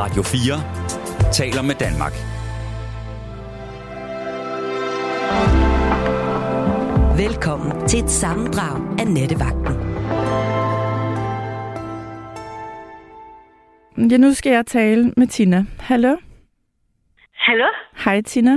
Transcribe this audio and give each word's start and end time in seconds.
Radio 0.00 0.22
4 0.22 1.32
taler 1.38 1.62
med 1.68 1.76
Danmark. 1.84 2.14
Velkommen 7.24 7.88
til 7.88 7.98
et 8.04 8.10
sammendrag 8.22 8.76
af 9.00 9.06
Nettevagten. 9.16 9.74
Ja, 14.10 14.16
nu 14.16 14.34
skal 14.34 14.52
jeg 14.52 14.66
tale 14.66 15.02
med 15.16 15.26
Tina. 15.26 15.60
Hallo? 15.80 16.16
Hallo? 17.34 17.68
Hej, 18.04 18.20
Tina. 18.20 18.54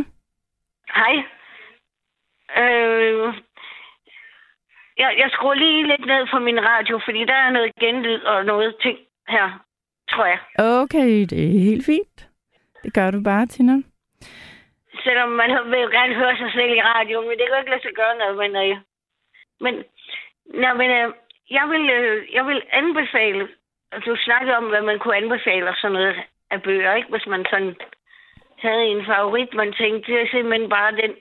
Hej. 0.99 1.15
Øh, 2.61 3.33
jeg, 4.97 5.09
jeg 5.21 5.29
skruer 5.31 5.53
lige 5.53 5.87
lidt 5.87 6.05
ned 6.05 6.23
for 6.31 6.39
min 6.39 6.59
radio, 6.71 6.99
fordi 7.05 7.19
der 7.25 7.39
er 7.45 7.51
noget 7.51 7.71
genlyd 7.79 8.21
og 8.21 8.45
noget 8.45 8.75
ting 8.81 8.97
her, 9.27 9.65
tror 10.11 10.25
jeg. 10.25 10.39
Okay, 10.83 11.11
det 11.31 11.41
er 11.45 11.59
helt 11.69 11.85
fint. 11.85 12.17
Det 12.83 12.93
gør 12.93 13.11
du 13.11 13.21
bare, 13.23 13.45
Tina. 13.45 13.75
Selvom 15.03 15.29
man 15.29 15.49
vil 15.71 15.79
jo 15.85 15.89
gerne 15.99 16.15
høre 16.15 16.37
sig 16.37 16.51
selv 16.57 16.71
i 16.77 16.81
radio, 16.81 17.21
men 17.21 17.29
det 17.37 17.45
kan 17.45 17.55
jo 17.55 17.61
ikke 17.61 17.73
lade 17.73 17.85
sig 17.85 17.95
gøre 18.01 18.15
noget. 18.21 18.35
Men, 18.43 18.51
øh, 18.63 18.77
men, 19.63 19.73
nej, 20.61 20.73
men 20.81 20.89
øh, 20.99 21.07
jeg, 21.57 21.65
vil, 21.71 21.83
øh, 21.97 22.33
jeg 22.33 22.45
vil 22.49 22.61
anbefale, 22.71 23.47
at 23.91 24.01
du 24.05 24.15
snakkede 24.27 24.57
om, 24.57 24.67
hvad 24.69 24.81
man 24.81 24.99
kunne 24.99 25.17
anbefale 25.21 25.69
og 25.69 25.75
sådan 25.81 25.93
noget 25.93 26.15
af 26.51 26.61
bøger, 26.61 26.93
ikke? 26.95 27.09
Hvis 27.09 27.27
man 27.27 27.45
sådan 27.51 27.75
havde 28.57 28.83
en 28.93 29.05
favorit, 29.05 29.53
man 29.53 29.73
tænkte, 29.73 30.11
det 30.11 30.21
er 30.21 30.27
simpelthen 30.31 30.69
bare 30.69 30.91
den. 31.01 31.11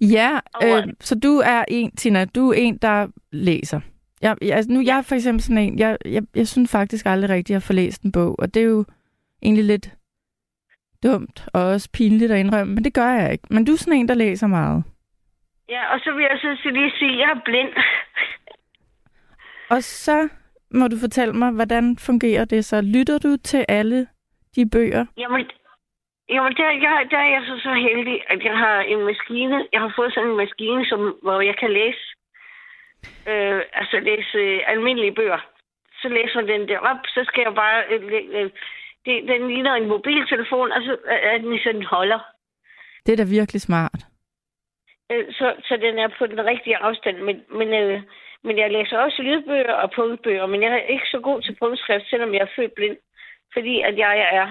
Ja, 0.00 0.30
øh, 0.64 0.82
så 1.00 1.14
du 1.22 1.32
er 1.54 1.64
en, 1.68 1.96
Tina, 1.96 2.24
du 2.24 2.50
er 2.50 2.54
en, 2.56 2.76
der 2.76 3.08
læser. 3.32 3.80
Jeg, 4.22 4.36
jeg, 4.42 4.56
altså 4.56 4.72
nu 4.72 4.80
jeg 4.80 4.98
er 4.98 5.02
for 5.02 5.14
eksempel 5.14 5.42
sådan 5.42 5.58
en, 5.58 5.78
jeg, 5.78 5.98
jeg, 6.04 6.22
jeg 6.34 6.48
synes 6.48 6.72
faktisk 6.72 7.06
aldrig 7.06 7.30
rigtigt, 7.30 7.50
at 7.50 7.54
jeg 7.54 7.62
får 7.62 7.74
læst 7.74 8.02
en 8.02 8.12
bog, 8.12 8.38
og 8.38 8.54
det 8.54 8.62
er 8.62 8.66
jo 8.66 8.84
egentlig 9.42 9.64
lidt 9.64 9.90
dumt 11.02 11.46
og 11.54 11.62
også 11.62 11.88
pinligt 11.92 12.32
at 12.32 12.38
indrømme, 12.38 12.74
men 12.74 12.84
det 12.84 12.94
gør 12.94 13.10
jeg 13.10 13.32
ikke. 13.32 13.44
Men 13.50 13.64
du 13.64 13.72
er 13.72 13.76
sådan 13.76 13.98
en, 13.98 14.08
der 14.08 14.14
læser 14.14 14.46
meget. 14.46 14.84
Ja, 15.68 15.94
og 15.94 16.00
så 16.00 16.12
vil 16.12 16.22
jeg 16.22 16.38
så 16.42 16.70
lige 16.70 16.92
sige, 16.98 17.12
at 17.12 17.18
jeg 17.18 17.30
er 17.30 17.40
blind. 17.44 17.72
Og 19.70 19.82
så 19.82 20.28
må 20.70 20.88
du 20.88 20.96
fortælle 21.00 21.34
mig, 21.34 21.50
hvordan 21.50 21.96
fungerer 21.98 22.44
det 22.44 22.64
så? 22.64 22.80
Lytter 22.80 23.18
du 23.18 23.36
til 23.36 23.64
alle 23.68 24.06
de 24.56 24.70
bøger? 24.70 25.04
Jamen, 25.16 25.50
jamen 26.28 26.52
der, 26.56 26.70
jeg, 26.70 27.06
der 27.10 27.18
er 27.18 27.30
jeg 27.36 27.42
så, 27.46 27.54
så 27.62 27.72
heldig, 27.74 28.16
at 28.28 28.44
jeg 28.44 28.58
har 28.58 28.80
en 28.80 29.04
maskine. 29.04 29.66
Jeg 29.72 29.80
har 29.80 29.92
fået 29.96 30.14
sådan 30.14 30.30
en 30.30 30.36
maskine, 30.36 30.86
som, 30.86 31.00
hvor 31.22 31.40
jeg 31.40 31.56
kan 31.56 31.70
læse, 31.72 32.13
øh, 33.30 33.62
altså 33.72 33.96
læse 34.00 34.38
øh, 34.38 34.60
almindelige 34.66 35.14
bøger. 35.14 35.40
Så 36.02 36.08
læser 36.08 36.40
den 36.40 36.68
det 36.68 36.78
op, 36.78 37.00
så 37.06 37.20
skal 37.26 37.42
jeg 37.46 37.54
bare... 37.54 37.82
Øh, 37.90 38.02
øh, 38.38 38.50
det, 39.06 39.28
den 39.28 39.48
ligner 39.48 39.74
en 39.74 39.88
mobiltelefon, 39.88 40.72
og 40.72 40.82
så 40.82 40.96
er 41.06 41.38
den 41.38 41.54
i 41.54 41.58
sådan 41.58 41.80
en 41.80 41.86
holder. 41.86 42.20
Det 43.06 43.12
er 43.12 43.16
da 43.16 43.24
virkelig 43.24 43.60
smart. 43.60 44.00
Øh, 45.12 45.26
så, 45.32 45.54
så 45.68 45.76
den 45.76 45.98
er 45.98 46.08
på 46.18 46.26
den 46.26 46.44
rigtige 46.44 46.76
afstand. 46.76 47.16
Men, 47.18 47.36
men, 47.58 47.68
øh, 47.82 48.02
men 48.44 48.58
jeg 48.58 48.70
læser 48.72 48.98
også 48.98 49.22
lydbøger 49.22 49.72
og 49.72 49.90
punktbøger, 49.96 50.46
men 50.46 50.62
jeg 50.62 50.72
er 50.72 50.92
ikke 50.94 51.06
så 51.06 51.20
god 51.20 51.42
til 51.42 51.56
punktskrift, 51.62 52.10
selvom 52.10 52.34
jeg 52.34 52.40
er 52.40 52.54
født 52.56 52.74
blind. 52.74 52.96
Fordi 53.52 53.80
at 53.80 53.98
jeg 53.98 54.28
er, 54.32 54.46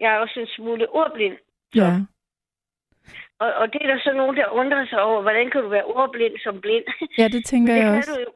jeg 0.00 0.14
er 0.14 0.18
også 0.18 0.40
en 0.40 0.46
smule 0.46 0.88
ordblind. 0.88 1.36
Ja. 1.74 1.90
Og, 3.38 3.52
og 3.54 3.72
det 3.72 3.82
er 3.82 3.86
der 3.86 4.00
så 4.00 4.12
nogen, 4.12 4.36
der 4.36 4.48
undrer 4.48 4.86
sig 4.86 5.02
over, 5.02 5.22
hvordan 5.22 5.50
kan 5.50 5.62
du 5.62 5.68
være 5.68 5.84
ordblind 5.84 6.38
som 6.38 6.60
blind? 6.60 6.84
Ja, 7.18 7.28
det 7.28 7.44
tænker 7.44 7.74
det 7.74 7.82
jeg 7.82 7.98
også. 7.98 8.12
du 8.14 8.20
jo. 8.20 8.32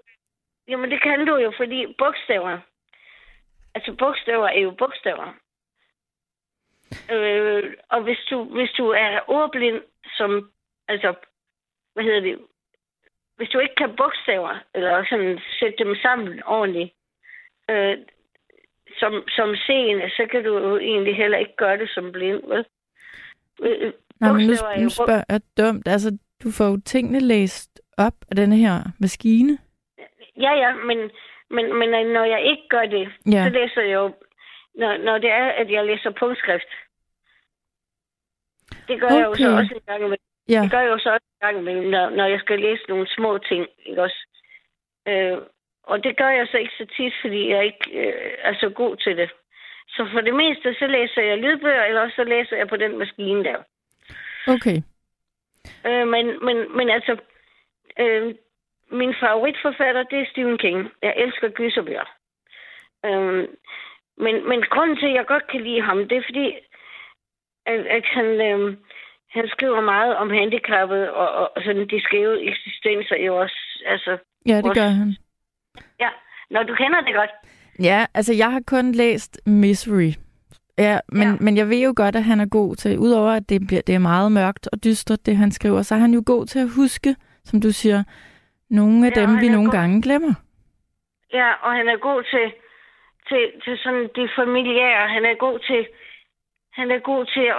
Jamen, 0.68 0.90
det 0.90 1.02
kan 1.02 1.26
du 1.26 1.36
jo, 1.36 1.52
fordi 1.56 1.94
bogstaver... 1.98 2.58
Altså, 3.74 3.92
bogstaver 3.98 4.48
er 4.48 4.60
jo 4.60 4.70
bogstaver. 4.70 5.34
Øh, 7.12 7.74
og 7.88 8.02
hvis 8.02 8.18
du, 8.30 8.44
hvis 8.44 8.70
du 8.70 8.88
er 8.88 9.20
ordblind 9.28 9.82
som... 10.16 10.50
Altså, 10.88 11.14
hvad 11.92 12.04
hedder 12.04 12.20
det? 12.20 12.38
Hvis 13.36 13.48
du 13.48 13.58
ikke 13.58 13.74
kan 13.74 13.96
bogstaver, 13.96 14.58
eller 14.74 15.04
sådan 15.10 15.40
sætte 15.58 15.84
dem 15.84 15.96
sammen 15.96 16.42
ordentligt, 16.46 16.92
øh, 17.70 17.98
som, 18.98 19.24
som 19.28 19.56
seende, 19.66 20.10
så 20.10 20.26
kan 20.30 20.44
du 20.44 20.58
jo 20.58 20.78
egentlig 20.78 21.16
heller 21.16 21.38
ikke 21.38 21.56
gøre 21.56 21.78
det 21.78 21.90
som 21.90 22.12
blind, 22.12 22.42
vel? 22.46 22.64
Øh, 24.22 24.26
Nej, 24.28 24.32
men 24.32 24.46
nu, 24.46 24.54
nu 24.82 24.88
spørger 24.90 25.24
jeg 25.28 25.40
dumt. 25.58 25.88
Altså, 25.88 26.18
du 26.42 26.50
får 26.50 26.64
jo 26.64 26.80
tingene 26.86 27.20
læst 27.20 27.80
op 27.98 28.14
af 28.30 28.36
denne 28.36 28.56
her 28.56 28.74
maskine. 29.00 29.58
Ja, 30.36 30.52
ja, 30.64 30.74
men, 30.74 30.98
men, 31.50 31.78
men 31.78 31.88
når 32.16 32.24
jeg 32.24 32.42
ikke 32.50 32.68
gør 32.68 32.86
det, 32.96 33.08
Ja. 33.32 33.42
så 33.44 33.50
læser 33.58 33.82
jeg 33.82 33.94
jo, 33.94 34.14
når, 34.74 34.96
når 35.04 35.18
det 35.18 35.30
er, 35.30 35.46
at 35.60 35.70
jeg 35.70 35.86
læser 35.86 36.10
punktskrift. 36.10 36.70
Det 38.88 39.00
gør 39.00 39.06
okay. 39.06 39.16
jeg 39.18 39.26
jo 39.26 39.34
så 39.34 39.56
også 39.60 39.74
en 39.74 39.86
gang 39.86 40.00
imellem. 40.00 40.26
Ja, 40.48 40.60
Det 40.62 40.70
gør 40.70 40.80
jeg 40.80 40.88
jo 40.90 40.98
så 40.98 41.10
også 41.12 41.26
en 41.34 41.46
gang 41.46 41.58
imellem, 41.58 41.86
når, 41.90 42.10
når 42.10 42.26
jeg 42.26 42.40
skal 42.40 42.58
læse 42.60 42.82
nogle 42.88 43.06
små 43.16 43.38
ting, 43.38 43.66
ikke 43.86 44.02
også? 44.02 44.20
Øh, 45.08 45.38
og 45.82 46.04
det 46.04 46.16
gør 46.16 46.28
jeg 46.28 46.46
så 46.50 46.56
ikke 46.56 46.74
så 46.78 46.86
tit, 46.96 47.14
fordi 47.20 47.48
jeg 47.50 47.64
ikke 47.64 47.84
øh, 48.00 48.32
er 48.38 48.54
så 48.54 48.68
god 48.70 48.96
til 48.96 49.16
det. 49.16 49.30
Så 49.88 50.08
for 50.12 50.20
det 50.20 50.34
meste, 50.34 50.74
så 50.74 50.86
læser 50.86 51.22
jeg 51.22 51.38
lydbøger, 51.38 51.84
eller 51.84 52.00
også 52.00 52.16
så 52.16 52.24
læser 52.24 52.56
jeg 52.56 52.68
på 52.68 52.76
den 52.76 52.98
maskine 52.98 53.44
der. 53.44 53.56
Okay. 54.48 54.76
Øh, 55.86 56.08
men, 56.08 56.44
men, 56.46 56.76
men 56.76 56.90
altså, 56.90 57.16
øh, 58.00 58.34
min 58.92 59.14
favoritforfatter, 59.20 60.02
det 60.02 60.18
er 60.20 60.26
Stephen 60.32 60.58
King. 60.58 60.90
Jeg 61.02 61.14
elsker 61.16 61.48
gyserbøger. 61.48 62.08
Øh, 63.06 63.48
men, 64.24 64.48
men 64.48 64.62
grunden 64.70 64.96
til, 64.96 65.06
at 65.06 65.14
jeg 65.14 65.26
godt 65.26 65.46
kan 65.52 65.60
lide 65.60 65.82
ham, 65.82 66.08
det 66.08 66.18
er 66.18 66.22
fordi, 66.30 66.46
at, 67.66 67.80
at 67.86 68.04
han, 68.16 68.24
øh, 68.26 68.76
han 69.30 69.48
skriver 69.48 69.80
meget 69.80 70.16
om 70.16 70.30
handicappet, 70.30 71.10
og, 71.10 71.28
og, 71.32 71.52
og 71.56 71.62
sådan 71.62 71.88
de 71.88 72.00
skæve 72.02 72.42
eksistenser 72.50 73.14
er 73.16 73.24
jo 73.24 73.36
også, 73.40 73.58
altså, 73.86 74.18
Ja, 74.46 74.56
det 74.56 74.64
Også- 74.64 74.80
gør 74.80 74.88
han. 74.88 75.16
ja, 76.00 76.08
når 76.50 76.62
du 76.62 76.74
kender 76.74 77.00
det 77.00 77.14
godt. 77.14 77.30
Ja, 77.82 78.06
altså 78.14 78.34
jeg 78.34 78.52
har 78.52 78.62
kun 78.66 78.92
læst 78.92 79.40
Misery. 79.46 80.10
Ja, 80.78 80.98
men, 81.08 81.28
ja. 81.28 81.36
Men 81.40 81.56
jeg 81.56 81.68
ved 81.68 81.78
jo 81.84 81.92
godt, 81.96 82.16
at 82.16 82.24
han 82.24 82.40
er 82.40 82.46
god 82.48 82.76
til, 82.76 82.98
udover 82.98 83.30
at 83.30 83.48
det, 83.48 83.66
bliver, 83.66 83.82
det 83.82 83.94
er 83.94 83.98
meget 83.98 84.32
mørkt 84.32 84.68
og 84.72 84.84
dystert, 84.84 85.26
det 85.26 85.36
han 85.36 85.50
skriver, 85.50 85.82
så 85.82 85.94
er 85.94 85.98
han 85.98 86.14
jo 86.14 86.22
god 86.26 86.46
til 86.46 86.58
at 86.58 86.70
huske, 86.76 87.16
som 87.44 87.60
du 87.60 87.70
siger, 87.70 88.02
nogle 88.70 89.06
af 89.06 89.10
Ja, 89.16 89.20
dem, 89.20 89.40
vi 89.40 89.48
nogle 89.48 89.70
god. 89.70 89.72
gange 89.78 90.02
glemmer. 90.02 90.34
Ja, 91.32 91.52
og 91.62 91.72
han 91.72 91.88
er 91.88 91.96
god 91.96 92.22
til, 92.22 92.52
til, 93.28 93.60
til 93.64 93.78
sådan 93.78 94.08
det 94.14 94.30
familiære. 94.36 95.08
Han 95.08 95.24
er 95.24 95.34
god 95.34 95.58
til, 95.58 95.86
han 96.72 96.90
er 96.90 96.98
god 96.98 97.26
til 97.26 97.46
at, 97.46 97.56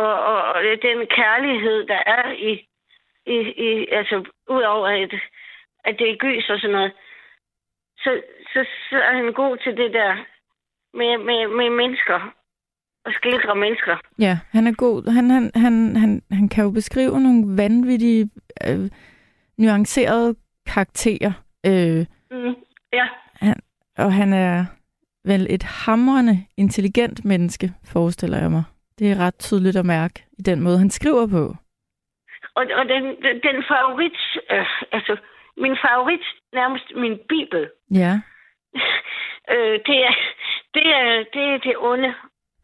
og, 0.00 0.16
og, 0.32 0.42
og 0.54 0.62
den 0.82 1.06
kærlighed, 1.06 1.86
der 1.86 2.00
er 2.06 2.32
i, 2.32 2.52
i, 3.26 3.38
i 3.66 3.86
altså 3.90 4.24
udover 4.48 4.88
at, 4.88 5.14
at 5.84 5.98
det 5.98 6.10
er 6.10 6.16
gys 6.16 6.50
og 6.50 6.58
sådan 6.58 6.72
noget, 6.76 6.92
så, 7.98 8.22
så, 8.52 8.66
så 8.90 8.96
er 8.96 9.12
han 9.16 9.32
god 9.32 9.56
til 9.56 9.76
det 9.76 9.92
der 9.92 10.16
med, 10.94 11.18
med, 11.18 11.48
med 11.48 11.70
mennesker 11.70 12.34
og 13.04 13.12
skildre 13.12 13.54
mennesker. 13.56 13.96
Ja, 14.18 14.38
han 14.50 14.66
er 14.66 14.72
god. 14.72 15.12
Han, 15.12 15.30
han, 15.30 15.50
han, 15.54 15.96
han, 15.96 16.22
han 16.30 16.48
kan 16.48 16.64
jo 16.64 16.70
beskrive 16.70 17.20
nogle 17.20 17.56
vanvittige, 17.56 18.30
øh, 18.68 18.90
nuancerede 19.58 20.34
karakterer. 20.66 21.32
Øh, 21.66 22.06
Mm. 22.30 22.54
Ja, 22.92 23.06
og 23.98 24.12
han 24.12 24.32
er 24.32 24.64
vel 25.24 25.46
et 25.50 25.62
hamrende 25.62 26.46
intelligent 26.56 27.24
menneske, 27.24 27.72
forestiller 27.92 28.38
jeg 28.38 28.50
mig. 28.50 28.64
Det 28.98 29.10
er 29.12 29.18
ret 29.18 29.38
tydeligt 29.38 29.76
at 29.76 29.86
mærke 29.86 30.24
i 30.38 30.42
den 30.42 30.60
måde, 30.60 30.78
han 30.78 30.90
skriver 30.90 31.26
på. 31.26 31.42
og, 32.54 32.64
og 32.78 32.84
den, 32.92 33.04
den, 33.04 33.34
den 33.48 33.58
favorit, 33.72 34.18
øh, 34.50 34.66
altså 34.92 35.16
min 35.56 35.76
favorit, 35.86 36.24
nærmest 36.52 36.84
min 36.96 37.18
bibel, 37.28 37.70
Ja, 37.90 38.12
øh, 39.54 39.76
det, 39.88 39.96
er, 40.08 40.14
det, 40.74 40.86
er, 41.00 41.24
det 41.34 41.44
er 41.54 41.58
det 41.58 41.74
onde. 41.78 42.14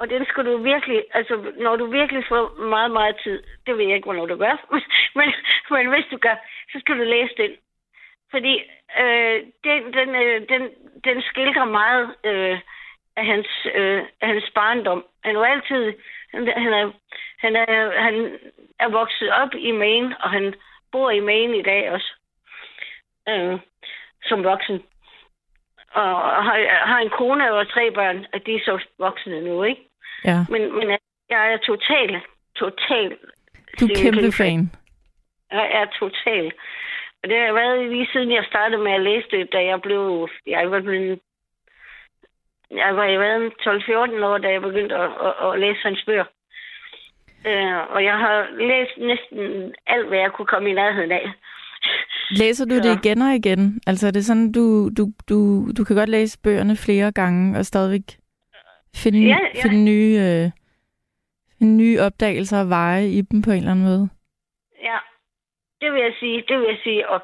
Og 0.00 0.10
den 0.10 0.26
skal 0.26 0.44
du 0.44 0.56
virkelig, 0.56 1.04
altså 1.14 1.52
når 1.56 1.76
du 1.76 1.86
virkelig 1.86 2.24
får 2.28 2.62
meget, 2.64 2.90
meget 2.90 3.16
tid, 3.22 3.42
det 3.66 3.78
ved 3.78 3.84
jeg 3.84 3.94
ikke, 3.96 4.06
hvornår 4.06 4.26
du 4.26 4.36
gør, 4.36 4.54
men, 5.18 5.28
men 5.70 5.88
hvis 5.88 6.06
du 6.10 6.16
gør, 6.16 6.36
så 6.72 6.80
skal 6.80 6.98
du 6.98 7.04
læse 7.04 7.34
den. 7.36 7.50
Fordi 8.30 8.62
øh, 9.00 9.36
den, 9.64 9.92
den, 9.92 10.08
øh, 10.14 10.48
den, 10.48 10.62
den 11.04 11.22
skildrer 11.22 11.64
meget 11.64 12.14
øh, 12.24 12.58
af, 13.16 13.26
hans, 13.26 13.66
øh, 13.74 14.02
af 14.20 14.28
hans 14.28 14.50
barndom. 14.54 15.04
Han 15.24 15.36
er 15.36 15.44
altid, 15.44 15.94
han, 16.32 16.46
han, 16.46 16.72
er, 16.72 16.92
han, 17.38 17.56
er, 17.56 18.00
han 18.00 18.38
er 18.78 18.88
vokset 18.88 19.30
op 19.32 19.54
i 19.54 19.70
Maine, 19.70 20.16
og 20.20 20.30
han 20.30 20.54
bor 20.92 21.10
i 21.10 21.20
Maine 21.20 21.58
i 21.58 21.62
dag 21.62 21.90
også, 21.90 22.12
øh, 23.28 23.58
som 24.22 24.44
voksen 24.44 24.82
og 25.92 26.44
har, 26.44 26.86
har 26.86 26.98
en 26.98 27.10
kone 27.10 27.52
og 27.52 27.68
tre 27.68 27.90
børn, 27.90 28.26
og 28.32 28.46
de 28.46 28.54
er 28.54 28.60
så 28.64 28.78
voksne 28.98 29.40
nu, 29.40 29.62
ikke? 29.62 29.89
Ja. 30.24 30.44
Men, 30.48 30.62
men 30.78 30.88
jeg 31.30 31.52
er 31.52 31.56
total, 31.56 32.20
total... 32.56 33.16
Du 33.80 33.84
er 33.86 33.96
kæmpe 34.02 34.32
fan. 34.32 34.70
Jeg 35.52 35.70
er 35.72 35.86
total. 36.00 36.52
Og 37.22 37.28
det 37.28 37.36
har 37.46 37.52
været 37.52 37.90
lige 37.90 38.08
siden 38.12 38.32
jeg 38.32 38.44
startede 38.48 38.82
med 38.82 38.92
at 38.92 39.02
læse 39.02 39.26
det, 39.30 39.52
da 39.52 39.64
jeg 39.64 39.80
blev... 39.82 40.28
Jeg 40.46 40.70
var 40.70 40.80
blevet 40.80 41.18
jeg 42.70 42.96
var 42.96 43.04
i 43.04 43.18
været 43.18 43.52
12-14 44.20 44.24
år, 44.24 44.38
da 44.38 44.48
jeg 44.48 44.60
begyndte 44.62 44.94
at, 44.96 45.10
at, 45.26 45.52
at 45.52 45.60
læse 45.60 45.80
hans 45.82 46.02
bøger. 46.06 46.24
Øh, 47.46 47.94
og 47.94 48.04
jeg 48.04 48.18
har 48.18 48.48
læst 48.70 48.94
næsten 49.10 49.74
alt, 49.86 50.08
hvad 50.08 50.18
jeg 50.18 50.32
kunne 50.32 50.46
komme 50.46 50.70
i 50.70 50.72
nærheden 50.72 51.12
af. 51.12 51.30
Læser 52.30 52.64
du 52.64 52.74
Så- 52.74 52.82
det 52.82 52.98
igen 53.04 53.22
og 53.22 53.34
igen? 53.34 53.80
Altså 53.86 54.06
er 54.06 54.10
det 54.10 54.24
sådan, 54.24 54.52
du, 54.52 54.90
du, 54.96 55.12
du, 55.28 55.68
du 55.78 55.84
kan 55.84 55.96
godt 55.96 56.08
læse 56.08 56.38
bøgerne 56.44 56.76
flere 56.76 57.12
gange 57.12 57.58
og 57.58 57.66
stadigvæk 57.66 58.02
finde, 58.96 59.18
Ja, 59.26 59.38
ja. 59.54 59.62
finde 59.62 59.84
nye, 59.84 60.14
øh, 60.26 60.50
finde 61.58 61.76
nye 61.76 62.00
opdagelser 62.00 62.60
og 62.60 62.68
veje 62.68 63.06
i 63.08 63.20
dem 63.20 63.42
på 63.42 63.50
en 63.50 63.56
eller 63.56 63.70
anden 63.70 63.84
måde? 63.84 64.08
Ja, 64.82 64.98
det 65.80 65.92
vil 65.92 66.00
jeg 66.02 66.14
sige, 66.20 66.44
det 66.48 66.58
vil 66.58 66.66
jeg 66.68 66.78
sige. 66.84 67.08
Og, 67.08 67.20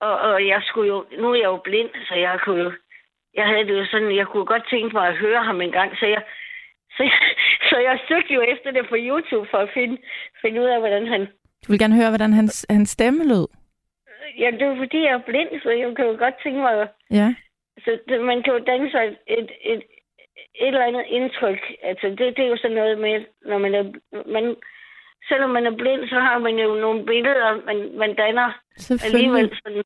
og, 0.00 0.18
og 0.18 0.46
jeg 0.46 0.60
skulle 0.64 0.88
jo, 0.88 1.04
nu 1.20 1.30
er 1.30 1.34
jeg 1.34 1.44
jo 1.44 1.60
blind, 1.64 1.90
så 2.08 2.14
jeg 2.14 2.40
kunne 2.44 2.60
jo, 2.62 2.72
jeg 3.34 3.46
havde 3.46 3.64
det 3.66 3.78
jo 3.80 3.86
sådan, 3.86 4.16
jeg 4.16 4.26
kunne 4.26 4.44
godt 4.46 4.66
tænke 4.70 4.92
mig 4.96 5.08
at 5.08 5.16
høre 5.16 5.42
ham 5.44 5.60
en 5.60 5.72
gang, 5.72 5.96
så 5.96 6.06
jeg, 6.06 6.22
så 6.96 7.02
jeg, 7.02 7.18
så 7.70 7.76
jeg 7.78 7.98
søgte 8.08 8.34
jo 8.34 8.40
efter 8.40 8.70
det 8.70 8.88
på 8.88 8.96
YouTube 8.98 9.48
for 9.50 9.58
at 9.58 9.70
finde, 9.74 9.96
finde 10.42 10.60
ud 10.60 10.66
af, 10.66 10.78
hvordan 10.80 11.06
han... 11.06 11.20
Du 11.66 11.72
vil 11.72 11.78
gerne 11.78 11.96
høre, 11.96 12.08
hvordan 12.10 12.32
hans, 12.32 12.66
hans 12.70 12.90
stemme 12.90 13.28
lød? 13.28 13.46
Ja, 14.38 14.50
det 14.50 14.62
er 14.62 14.76
fordi, 14.76 14.98
jeg 15.02 15.12
er 15.12 15.18
blind, 15.30 15.48
så 15.62 15.70
jeg 15.70 15.96
kan 15.96 16.04
jo 16.06 16.16
godt 16.18 16.34
tænke 16.42 16.60
mig... 16.60 16.80
at- 16.80 16.88
Ja. 17.10 17.34
Så 17.84 17.90
man 18.20 18.42
kan 18.42 18.52
jo 18.52 18.58
danne 18.58 18.90
sig 18.90 19.16
et, 19.26 19.50
et, 19.64 19.82
et, 20.54 20.66
eller 20.68 20.84
andet 20.84 21.04
indtryk. 21.08 21.60
Altså, 21.82 22.06
det, 22.08 22.36
det 22.36 22.38
er 22.44 22.48
jo 22.48 22.56
sådan 22.56 22.76
noget 22.76 22.98
med, 22.98 23.24
når 23.46 23.58
man 23.58 23.74
er... 23.74 23.84
Man, 24.26 24.56
selvom 25.28 25.50
man 25.50 25.66
er 25.66 25.76
blind, 25.76 26.08
så 26.08 26.20
har 26.20 26.38
man 26.38 26.54
jo 26.58 26.74
nogle 26.74 27.06
billeder, 27.06 27.64
man, 27.66 27.98
man 27.98 28.14
danner 28.14 28.60
Selvfølgelig. 28.76 29.30
alligevel 29.30 29.58
sådan... 29.64 29.82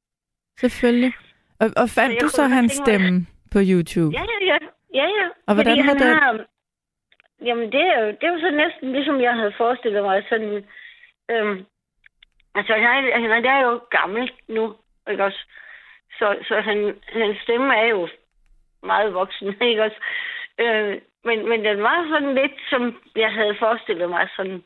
Selvfølgelig. 0.59 1.13
Og, 1.61 1.67
og 1.77 1.87
fandt 1.99 2.15
jeg 2.15 2.23
du 2.23 2.29
så 2.29 2.43
hans 2.43 2.79
mig- 2.79 2.87
stemme 2.87 3.27
på 3.53 3.59
YouTube? 3.71 4.13
Ja, 4.19 4.25
ja, 4.33 4.39
ja. 4.53 4.59
ja, 5.01 5.07
ja. 5.19 5.27
Og 5.47 5.55
hvordan 5.55 5.77
Fordi 5.77 5.89
var 5.89 5.95
det? 5.95 6.07
Har, 6.23 6.45
jamen, 7.49 7.73
det 7.73 7.81
er, 7.81 8.01
jo, 8.01 8.07
det 8.07 8.23
er 8.23 8.33
jo 8.33 8.41
så 8.41 8.51
næsten 8.51 8.93
ligesom 8.93 9.21
jeg 9.21 9.35
havde 9.35 9.55
forestillet 9.57 10.03
mig. 10.03 10.25
Sådan, 10.29 10.65
øhm, 11.31 11.65
altså, 12.55 12.73
han 12.73 13.05
er, 13.05 13.19
han 13.21 13.45
er 13.45 13.61
jo 13.61 13.81
gammel 13.91 14.31
nu, 14.49 14.75
ikke 15.11 15.25
også? 15.25 15.43
Så, 16.19 16.37
så 16.49 16.61
han, 16.61 16.79
hans 17.13 17.39
stemme 17.43 17.75
er 17.77 17.87
jo 17.87 18.09
meget 18.83 19.15
voksen, 19.15 19.47
ikke 19.71 19.83
også? 19.83 19.97
Øh, 20.61 21.01
men, 21.25 21.49
men 21.49 21.65
den 21.65 21.79
var 21.83 21.99
sådan 22.13 22.35
lidt, 22.35 22.57
som 22.71 22.83
jeg 23.17 23.33
havde 23.33 23.55
forestillet 23.59 24.11
mig. 24.11 24.29
Sådan. 24.37 24.63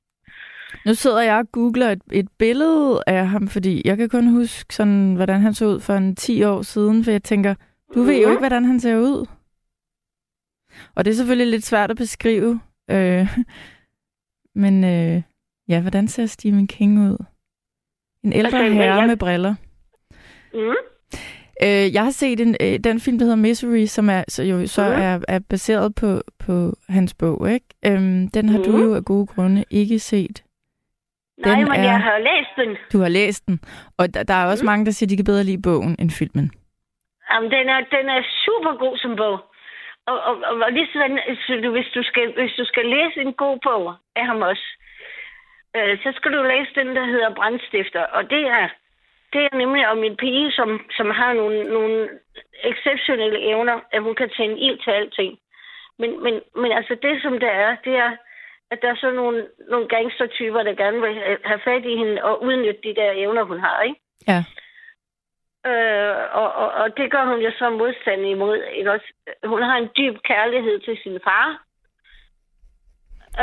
Nu 0.87 0.95
sidder 0.95 1.21
jeg 1.23 1.37
og 1.39 1.53
googler 1.53 1.89
et, 1.91 2.03
et 2.13 2.29
billede 2.39 3.03
af 3.07 3.27
ham, 3.29 3.49
fordi 3.49 3.83
jeg 3.85 3.97
kan 3.97 4.09
kun 4.09 4.27
huske, 4.27 4.75
sådan, 4.75 5.15
hvordan 5.15 5.41
han 5.41 5.55
så 5.55 5.65
ud 5.67 5.81
for 5.81 5.93
en 5.95 6.17
10 6.17 6.43
år 6.45 6.63
siden, 6.63 7.05
for 7.05 7.11
jeg 7.11 7.23
tænker, 7.23 7.55
du 7.95 8.03
ved 8.03 8.15
jo 8.21 8.27
Mhm. 8.27 8.31
ikke, 8.31 8.41
hvordan 8.41 8.65
han 8.65 8.81
ser 8.81 8.97
ud. 8.97 9.27
Og 10.97 11.05
det 11.05 11.11
er 11.11 11.15
selvfølgelig 11.15 11.47
lidt 11.47 11.65
svært 11.65 11.91
at 11.91 11.97
beskrive. 11.97 12.61
Øh, 12.91 13.27
men 14.63 14.85
øh, 14.85 15.23
ja, 15.69 15.81
hvordan 15.81 16.09
ser 16.09 16.27
Stephen 16.27 16.67
King 16.67 16.99
ud? 17.01 17.25
En 18.25 18.33
ældre 18.33 18.59
Altså, 18.59 18.73
herre 18.75 18.95
jeg- 18.95 19.07
med 19.07 19.17
briller. 19.17 19.55
Mm. 20.55 20.90
Øh, 21.63 21.95
jeg 21.95 22.03
har 22.05 22.11
set 22.11 22.41
en, 22.41 22.57
øh, 22.61 22.79
den 22.85 23.01
film, 23.01 23.19
der 23.19 23.25
hedder 23.25 23.37
Misery, 23.47 23.85
som 23.87 24.09
er, 24.11 24.25
så 24.29 24.43
jo 24.43 24.67
så 24.67 24.83
Mhm. 24.83 25.03
er, 25.03 25.21
er 25.29 25.41
baseret 25.51 25.95
på, 26.01 26.21
på 26.47 26.73
hans 26.89 27.15
bog. 27.15 27.51
Ikke? 27.55 27.67
Øhm, 27.87 28.29
den 28.37 28.49
har 28.49 28.59
du 28.59 28.73
Mhm. 28.73 28.83
jo 28.85 28.95
af 28.95 29.05
gode 29.05 29.27
grunde 29.27 29.65
ikke 29.71 29.99
set. 29.99 30.43
Nej, 31.39 31.55
Den 31.55 31.65
men 31.65 31.73
er- 31.81 31.83
jeg 31.83 32.01
har 32.01 32.19
læst 32.19 32.53
den. 32.57 32.77
Du 32.93 32.99
har 33.05 33.09
læst 33.09 33.47
den, 33.47 33.61
og 33.99 34.15
der, 34.15 34.23
der 34.23 34.35
er 34.35 34.47
også 34.51 34.65
Mhm. 34.65 34.71
mange, 34.71 34.85
der 34.87 34.91
siger, 34.93 35.07
at 35.07 35.11
de 35.11 35.17
kan 35.17 35.25
bedre 35.33 35.45
lide 35.45 35.63
bogen 35.63 35.97
end 35.99 36.11
filmen. 36.11 36.51
Jamen, 37.33 37.51
den 37.51 37.67
er, 37.75 37.81
den 37.97 38.07
er 38.17 38.23
super 38.45 38.73
god 38.85 38.97
som 38.99 39.17
bog. 39.17 39.37
Og, 40.11 40.17
og, 40.29 40.35
og, 40.51 40.55
og 40.67 40.73
lige 40.73 40.89
sådan, 40.93 41.19
så 41.47 41.53
du, 41.65 41.71
hvis, 41.77 41.91
du 41.95 42.03
skal, 42.03 42.25
hvis 42.41 42.53
du 42.61 42.65
skal 42.65 42.85
læse 42.97 43.17
en 43.27 43.33
god 43.45 43.57
bog 43.69 43.95
af 44.17 44.27
ham 44.27 44.41
også, 44.53 44.67
øh, 45.77 45.93
så 46.03 46.09
skal 46.17 46.31
du 46.37 46.43
læse 46.43 46.71
den, 46.81 46.89
der 46.97 47.05
hedder 47.13 47.35
Brandstifter. 47.35 48.03
Og 48.17 48.23
det 48.31 48.43
er, 48.59 48.67
det 49.33 49.41
er 49.45 49.57
nemlig 49.57 49.89
om 49.89 50.05
en 50.05 50.17
pige, 50.17 50.53
som, 50.53 50.81
som 50.91 51.11
har 51.11 51.33
nogle, 51.33 51.65
nogle 51.65 52.09
exceptionelle 52.65 53.41
evner, 53.51 53.81
at 53.93 54.03
hun 54.03 54.15
kan 54.15 54.31
tænde 54.31 54.59
ild 54.61 54.79
til 54.85 54.91
alting. 54.91 55.39
Men, 55.99 56.23
men, 56.23 56.41
men 56.57 56.73
altså 56.73 56.95
det, 57.03 57.23
som 57.23 57.33
det 57.33 57.49
er, 57.49 57.77
det 57.85 57.95
er, 57.97 58.11
at 58.71 58.79
der 58.83 58.89
er 58.91 58.97
sådan 59.01 59.17
nogle, 59.17 59.47
nogle 59.71 59.89
gangstertyper, 59.89 60.63
der 60.63 60.75
gerne 60.75 61.01
vil 61.01 61.15
have- 61.45 61.61
fat 61.65 61.85
i 61.85 61.97
hende 61.97 62.25
og 62.25 62.43
udnytte 62.43 62.81
de 62.85 62.95
der 62.95 63.11
evner, 63.15 63.43
hun 63.43 63.61
har, 63.61 63.83
ikke? 63.83 64.01
Ja. 64.29 64.45
Øh, 65.71 66.17
og, 66.33 66.53
og, 66.53 66.69
og 66.73 66.97
det 66.97 67.11
gør 67.11 67.25
hun 67.25 67.41
jo 67.41 67.51
så 67.59 67.71
modstand 67.71 68.27
imod. 68.27 68.63
Ikke 68.63 68.93
også? 68.93 69.13
Hun 69.45 69.63
har 69.63 69.77
en 69.77 69.89
dyb 69.97 70.17
kærlighed 70.25 70.79
til 70.81 70.99
sin 71.03 71.19
far. 71.25 71.47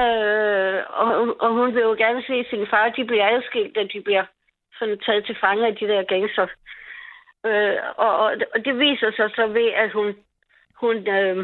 Øh, 0.01 0.83
og, 0.89 1.19
hun- 1.19 1.37
og 1.39 1.49
hun 1.53 1.75
vil 1.75 1.81
jo 1.81 1.95
gerne 1.97 2.23
se 2.27 2.45
sin 2.49 2.67
far, 2.67 2.89
de 2.89 3.05
bliver 3.05 3.27
adskilt, 3.37 3.75
da 3.75 3.83
de 3.93 4.01
bliver 4.01 4.25
sådan 4.79 4.99
taget 4.99 5.25
til 5.25 5.37
fange 5.41 5.67
af 5.67 5.75
de 5.75 5.87
der 5.87 6.03
gangster. 6.03 6.47
Øh, 7.45 7.77
og, 7.95 8.17
og, 8.17 8.31
og 8.53 8.65
det 8.65 8.79
viser 8.79 9.11
sig 9.11 9.29
så 9.35 9.47
ved, 9.47 9.69
at 9.83 9.91
hun, 9.91 10.15
hun 10.81 10.95
øh, 11.07 11.37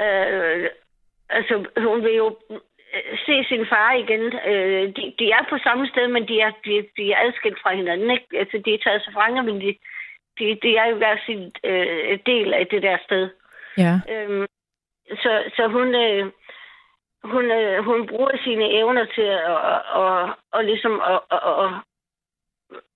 øh, 0.00 0.68
altså, 1.28 1.54
hun 1.76 2.04
vil 2.04 2.14
jo 2.14 2.36
øh, 2.50 3.18
se 3.26 3.44
sin 3.48 3.66
far 3.66 3.92
igen. 3.92 4.24
Øh, 4.50 4.84
de, 4.96 5.14
de 5.18 5.30
er 5.30 5.44
på 5.50 5.58
samme 5.58 5.86
sted, 5.88 6.08
men 6.08 6.28
de 6.28 6.40
er, 6.40 6.50
de, 6.64 6.86
de 6.96 7.12
er 7.12 7.18
adskilt 7.26 7.58
fra 7.62 7.74
hinanden. 7.74 8.10
Ikke? 8.10 8.26
Altså, 8.38 8.62
de 8.64 8.74
er 8.74 8.78
taget 8.78 9.02
til 9.02 9.12
fange, 9.12 9.42
men 9.42 9.60
de, 9.60 9.76
de, 10.38 10.58
de 10.62 10.76
er 10.76 10.86
jo 10.86 10.96
hver 10.96 11.16
sin 11.26 11.52
øh, 11.64 12.18
del 12.26 12.54
af 12.54 12.66
det 12.66 12.82
der 12.82 12.98
sted. 13.04 13.28
Ja. 13.78 13.94
Øhm, 14.12 14.46
så, 15.22 15.32
så 15.56 15.68
hun, 15.68 15.94
øh, 15.94 16.26
hun, 17.24 17.44
øh, 17.50 17.84
hun 17.84 18.06
bruger 18.06 18.30
sine 18.44 18.64
evner 18.78 19.04
til 19.04 19.22
at, 19.22 19.44
og, 19.44 19.82
og, 20.02 20.30
og 20.52 20.64
ligesom 20.64 20.92
at, 21.00 21.20
og, 21.30 21.40
og, 21.62 21.70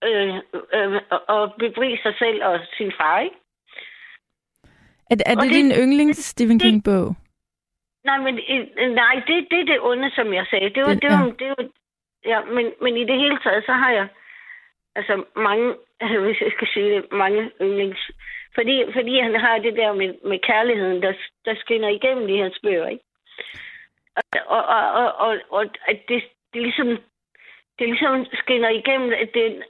øh, 0.04 0.34
øh, 0.74 1.00
og 1.28 1.54
bebrige 1.58 1.98
sig 2.02 2.14
selv 2.18 2.44
og 2.44 2.60
sin 2.76 2.92
far, 3.00 3.20
ikke? 3.20 3.36
Er, 5.10 5.16
er 5.26 5.36
Og 5.36 5.42
det, 5.42 5.50
det- 5.50 5.54
din 5.58 5.70
yndlings 5.82 6.18
Stephen 6.18 6.58
det- 6.58 6.62
King-bog? 6.64 7.14
Nej, 8.04 8.18
men 8.18 8.34
øh, 8.78 8.90
nej, 8.94 9.14
det, 9.26 9.46
det 9.50 9.60
er 9.60 9.64
det 9.64 9.80
onde, 9.80 10.10
som 10.14 10.34
jeg 10.34 10.46
sagde. 10.50 10.70
Det 10.70 10.82
var, 10.82 10.88
Den- 10.94 11.00
det 11.00 11.10
var, 11.10 11.24
ja. 11.24 11.32
det 11.44 11.48
var, 11.48 11.64
ja, 12.24 12.40
men, 12.44 12.72
men 12.82 12.96
i 12.96 13.04
det 13.04 13.16
hele 13.18 13.38
taget, 13.44 13.64
så 13.66 13.72
har 13.72 13.90
jeg 13.92 14.08
altså 14.94 15.24
mange, 15.36 15.74
hvis 16.24 16.40
jeg 16.40 16.52
skal 16.56 16.68
sige 16.74 16.90
det, 16.94 17.12
mange 17.12 17.50
yndlings. 17.62 18.10
Fordi, 18.54 18.84
fordi 18.92 19.18
han 19.20 19.34
har 19.34 19.58
det 19.58 19.74
der 19.76 19.92
med, 19.92 20.14
med 20.30 20.38
kærligheden, 20.38 21.02
der, 21.02 21.12
der 21.44 21.54
skinner 21.56 21.88
igennem 21.88 22.28
i 22.28 22.38
hans 22.38 22.58
bøger, 22.62 22.86
ikke? 22.88 23.04
Og, 24.46 24.64
og, 24.76 24.92
og, 24.92 25.12
og, 25.14 25.38
og 25.50 25.62
at 25.86 25.98
det, 26.08 26.22
det 26.54 26.62
ligesom 26.62 26.98
det 27.78 27.88
ligesom 27.88 28.26
skinner 28.32 28.68
igennem, 28.68 29.12
at 29.12 29.30
det, 29.34 29.62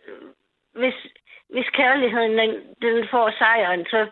hvis, 0.74 0.94
hvis 1.50 1.68
kærligheden 1.72 2.38
den, 2.38 2.50
den 2.82 3.08
får 3.10 3.30
sejren, 3.38 3.84
så, 3.84 4.06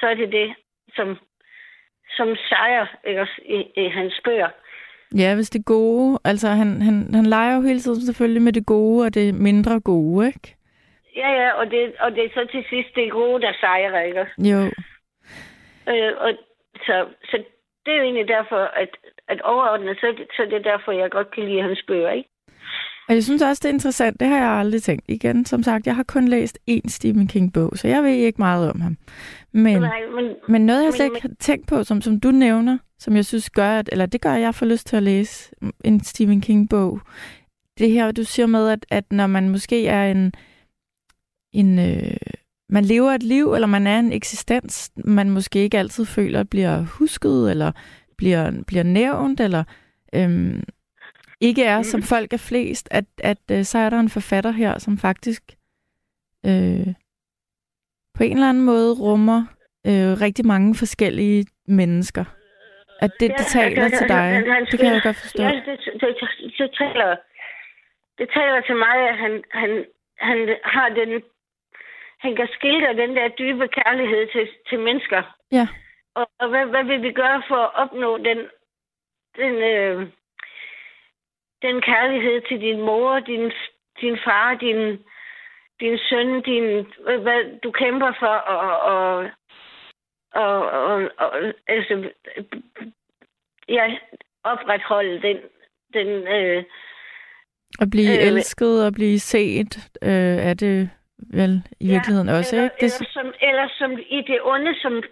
så 0.00 0.06
er 0.06 0.14
det 0.14 0.32
det, 0.32 0.54
som, 0.96 1.18
som 2.16 2.36
sejrer 2.48 2.86
ikke, 3.06 3.20
også, 3.20 3.40
i, 3.44 3.58
i 3.76 3.88
hans 3.88 4.20
bøger. 4.24 4.48
Ja, 5.18 5.34
hvis 5.34 5.50
det 5.50 5.64
gode. 5.64 6.18
Altså, 6.24 6.48
han, 6.48 6.82
han, 6.82 7.14
han 7.14 7.26
leger 7.26 7.56
jo 7.56 7.62
hele 7.62 7.80
tiden 7.80 8.00
selvfølgelig 8.00 8.42
med 8.42 8.52
det 8.52 8.66
gode 8.66 9.06
og 9.06 9.14
det 9.14 9.34
mindre 9.34 9.80
gode, 9.80 10.26
ikke? 10.26 10.56
Ja, 11.16 11.30
ja, 11.30 11.50
og 11.50 11.70
det, 11.70 11.94
og 12.00 12.12
det 12.12 12.24
er 12.24 12.28
så 12.34 12.46
til 12.52 12.64
sidst 12.70 12.94
det 12.94 13.12
gode, 13.12 13.42
der 13.42 13.52
sejrer, 13.60 14.00
ikke? 14.00 14.26
Jo. 14.38 14.58
Øh, 15.88 16.12
og 16.16 16.30
så, 16.86 17.06
så 17.24 17.44
det 17.86 17.92
er 17.92 17.96
jo 17.96 18.02
egentlig 18.02 18.28
derfor, 18.28 18.56
at, 18.56 18.88
at 19.28 19.40
overordnet, 19.42 19.96
så, 20.00 20.06
er 20.06 20.12
det- 20.12 20.28
så 20.36 20.42
er 20.42 20.46
det 20.46 20.64
derfor, 20.64 20.92
jeg 20.92 21.10
godt 21.10 21.30
kan 21.34 21.44
lide 21.48 21.62
hans 21.62 21.82
bøger, 21.88 22.10
ikke? 22.10 22.28
Og 23.08 23.14
jeg 23.14 23.24
synes 23.24 23.42
også, 23.42 23.60
det 23.62 23.68
er 23.68 23.72
interessant. 23.72 24.20
Det 24.20 24.28
har 24.28 24.36
jeg 24.36 24.48
aldrig 24.50 24.82
tænkt. 24.82 25.04
Igen, 25.08 25.44
som 25.44 25.62
sagt, 25.62 25.86
jeg 25.86 25.96
har 25.96 26.02
kun 26.02 26.28
læst 26.28 26.58
én 26.70 26.88
Stephen 26.88 27.28
King-bog, 27.28 27.70
så 27.74 27.88
jeg 27.88 28.02
ved 28.02 28.10
ikke 28.10 28.38
meget 28.38 28.70
om 28.70 28.80
ham. 28.80 28.96
Men, 29.52 29.80
Nej, 29.80 30.00
men, 30.14 30.34
men 30.48 30.66
noget, 30.66 30.84
jeg 30.84 30.92
slet 30.92 31.04
ikke 31.04 31.22
har 31.22 31.30
tænkt 31.40 31.68
på, 31.68 31.84
som, 31.84 32.00
som 32.00 32.20
du 32.20 32.30
nævner, 32.30 32.78
som 32.98 33.16
jeg 33.16 33.24
synes 33.24 33.50
gør, 33.50 33.68
at, 33.78 33.88
eller 33.92 34.06
det 34.06 34.20
gør, 34.20 34.30
at 34.32 34.40
jeg 34.40 34.54
får 34.54 34.66
lyst 34.66 34.86
til 34.86 34.96
at 34.96 35.02
læse 35.02 35.54
en 35.84 36.04
Stephen 36.04 36.40
King-bog. 36.40 37.00
Det 37.78 37.90
her, 37.90 38.12
du 38.12 38.24
siger 38.24 38.46
med, 38.46 38.68
at, 38.68 38.86
at 38.90 39.04
når 39.12 39.26
man 39.26 39.48
måske 39.48 39.86
er 39.86 40.10
en, 40.10 40.32
en 41.52 41.78
øh, 41.78 42.16
man 42.68 42.84
lever 42.84 43.10
et 43.10 43.22
liv, 43.22 43.54
eller 43.54 43.66
man 43.66 43.86
er 43.86 43.98
en 43.98 44.12
eksistens, 44.12 44.90
man 45.04 45.30
måske 45.30 45.58
ikke 45.58 45.78
altid 45.78 46.04
føler 46.04 46.44
bliver 46.44 46.84
husket, 46.98 47.50
eller 47.50 47.72
bliver, 48.18 48.62
bliver 48.66 48.82
nævnt, 48.82 49.40
eller 49.40 49.64
øhm, 50.14 50.62
ikke 51.40 51.64
er, 51.64 51.82
som 51.82 52.02
folk 52.02 52.32
er 52.32 52.46
flest, 52.50 52.88
at, 52.90 53.04
at 53.18 53.38
øh, 53.52 53.64
så 53.64 53.78
er 53.78 53.90
der 53.90 53.98
en 54.00 54.10
forfatter 54.10 54.50
her, 54.50 54.78
som 54.78 54.98
faktisk 54.98 55.42
øh, 56.46 56.86
på 58.14 58.22
en 58.22 58.32
eller 58.32 58.48
anden 58.48 58.64
måde 58.64 58.92
rummer 58.94 59.40
øh, 59.86 60.12
rigtig 60.26 60.46
mange 60.46 60.74
forskellige 60.74 61.46
mennesker. 61.66 62.24
At 63.00 63.10
det, 63.20 63.30
det 63.38 63.46
taler 63.46 63.88
til 63.88 64.08
dig, 64.08 64.42
det 64.70 64.80
kan 64.80 64.92
jeg 64.94 65.02
godt 65.02 65.16
forstå. 65.16 65.42
Ja, 65.42 65.48
det, 65.48 65.64
det, 65.66 65.78
det, 66.00 66.16
det, 66.58 66.70
taler, 66.78 67.16
det 68.18 68.28
taler 68.36 68.60
til 68.68 68.76
mig, 68.76 68.96
at 69.10 69.16
han, 69.18 69.42
han, 69.50 69.70
han 70.18 70.38
har 70.64 70.88
den... 70.88 71.22
Han 72.18 72.36
kan 72.36 72.48
skildre 72.52 72.96
den 73.02 73.16
der 73.16 73.28
dybe 73.28 73.68
kærlighed 73.68 74.22
til, 74.32 74.48
til 74.68 74.78
mennesker. 74.80 75.22
Ja. 75.52 75.66
Og, 76.14 76.26
og 76.38 76.48
hvad, 76.48 76.66
hvad 76.66 76.84
vil 76.84 77.02
vi 77.02 77.12
gøre 77.12 77.42
for 77.48 77.56
at 77.56 77.74
opnå 77.74 78.18
den, 78.18 78.38
den, 79.36 79.54
øh, 79.54 80.08
den 81.62 81.80
kærlighed 81.80 82.40
til 82.48 82.60
din 82.60 82.80
mor, 82.80 83.20
din, 83.20 83.52
din 84.00 84.18
far, 84.24 84.54
din, 84.54 84.80
din 85.80 85.98
søn, 85.98 86.42
din, 86.42 86.64
hvad 87.22 87.60
du 87.60 87.70
kæmper 87.70 88.12
for, 88.18 88.36
og, 88.54 88.80
og, 88.80 89.30
og, 90.34 90.70
og, 90.70 91.10
og 91.18 91.30
altså, 91.66 92.10
ja, 93.68 93.98
opretholde 94.44 95.22
den, 95.22 95.36
den 95.92 96.08
øh, 96.08 96.64
At 97.80 97.90
blive 97.90 98.20
Øh, 98.20 98.26
elsket 98.26 98.86
og 98.86 98.92
blive 98.92 99.18
set, 99.18 99.72
øh, 100.02 100.36
er 100.50 100.54
det 100.54 100.90
vel 101.18 101.62
i 101.80 101.86
virkeligheden 101.88 102.28
også, 102.28 102.56
eller, 102.56 102.64
ikke? 102.64 102.76
Det... 102.80 102.94
Eller, 103.00 103.10
som, 103.12 103.26
eller 103.40 103.68
som 103.78 103.92
i 104.08 104.20
det 104.20 104.38
onde, 104.42 104.74
som 104.82 105.02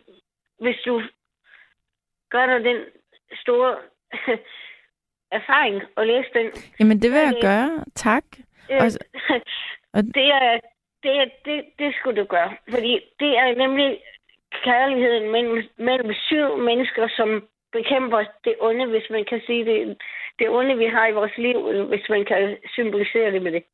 hvis 0.62 0.78
du 0.87 1.02
gør 2.31 2.47
dig 2.47 2.64
den 2.64 2.81
store 3.42 3.76
erfaring 5.38 5.83
og 5.97 6.07
læse 6.07 6.28
den. 6.35 6.47
Jamen, 6.81 6.99
det 7.02 7.11
vil 7.11 7.19
jeg 7.19 7.35
det- 7.35 7.42
gøre. 7.42 7.85
Tak. 7.95 8.25
Øh, 8.71 8.76
Og- 8.85 8.99
og- 9.95 10.04
det, 10.19 10.26
er, 10.40 10.61
det, 11.02 11.12
er, 11.23 11.26
det, 11.45 11.64
det 11.78 11.95
skulle 11.95 12.21
du 12.23 12.26
gøre. 12.26 12.57
Fordi 12.71 12.92
det 13.21 13.38
er 13.38 13.54
nemlig 13.54 14.00
kærligheden 14.64 15.31
mellem, 15.33 15.59
mellem 15.78 16.12
syv 16.28 16.57
mennesker, 16.57 17.09
som 17.16 17.49
bekæmper 17.73 18.25
det 18.45 18.54
onde, 18.61 18.87
hvis 18.87 19.07
man 19.11 19.25
kan 19.25 19.40
sige 19.47 19.64
det. 19.64 19.97
Det 20.38 20.49
onde, 20.50 20.76
vi 20.78 20.87
har 20.87 21.07
i 21.07 21.12
vores 21.12 21.37
liv, 21.38 21.85
hvis 21.88 22.09
man 22.09 22.25
kan 22.25 22.57
symbolisere 22.75 23.31
det 23.33 23.42
med 23.42 23.52
det. 23.52 23.64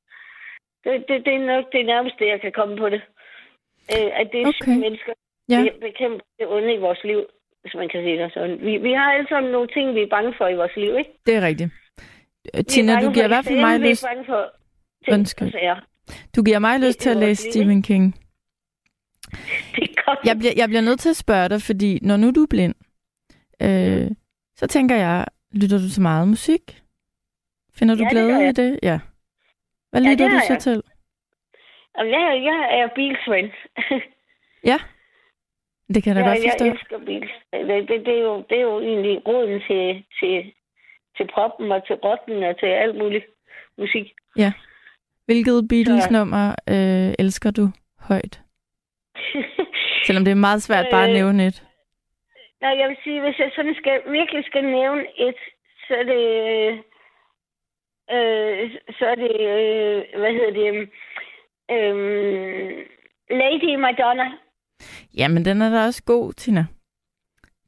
Det, 0.84 1.04
det, 1.08 1.24
det 1.24 1.34
er 1.34 1.38
nok 1.38 1.64
det 1.72 1.86
nærmeste, 1.86 2.26
jeg 2.26 2.40
kan 2.40 2.52
komme 2.52 2.76
på 2.76 2.88
det. 2.88 3.02
Øh, 3.94 4.10
at 4.20 4.28
det 4.32 4.40
er. 4.42 4.46
Okay. 4.48 4.52
syv 4.64 4.80
mennesker, 4.80 5.12
Ja. 5.48 5.62
vi 5.62 5.70
bekæmper 5.80 6.24
det 6.38 6.46
onde 6.48 6.74
i 6.74 6.78
vores 6.78 7.04
liv, 7.04 7.20
hvis 7.62 7.74
man 7.74 7.88
kan 7.88 8.02
sige 8.04 8.18
det 8.22 8.32
sådan. 8.34 8.60
Vi, 8.60 8.76
vi 8.76 8.92
har 8.92 9.12
alle 9.12 9.28
sammen 9.28 9.52
nogle 9.52 9.68
ting, 9.68 9.94
vi 9.94 10.02
er 10.02 10.06
bange 10.10 10.34
for 10.38 10.48
i 10.48 10.54
vores 10.56 10.76
liv, 10.76 10.96
ikke? 10.98 11.10
Det 11.26 11.34
er 11.36 11.40
rigtigt. 11.46 11.70
Er 12.54 12.62
Tina, 12.62 12.92
du 13.00 13.10
giver 13.12 13.24
i 13.24 13.28
hvert 13.28 13.44
fald 13.44 13.60
mig 13.60 13.74
er 13.74 13.78
lyst, 13.88 14.04
bange 14.04 14.24
for 14.24 14.52
ting 15.04 15.14
Undskyld. 15.14 15.52
du 16.36 16.42
giver 16.42 16.58
mig 16.58 16.80
lyst 16.80 17.00
til 17.00 17.10
at 17.10 17.16
læse 17.16 17.44
liv, 17.44 17.52
Stephen 17.52 17.82
King. 17.82 18.04
Det. 19.76 20.26
Jeg 20.28 20.36
bliver, 20.38 20.52
jeg 20.56 20.68
bliver 20.68 20.80
nødt 20.80 21.00
til 21.00 21.08
at 21.10 21.16
spørge 21.16 21.48
dig, 21.48 21.62
fordi 21.62 21.98
når 22.02 22.16
nu 22.16 22.30
du 22.30 22.42
er 22.42 22.46
blind, 22.50 22.74
øh, 23.62 24.10
så 24.56 24.66
tænker 24.66 24.96
jeg, 24.96 25.26
lytter 25.52 25.78
du 25.78 25.88
til 25.94 26.02
meget 26.02 26.28
musik? 26.28 26.82
Finder 27.78 27.94
du 27.94 27.98
Ja, 28.02 28.04
det 28.04 28.10
glæde 28.12 28.48
i 28.48 28.52
det? 28.52 28.80
Ja. 28.82 28.98
Hvad 29.90 30.02
Ja, 30.02 30.10
lytter 30.10 30.24
det 30.28 30.34
du 30.34 30.40
så 30.46 30.52
jeg. 30.52 30.62
til? 30.62 30.82
Jamen, 31.98 32.12
Jeg, 32.12 32.42
jeg 32.44 32.78
er 32.80 32.88
bilsven. 32.94 33.50
Ja. 34.70 34.78
Det 35.94 36.02
kan 36.02 36.16
jeg 36.16 36.24
da 36.24 36.30
jeg, 36.30 36.36
godt 36.38 36.50
forstå. 36.50 36.64
jeg 36.64 36.72
elsker 36.72 36.98
bil. 36.98 37.28
Det, 37.52 37.88
det, 37.88 38.06
det, 38.06 38.14
er 38.18 38.22
jo, 38.22 38.44
det 38.50 38.56
er 38.58 38.62
jo 38.62 38.80
egentlig 38.80 39.26
roden 39.28 39.60
til, 39.68 40.04
til, 40.20 40.52
til 41.16 41.26
proppen 41.34 41.72
og 41.72 41.86
til 41.86 41.94
rotten 41.96 42.42
og 42.42 42.58
til 42.60 42.66
alt 42.66 42.96
muligt 42.98 43.26
musik. 43.78 44.06
Hvilket 45.26 45.68
Beatles 45.68 46.04
Så- 46.04 46.12
nummer 46.12 46.44
øh, 46.74 47.14
elsker 47.18 47.50
du 47.50 47.64
højt? 48.08 48.40
Selvom 50.06 50.24
det 50.24 50.30
er 50.30 50.44
meget 50.48 50.62
svært 50.62 50.86
bare 50.90 51.04
at 51.04 51.10
Øh, 51.10 51.14
nævne 51.14 51.46
et. 51.46 51.62
Nej, 52.60 52.74
jeg 52.80 52.88
vil 52.88 52.96
sige, 53.04 53.20
hvis 53.20 53.38
jeg 53.38 53.50
sådan 53.56 53.74
skal, 53.74 54.00
virkelig 54.12 54.44
skal 54.44 54.64
nævne 54.64 55.02
et, 55.18 55.36
så 55.88 55.94
er 55.94 56.02
det... 56.02 56.24
Øh, 58.14 58.70
så 58.98 59.04
er 59.06 59.14
det... 59.14 59.34
Øh, 59.54 60.20
hvad 60.20 60.32
hedder 60.32 60.52
det? 60.60 60.88
Øh, 61.74 62.86
Lady 63.30 63.74
Madonna. 63.84 64.28
Jamen, 65.16 65.44
den 65.44 65.62
er 65.62 65.70
da 65.70 65.84
også 65.84 66.02
god, 66.04 66.32
Tina. 66.32 66.66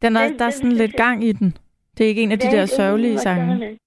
Den 0.03 0.17
er, 0.17 0.29
den, 0.29 0.39
der 0.39 0.45
er 0.45 0.51
sådan 0.51 0.71
den, 0.71 0.79
lidt 0.79 0.97
gang 0.97 1.25
i 1.25 1.33
den. 1.33 1.57
Det 1.95 2.05
er 2.05 2.09
ikke 2.09 2.23
en 2.23 2.33
af 2.33 2.39
de 2.39 2.51
der 2.57 2.67
sørgelige 2.67 3.19
sange. 3.19 3.79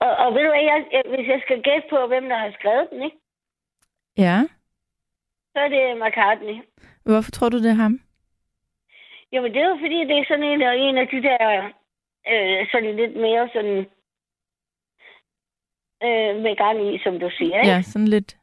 Og, 0.00 0.12
og 0.22 0.34
ved 0.34 0.42
du 0.44 0.50
hvad, 0.52 0.64
jeg, 0.70 1.02
hvis 1.08 1.28
jeg 1.28 1.40
skal 1.44 1.62
gætte 1.62 1.88
på, 1.90 2.06
hvem 2.06 2.28
der 2.28 2.38
har 2.38 2.52
skrevet 2.58 2.88
den, 2.90 3.02
ikke? 3.02 3.16
Ja. 4.18 4.38
Så 5.52 5.58
er 5.60 5.68
det 5.68 6.00
McCartney. 6.02 6.56
Hvorfor 7.04 7.30
tror 7.30 7.48
du, 7.48 7.58
det 7.58 7.70
er 7.70 7.82
ham? 7.84 8.00
Jamen, 9.32 9.52
det 9.54 9.60
er 9.62 9.68
jo 9.68 9.76
fordi, 9.80 9.98
det 10.08 10.18
er 10.18 10.24
sådan 10.28 10.44
en, 10.44 10.62
en 10.62 10.98
af 10.98 11.08
de 11.08 11.22
der 11.22 11.70
øh, 12.32 12.66
sådan 12.72 12.96
lidt 12.96 13.16
mere 13.16 13.48
sådan 13.52 13.86
øh, 16.02 16.42
med 16.42 16.56
gang 16.56 16.94
i, 16.94 16.98
som 17.04 17.18
du 17.20 17.30
siger, 17.38 17.58
ikke? 17.60 17.70
Ja, 17.70 17.82
sådan 17.82 18.08
lidt, 18.08 18.36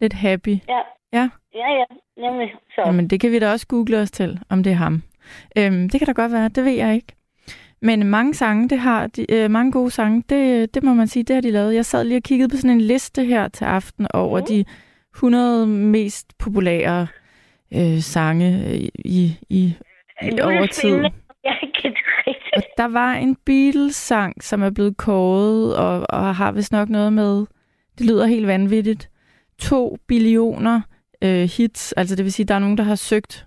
lidt 0.00 0.12
happy. 0.12 0.56
Ja. 0.68 0.80
Ja. 1.12 1.28
Ja, 1.54 1.68
ja, 1.80 1.84
nemlig. 2.16 2.54
Så. 2.74 2.82
Jamen, 2.86 3.08
det 3.08 3.20
kan 3.20 3.32
vi 3.32 3.38
da 3.38 3.50
også 3.50 3.66
google 3.66 3.98
os 4.00 4.10
til, 4.10 4.38
om 4.50 4.62
det 4.62 4.70
er 4.72 4.76
ham. 4.76 5.02
Øhm, 5.58 5.88
det 5.90 6.00
kan 6.00 6.06
da 6.06 6.12
godt 6.12 6.32
være, 6.32 6.48
det 6.48 6.64
ved 6.64 6.72
jeg 6.72 6.94
ikke. 6.94 7.12
Men 7.82 8.06
mange 8.06 8.34
sange, 8.34 8.68
det 8.68 8.78
har 8.78 9.06
de, 9.06 9.32
øh, 9.32 9.50
mange 9.50 9.72
gode 9.72 9.90
sange, 9.90 10.22
det, 10.28 10.74
det 10.74 10.82
må 10.82 10.94
man 10.94 11.06
sige, 11.06 11.22
det 11.22 11.34
har 11.36 11.40
de 11.40 11.50
lavet. 11.50 11.74
Jeg 11.74 11.84
sad 11.84 12.04
lige 12.04 12.16
og 12.18 12.22
kiggede 12.22 12.48
på 12.48 12.56
sådan 12.56 12.70
en 12.70 12.80
liste 12.80 13.24
her 13.24 13.48
til 13.48 13.64
aften 13.64 14.06
over 14.14 14.38
Mhm. 14.38 14.46
de 14.46 14.64
100 15.14 15.66
mest 15.66 16.38
populære 16.38 17.06
øh, 17.74 17.98
sange 17.98 18.64
øh, 18.68 18.74
i, 19.04 19.38
i, 19.48 19.74
i 20.22 20.30
det 20.30 20.40
over 20.40 20.66
tid. 20.66 20.96
Jeg 21.44 21.56
kan. 21.82 21.94
Og 22.56 22.62
der 22.76 22.88
var 22.88 23.12
en 23.14 23.36
Beatles-sang, 23.36 24.42
som 24.44 24.62
er 24.62 24.70
blevet 24.70 24.96
kåret, 24.96 25.76
og, 25.76 26.06
og 26.08 26.36
har 26.36 26.52
vist 26.52 26.72
nok 26.72 26.88
noget 26.88 27.12
med, 27.12 27.46
det 27.98 28.06
lyder 28.06 28.26
helt 28.26 28.46
vanvittigt, 28.46 29.10
to 29.58 29.98
billioner 30.08 30.80
øh, 31.24 31.48
hits. 31.56 31.92
Altså 31.92 32.16
det 32.16 32.24
vil 32.24 32.32
sige, 32.32 32.46
der 32.46 32.54
er 32.54 32.58
nogen, 32.58 32.78
der 32.78 32.84
har 32.84 32.94
søgt 32.94 33.46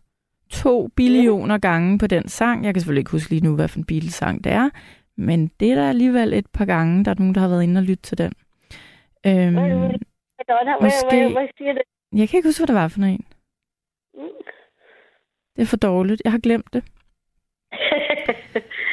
to 0.49 0.87
billioner 0.87 1.57
gange 1.57 1.97
på 1.99 2.07
den 2.07 2.27
sang. 2.27 2.65
Jeg 2.65 2.73
kan 2.73 2.81
selvfølgelig 2.81 3.01
ikke 3.01 3.11
huske 3.11 3.29
lige 3.29 3.43
nu, 3.43 3.55
hvad 3.55 3.67
for 3.67 3.77
en 3.79 3.85
Beatles-sang 3.85 4.43
det 4.43 4.51
er, 4.51 4.69
men 5.17 5.47
det 5.59 5.71
er 5.71 5.75
der 5.75 5.89
alligevel 5.89 6.33
et 6.33 6.47
par 6.47 6.65
gange, 6.65 7.05
der 7.05 7.11
er 7.11 7.15
nogen, 7.19 7.35
der 7.35 7.41
har 7.41 7.47
været 7.47 7.63
inde 7.63 7.79
og 7.79 7.83
lytte 7.83 8.03
til 8.03 8.17
den. 8.17 8.33
Øhm, 9.27 9.53
Måske- 10.81 11.35
jeg 12.13 12.29
kan 12.29 12.37
ikke 12.37 12.47
huske, 12.47 12.59
hvad 12.59 12.67
det 12.67 12.75
var 12.75 12.87
for 12.87 13.01
en. 13.01 13.25
Mm. 14.13 14.21
Det 15.55 15.61
er 15.61 15.65
for 15.65 15.77
dårligt. 15.77 16.21
Jeg 16.23 16.31
har 16.31 16.39
glemt 16.39 16.73
det. 16.73 16.83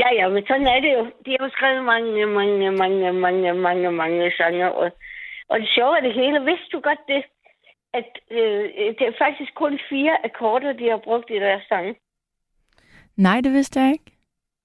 ja, 0.00 0.08
ja, 0.18 0.28
men 0.28 0.46
sådan 0.46 0.66
er 0.66 0.80
det 0.80 0.92
jo. 0.98 1.02
De 1.24 1.30
har 1.30 1.42
jo 1.46 1.50
skrevet 1.56 1.84
mange, 1.84 2.26
mange, 2.26 2.70
mange, 2.70 3.12
mange, 3.12 3.52
mange, 3.52 3.92
mange 3.92 4.32
sange. 4.36 4.72
Og, 4.72 4.90
og 5.48 5.60
det 5.60 5.68
sjove 5.68 5.96
er 5.96 6.00
det 6.00 6.14
hele. 6.14 6.44
Vidste 6.44 6.70
du 6.72 6.80
godt 6.80 7.02
det, 7.08 7.22
at 7.92 8.10
øh, 8.30 8.64
det 8.98 9.04
er 9.06 9.22
faktisk 9.24 9.54
kun 9.54 9.78
fire 9.90 10.24
akkorder, 10.24 10.72
de 10.72 10.88
har 10.90 10.96
brugt 10.96 11.30
i 11.30 11.34
deres 11.34 11.62
sange? 11.68 11.94
Nej, 13.16 13.40
det 13.40 13.52
vidste 13.52 13.80
jeg 13.80 13.92
ikke. 13.92 14.10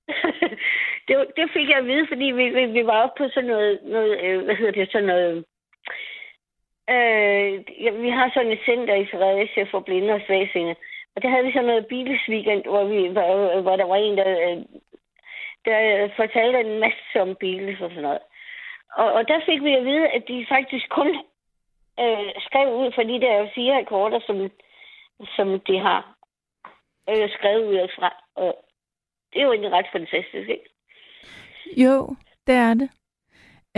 det, 1.08 1.16
det 1.38 1.46
fik 1.54 1.70
jeg 1.70 1.78
at 1.78 1.88
vide, 1.88 2.08
fordi 2.08 2.26
vi, 2.26 2.46
vi, 2.50 2.66
vi 2.66 2.86
var 2.86 3.04
oppe 3.04 3.24
på 3.24 3.30
sådan 3.30 3.50
noget, 3.50 3.80
noget 3.84 4.22
øh, 4.24 4.44
hvad 4.44 4.56
hedder 4.56 4.72
det, 4.72 4.92
sådan 4.92 5.08
noget... 5.08 5.46
Øh, 6.90 7.52
ja, 7.84 7.92
vi 7.92 8.10
har 8.10 8.32
sådan 8.34 8.52
et 8.52 8.66
center 8.66 8.96
i 8.96 9.10
Fredericia 9.12 9.64
for 9.72 9.80
blinde 9.80 10.14
og 10.14 10.22
svagsinde. 10.28 10.76
Og 11.16 11.22
der 11.22 11.30
havde 11.30 11.46
vi 11.46 11.52
sådan 11.52 11.66
noget 11.66 11.88
Beatles 11.88 12.30
weekend, 12.30 12.64
hvor, 12.64 12.86
vi, 12.86 13.08
hvor, 13.08 13.62
hvor 13.62 13.76
der 13.76 13.86
var 13.86 13.96
en, 13.96 14.18
der, 14.18 14.30
øh, 14.50 14.58
der 15.66 16.10
fortalte 16.16 16.60
en 16.60 16.80
masse 16.80 17.16
om 17.22 17.36
Beatles 17.40 17.82
og 17.82 17.90
sådan 17.90 18.04
noget. 18.04 18.24
Og, 19.02 19.14
og 19.14 19.28
der 19.28 19.40
fik 19.46 19.64
vi 19.64 19.74
at 19.76 19.86
vide, 19.86 20.08
at 20.08 20.24
de 20.28 20.46
faktisk 20.50 20.90
kun 20.90 21.10
øh, 22.00 22.32
skrev 22.48 22.68
ud 22.82 22.92
for 22.96 23.04
de 23.04 23.22
der 23.26 23.50
fire 23.56 23.80
akkorder, 23.80 24.20
som, 24.28 24.38
som 25.36 25.48
de 25.68 25.80
har 25.80 26.16
øh, 27.10 27.30
skrevet 27.30 27.66
ud 27.66 27.88
fra. 27.96 28.10
Og 28.36 28.66
det 29.34 29.40
er 29.40 29.46
jo 29.46 29.52
egentlig 29.52 29.72
ret 29.72 29.90
fantastisk, 29.92 30.50
ikke? 30.50 30.70
Jo, 31.78 32.16
det 32.48 32.56
er 32.56 32.74
det. 32.74 32.90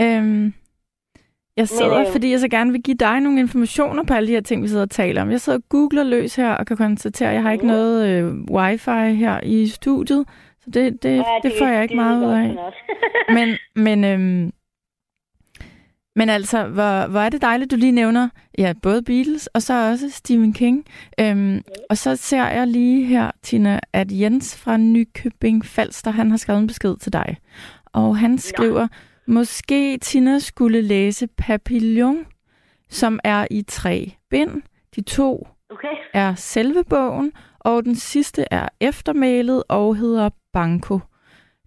Øhm, 0.00 0.54
jeg 1.56 1.68
sidder, 1.68 2.00
øh, 2.00 2.12
fordi 2.12 2.30
jeg 2.30 2.40
så 2.40 2.48
gerne 2.48 2.72
vil 2.72 2.82
give 2.82 2.96
dig 2.96 3.20
nogle 3.20 3.40
informationer 3.40 4.04
på 4.04 4.14
alle 4.14 4.26
de 4.26 4.32
her 4.32 4.40
ting, 4.40 4.62
vi 4.62 4.68
sidder 4.68 4.82
og 4.82 4.90
taler 4.90 5.22
om. 5.22 5.30
Jeg 5.30 5.40
sidder 5.40 5.58
og 5.58 5.68
googler 5.68 6.04
løs 6.04 6.36
her 6.36 6.50
og 6.50 6.66
kan 6.66 6.76
konstatere, 6.76 7.28
at 7.28 7.34
jeg 7.34 7.42
har 7.42 7.52
ikke 7.52 7.66
noget 7.66 8.08
øh, 8.08 8.24
wifi 8.50 9.14
her 9.14 9.40
i 9.42 9.66
studiet. 9.66 10.26
Så 10.66 10.70
det, 10.80 11.02
det, 11.02 11.16
Ja, 11.16 11.22
det 11.42 11.52
får 11.58 11.66
jeg 11.66 11.82
ikke 11.82 11.92
det 11.92 12.02
meget 12.02 12.18
ud 12.26 12.32
af. 12.32 12.56
Men, 13.34 13.56
men, 13.74 14.04
øhm, 14.04 14.52
men 16.16 16.28
altså, 16.28 16.66
hvor, 16.66 17.06
hvor 17.06 17.20
er 17.20 17.28
det 17.28 17.42
dejligt, 17.42 17.70
du 17.70 17.76
lige 17.76 17.92
nævner 17.92 18.28
ja, 18.58 18.72
både 18.82 19.02
Beatles 19.02 19.46
og 19.46 19.62
så 19.62 19.90
også 19.90 20.10
Stephen 20.10 20.52
King. 20.52 20.84
Øhm, 21.20 21.62
og 21.90 21.96
så 21.96 22.16
ser 22.16 22.46
jeg 22.48 22.66
lige 22.66 23.04
her, 23.04 23.30
Tina, 23.42 23.80
at 23.92 24.06
Jens 24.10 24.56
fra 24.56 24.76
Nykøbing 24.76 25.64
Falster, 25.66 26.10
han 26.10 26.30
har 26.30 26.36
skrevet 26.36 26.60
en 26.60 26.66
besked 26.66 26.96
til 26.96 27.12
dig. 27.12 27.36
Og 27.92 28.16
han 28.18 28.38
skriver, 28.38 28.88
måske 29.26 29.98
Tina 29.98 30.38
skulle 30.38 30.80
læse 30.80 31.26
Papillon, 31.38 32.26
som 32.88 33.20
er 33.24 33.46
i 33.50 33.62
tre 33.62 34.12
bind. 34.30 34.62
De 34.96 35.00
to 35.02 35.48
Okay. 35.70 35.88
er 36.14 36.34
selve 36.34 36.84
bogen, 36.90 37.32
og 37.58 37.84
den 37.84 37.94
sidste 37.94 38.44
er 38.50 38.68
eftermælet 38.80 39.62
og 39.68 39.96
hedder 39.96 40.30
Banco. 40.58 40.98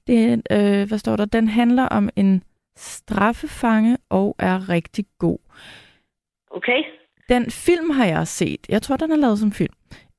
Det, 0.07 0.41
øh, 0.51 0.87
hvad 0.87 0.97
står 0.97 1.15
der? 1.15 1.25
Den 1.25 1.47
handler 1.47 1.85
om 1.85 2.09
en 2.15 2.43
straffefange 2.77 3.97
og 4.09 4.35
er 4.39 4.69
rigtig 4.69 5.05
god. 5.19 5.37
Okay. 6.51 6.81
Den 7.29 7.51
film 7.51 7.89
har 7.89 8.05
jeg 8.05 8.27
set. 8.27 8.61
Jeg 8.69 8.81
tror, 8.81 8.97
den 8.97 9.11
er 9.11 9.15
lavet 9.15 9.39
som 9.39 9.51
film. 9.51 9.73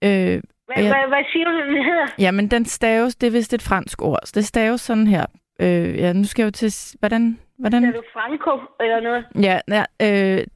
Øh, 0.05 0.11
Hvad, 0.11 0.77
Ja. 0.85 1.07
hvad, 1.09 1.25
siger 1.33 1.45
du, 1.45 1.53
den 1.61 1.85
hedder? 1.85 2.07
ja, 2.19 2.31
men 2.31 2.49
den 2.49 2.65
staves, 2.65 3.17
det 3.17 3.27
er 3.27 3.31
vist 3.31 3.55
et 3.55 3.63
fransk 3.63 4.03
ord. 4.03 4.19
Så 4.25 4.33
det 4.35 4.45
staves 4.45 4.81
sådan 4.81 5.07
her. 5.07 5.27
Øh, 5.61 5.97
ja, 5.99 6.13
nu 6.13 6.25
skal 6.25 6.43
jeg 6.43 6.47
jo 6.47 6.51
til... 6.51 6.73
Hvordan? 6.99 7.39
hvordan? 7.59 7.85
Er 7.85 7.93
du 7.93 8.03
Franco 8.13 8.51
eller 8.81 9.01
noget? 9.01 9.25
Ja, 9.43 9.59
ja 9.77 9.85
øh, 10.37 10.47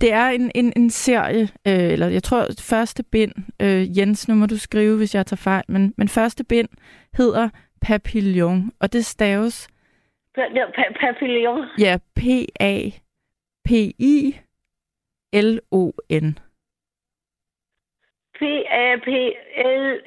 det, 0.00 0.12
er 0.12 0.28
en, 0.28 0.50
en, 0.54 0.72
en 0.76 0.90
serie, 0.90 1.42
øh, 1.42 1.92
eller 1.92 2.08
jeg 2.08 2.22
tror 2.22 2.46
første 2.60 3.02
bind, 3.02 3.32
øh, 3.62 3.98
Jens, 3.98 4.28
nu 4.28 4.34
må 4.34 4.46
du 4.46 4.58
skrive, 4.58 4.96
hvis 4.96 5.14
jeg 5.14 5.26
tager 5.26 5.36
fejl, 5.36 5.64
men, 5.68 5.94
men 5.96 6.08
første 6.08 6.44
bind 6.44 6.68
hedder 7.16 7.48
Papillon, 7.80 8.72
og 8.80 8.92
det 8.92 9.04
staves, 9.04 9.68
Pa- 10.38 10.52
pa- 10.54 10.72
pa- 10.76 10.94
Papillon. 11.00 11.68
ja, 11.78 11.98
P-A-P-I-L-O-N. 15.34 16.38
P-A-P-L... 18.38 20.00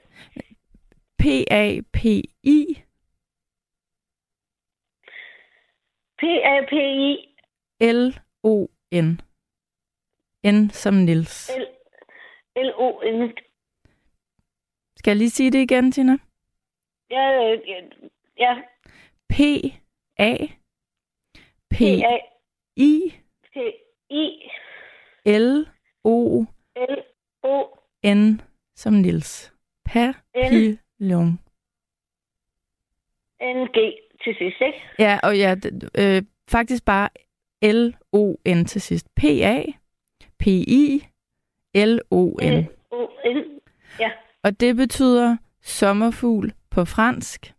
P-A-P-I, 1.20 2.84
P-A-P-I... 6.18 7.18
L-O-N. 7.82 9.22
N 10.52 10.70
som 10.70 10.94
Nils. 10.94 11.52
L... 11.58 11.66
L-O-N. 12.56 13.32
Skal 14.96 15.12
jeg 15.12 15.18
lige 15.18 15.30
sige 15.30 15.52
det 15.52 15.60
igen, 15.60 15.92
Tina? 15.92 16.18
Ja, 17.10 17.54
øh, 17.54 17.60
ja. 18.40 18.56
P-A, 19.30 20.38
P-A... 21.70 22.18
P-I, 22.76 23.14
P-I... 23.54 24.50
L-O-N. 25.26 26.48
L-O... 26.76 27.68
som 28.76 28.94
Nils. 28.94 29.54
Papillon. 29.86 31.40
N-G 33.42 33.78
til 34.24 34.36
sidst, 34.38 34.62
ikke? 34.62 34.82
Ja, 35.00 35.20
og 35.24 35.38
ja, 35.38 35.56
d- 35.66 36.02
øh, 36.02 36.24
faktisk 36.52 36.86
bare 36.86 37.10
L-O-N 37.64 38.66
til 38.66 38.82
sidst. 38.82 39.16
P-A, 39.16 39.62
P-I, 39.62 39.76
L-O-N. 40.46 41.08
L-O-N. 41.76 43.46
Ja. 44.00 44.10
Og 44.44 44.60
det 44.60 44.76
betyder 44.76 45.38
sommerfugl 45.62 46.52
på 46.72 46.86
fransk. 46.86 47.54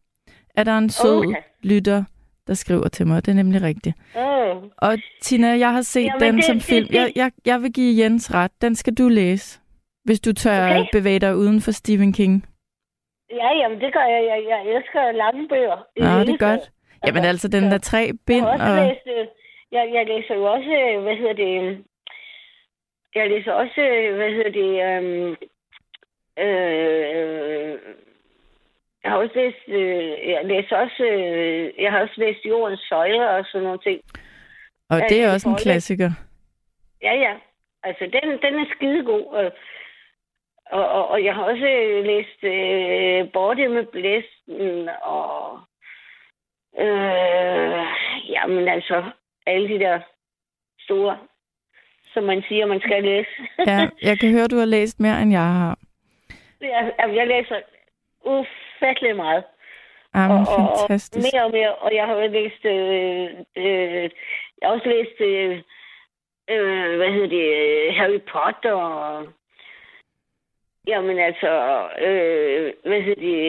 Er 0.55 0.65
der 0.65 0.79
en 0.79 0.91
sød 0.91 1.19
Okay. 1.19 1.43
lytter, 1.63 2.05
der 2.47 2.55
skriver 2.55 2.89
til 2.89 3.07
mig. 3.07 3.27
Det 3.27 3.33
er 3.33 3.37
nemlig 3.37 3.63
rigtigt. 3.63 3.97
Oh. 4.17 4.63
Og 4.77 4.99
Tina, 5.23 5.49
jeg 5.59 5.73
har 5.73 5.83
set 5.83 6.05
Jamen, 6.05 6.21
den 6.21 6.35
det- 6.37 6.45
som 6.45 6.55
det- 6.57 6.63
film. 6.65 6.87
det- 6.87 6.95
Jeg, 6.95 7.13
jeg, 7.17 7.31
jeg 7.47 7.63
vil 7.63 7.73
give 7.73 8.03
Jens 8.05 8.35
ret. 8.35 8.53
Den 8.63 8.75
skal 8.75 8.95
du 8.95 9.09
læse, 9.09 9.61
hvis 10.05 10.21
du 10.21 10.33
tør 10.33 10.67
Okay. 10.71 10.85
bevæge 10.93 11.19
dig 11.19 11.37
uden 11.37 11.61
for 11.61 11.71
Stephen 11.71 12.13
King. 12.13 12.47
Ja, 13.31 13.49
jamen 13.61 13.81
det 13.81 13.93
gør 13.93 14.07
jeg. 14.15 14.23
Jeg, 14.31 14.39
jeg 14.49 14.61
elsker 14.77 15.13
lange 15.13 15.49
bøger. 15.49 15.77
Nå, 16.01 16.21
det 16.21 16.29
er 16.35 16.47
godt. 16.51 16.71
Jamen 17.07 17.25
altså, 17.25 17.49
den 17.49 17.65
der 17.65 17.79
tre 17.79 17.99
Jeg 17.99 18.15
bind, 18.27 18.45
også 18.45 18.65
og... 18.65 18.77
læst, 18.77 19.07
øh, 19.07 19.27
jeg, 19.73 19.91
jeg 19.95 20.07
læser 20.07 20.35
jo 20.35 20.45
også, 20.45 20.71
øh, 20.71 21.03
hvad 21.03 21.17
hedder 21.17 21.33
det, 21.45 21.85
jeg 23.19 23.31
læser 23.31 23.53
også, 23.53 23.81
øh, 23.81 24.17
hvad 24.17 24.31
hedder 24.31 24.51
det, 24.61 24.71
øhm, 24.89 25.31
øh, 26.45 27.79
jeg 29.03 29.11
har 29.11 29.19
også 29.19 29.35
læst, 29.35 29.63
øh, 29.69 30.29
jeg 30.29 30.45
læser 30.45 30.77
også, 30.77 31.05
øh, 31.05 31.83
jeg 31.83 31.93
har 31.93 32.01
også 32.01 32.15
læst 32.17 32.45
Jordens 32.45 32.81
Søjler 32.89 33.27
og 33.27 33.45
sådan 33.45 33.65
nogle 33.65 33.79
ting. 33.79 34.01
Og 34.91 35.01
det 35.09 35.23
er 35.23 35.33
også 35.33 35.49
en 35.49 35.57
klassiker. 35.57 36.11
Ja, 37.03 37.15
ja. 37.15 37.35
Altså, 37.83 38.05
den, 38.05 38.31
den 38.43 38.55
er 38.61 38.67
skidegod. 38.77 39.27
Og, 39.27 39.53
og, 40.71 40.89
og, 40.89 41.09
og 41.09 41.25
jeg 41.25 41.35
har 41.35 41.43
også 41.43 41.69
læst 42.05 42.45
øh, 42.45 43.33
Borte 43.33 43.69
med 43.69 43.87
Blæsten 43.87 44.89
og... 45.03 45.61
Øh, 46.79 47.87
jamen 48.29 48.69
altså, 48.69 49.05
alle 49.47 49.69
de 49.69 49.79
der 49.79 50.01
store, 50.81 51.19
som 52.15 52.25
man 52.25 52.43
siger, 52.49 52.67
man 52.67 52.81
skal 52.81 53.05
læse. 53.05 53.31
Ja, 53.67 53.89
jeg 54.03 54.19
kan 54.19 54.31
høre, 54.31 54.47
du 54.47 54.59
har 54.59 54.65
læst 54.65 55.01
mere, 55.01 55.23
end 55.23 55.33
jeg 55.33 55.41
har. 55.41 55.79
jeg, 56.61 56.93
jamen, 57.01 57.17
jeg 57.17 57.27
læser 57.27 57.57
ufattelig 58.25 59.17
meget. 59.17 59.45
Jamen, 60.15 60.37
og, 60.37 60.47
og, 60.49 60.71
og 60.71 60.79
fantastisk. 60.79 61.27
mere 61.33 61.45
og 61.45 61.51
mere, 61.51 61.75
og 61.75 61.95
jeg 61.95 62.07
har 62.07 62.15
jo 62.15 62.27
læst, 62.29 62.65
øh, 62.65 63.29
øh, 63.57 64.11
jeg 64.59 64.65
har 64.65 64.73
også 64.77 64.89
læst, 64.89 65.21
øh, 65.21 65.63
øh, 66.51 66.97
hvad 66.97 67.13
hedder 67.13 67.29
det, 67.29 67.47
øh, 67.63 67.95
Harry 67.95 68.21
Potter, 68.33 68.73
og, 68.73 69.27
jamen 70.87 71.19
altså, 71.19 71.51
øh, 72.07 72.73
hvad 72.85 73.01
hedder 73.03 73.21
det, 73.21 73.41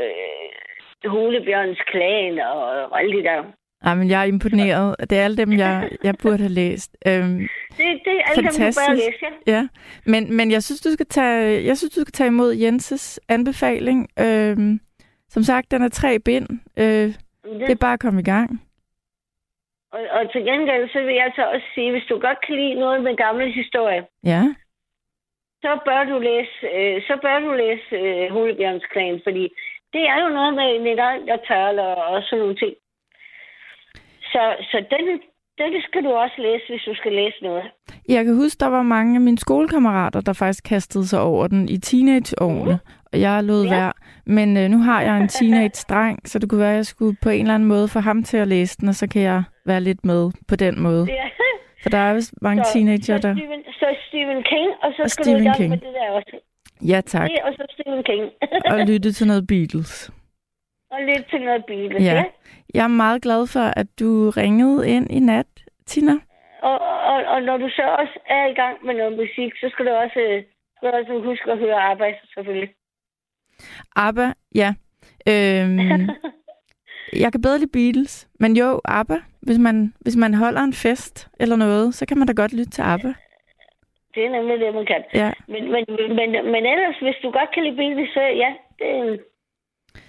øh, 0.00 1.10
Hulebjørnens 1.10 1.80
Klan, 1.86 2.38
og, 2.38 2.62
og 2.90 3.00
alle 3.00 3.16
de 3.16 3.22
der. 3.22 3.44
Jamen, 3.86 4.10
jeg 4.10 4.20
er 4.20 4.24
imponeret. 4.24 4.96
Det 5.10 5.18
er 5.18 5.24
alle 5.24 5.36
dem, 5.36 5.52
jeg, 5.52 5.90
jeg 6.04 6.14
burde 6.22 6.38
have 6.38 6.48
læst. 6.62 6.96
Øhm, 7.06 7.38
Det, 7.78 7.78
det 7.78 8.12
er 8.18 8.22
alle 8.26 8.36
dem, 8.36 8.44
du 8.44 8.50
Fantastisk. 8.52 8.88
bør 8.88 8.94
læse, 8.94 9.18
ja. 9.46 9.52
ja, 9.52 9.68
men, 10.06 10.36
men 10.36 10.50
jeg 10.50 10.62
synes, 10.62 10.80
du 10.80 10.90
skal 10.92 11.06
tage, 11.06 11.64
jeg 11.64 11.76
synes, 11.76 11.94
du 11.94 12.00
skal 12.00 12.12
tage 12.12 12.28
imod 12.28 12.52
Jenses 12.54 13.20
anbefaling. 13.28 14.08
Øhm, 14.20 14.80
som 15.28 15.42
sagt, 15.42 15.70
den 15.70 15.82
er 15.82 15.88
tre 15.88 16.18
bind. 16.18 16.48
Øh, 16.76 17.08
det 17.60 17.70
er 17.70 17.80
bare 17.80 17.92
at 17.92 18.00
komme 18.00 18.20
i 18.20 18.24
gang. 18.34 18.62
Og, 19.92 20.00
og 20.16 20.32
til 20.32 20.42
gengæld, 20.44 20.88
så 20.92 20.98
vil 21.06 21.14
jeg 21.14 21.32
så 21.36 21.42
også 21.54 21.66
sige, 21.74 21.90
hvis 21.90 22.06
du 22.08 22.18
godt 22.18 22.38
kan 22.46 22.54
lide 22.56 22.74
noget 22.74 23.02
med 23.02 23.16
gamle 23.16 23.52
historie, 23.52 24.02
Ja, 24.24 24.42
så 25.62 25.78
bør 25.84 26.04
du 26.04 26.18
læse, 26.18 26.54
øh, 26.76 27.02
så 27.08 27.14
bør 27.22 27.38
du 27.40 27.50
læse 27.52 27.94
øh, 27.96 28.30
Hulebjørns 28.32 28.86
Klan, 28.92 29.20
fordi 29.26 29.44
det 29.92 30.02
er 30.12 30.18
jo 30.24 30.28
noget 30.38 30.54
med 30.54 30.68
Nikolaj 30.84 31.18
og 31.34 31.40
Tørl 31.48 31.78
og, 31.78 31.94
og 31.96 32.22
sådan 32.22 32.38
nogle 32.38 32.56
ting. 32.56 32.74
Så, 34.34 34.42
så 34.70 34.76
den, 34.94 35.04
den 35.62 35.72
skal 35.88 36.04
du 36.04 36.10
også 36.24 36.34
læse, 36.38 36.64
hvis 36.68 36.82
du 36.88 36.94
skal 36.94 37.12
læse 37.12 37.38
noget. 37.42 37.64
jeg 38.08 38.24
kan 38.24 38.34
huske, 38.36 38.60
der 38.60 38.66
var 38.66 38.82
mange 38.82 39.14
af 39.14 39.20
mine 39.20 39.38
skolekammerater, 39.38 40.20
der 40.20 40.32
faktisk 40.32 40.64
kastede 40.64 41.06
sig 41.06 41.20
over 41.20 41.46
den 41.46 41.68
i 41.68 41.78
teenageårene. 41.78 42.78
Og 43.12 43.20
jeg 43.20 43.44
lod 43.44 43.64
Ja. 43.64 43.70
være. 43.74 43.92
Men 44.26 44.56
øh, 44.56 44.68
nu 44.68 44.78
har 44.78 45.02
jeg 45.02 45.16
en 45.16 45.28
teenage-dreng, 45.28 46.28
så 46.28 46.38
det 46.38 46.50
kunne 46.50 46.60
være, 46.60 46.70
at 46.70 46.76
jeg 46.76 46.86
skulle 46.86 47.16
på 47.22 47.28
en 47.30 47.40
eller 47.40 47.54
anden 47.54 47.68
måde 47.68 47.88
få 47.88 48.00
ham 48.00 48.22
til 48.22 48.36
at 48.36 48.48
læse 48.48 48.76
den, 48.80 48.88
og 48.88 48.94
så 48.94 49.06
kan 49.08 49.22
jeg 49.22 49.42
være 49.66 49.80
lidt 49.80 50.04
med 50.04 50.30
på 50.48 50.56
den 50.56 50.80
måde. 50.82 51.06
Ja. 51.10 51.24
For 51.82 51.90
der 51.90 51.98
er 51.98 52.14
vist 52.14 52.34
mange 52.42 52.64
Så, 52.64 52.72
teenager, 52.72 53.16
så, 53.20 53.28
der... 53.28 53.34
Stephen, 53.34 53.62
så 53.80 53.86
Stephen 54.08 54.42
King, 54.42 54.68
og 54.82 54.92
så 54.96 55.02
Og 55.02 55.10
skal 55.10 55.24
Stephen 55.24 55.38
du 55.38 55.42
i 55.42 55.46
gang 55.46 55.56
King. 55.56 55.70
med 55.70 55.78
det 55.78 55.92
der 55.98 56.10
også. 56.10 56.36
Ja, 56.88 57.00
tak. 57.00 57.30
Det, 57.30 57.38
og 57.46 57.52
så 57.56 57.64
Stephen 57.70 58.02
King. 58.10 58.22
Og 58.72 58.78
lytte 58.88 59.12
til 59.12 59.26
noget 59.26 59.46
Beatles. 59.46 60.10
Og 60.94 61.02
lidt 61.10 61.24
til 61.30 61.40
noget 61.40 61.64
bil. 61.64 61.92
Ja. 62.02 62.24
Jeg 62.74 62.84
er 62.84 62.98
meget 63.04 63.22
glad 63.22 63.46
for, 63.46 63.66
at 63.80 63.86
du 64.00 64.30
ringede 64.30 64.88
ind 64.88 65.10
i 65.10 65.20
nat, 65.20 65.46
Tina. 65.86 66.12
Og, 66.62 66.78
og, 67.12 67.18
og 67.32 67.42
når 67.42 67.56
du 67.56 67.68
så 67.68 67.82
også 68.00 68.18
er 68.26 68.46
i 68.46 68.54
gang 68.54 68.76
med 68.86 68.94
noget 68.94 69.12
musik, 69.22 69.52
så 69.60 69.68
skal 69.72 69.86
du 69.86 69.90
også, 69.90 70.42
skal 70.76 70.88
du 70.92 70.96
også 70.96 71.20
huske 71.24 71.52
at 71.52 71.58
høre 71.58 71.80
arbejde, 71.80 72.16
selvfølgelig. 72.34 72.70
ABBA, 73.96 74.32
ja. 74.54 74.74
Øhm, 75.28 75.78
jeg 77.22 77.32
kan 77.32 77.42
bedre 77.42 77.58
lide 77.58 77.72
Beatles, 77.72 78.28
men 78.40 78.56
jo, 78.56 78.80
ABBA. 78.84 79.18
Hvis 79.42 79.58
man, 79.58 79.94
hvis 80.00 80.16
man 80.16 80.34
holder 80.34 80.60
en 80.60 80.72
fest 80.72 81.28
eller 81.40 81.56
noget, 81.56 81.94
så 81.94 82.06
kan 82.06 82.18
man 82.18 82.26
da 82.26 82.32
godt 82.32 82.52
lytte 82.52 82.70
til 82.70 82.82
ABBA. 82.82 83.12
Det 84.14 84.24
er 84.26 84.30
nemlig 84.30 84.60
det, 84.60 84.74
man 84.74 84.86
kan. 84.86 85.02
Ja, 85.14 85.32
Men, 85.48 85.62
men, 85.72 85.84
men, 86.18 86.30
men 86.52 86.66
ellers, 86.72 86.98
hvis 87.02 87.18
du 87.22 87.30
godt 87.30 87.50
kan 87.54 87.64
lide 87.64 87.76
bilen, 87.76 88.06
så 88.06 88.20
ja, 88.20 88.50
det 88.78 88.88
er 88.98 89.18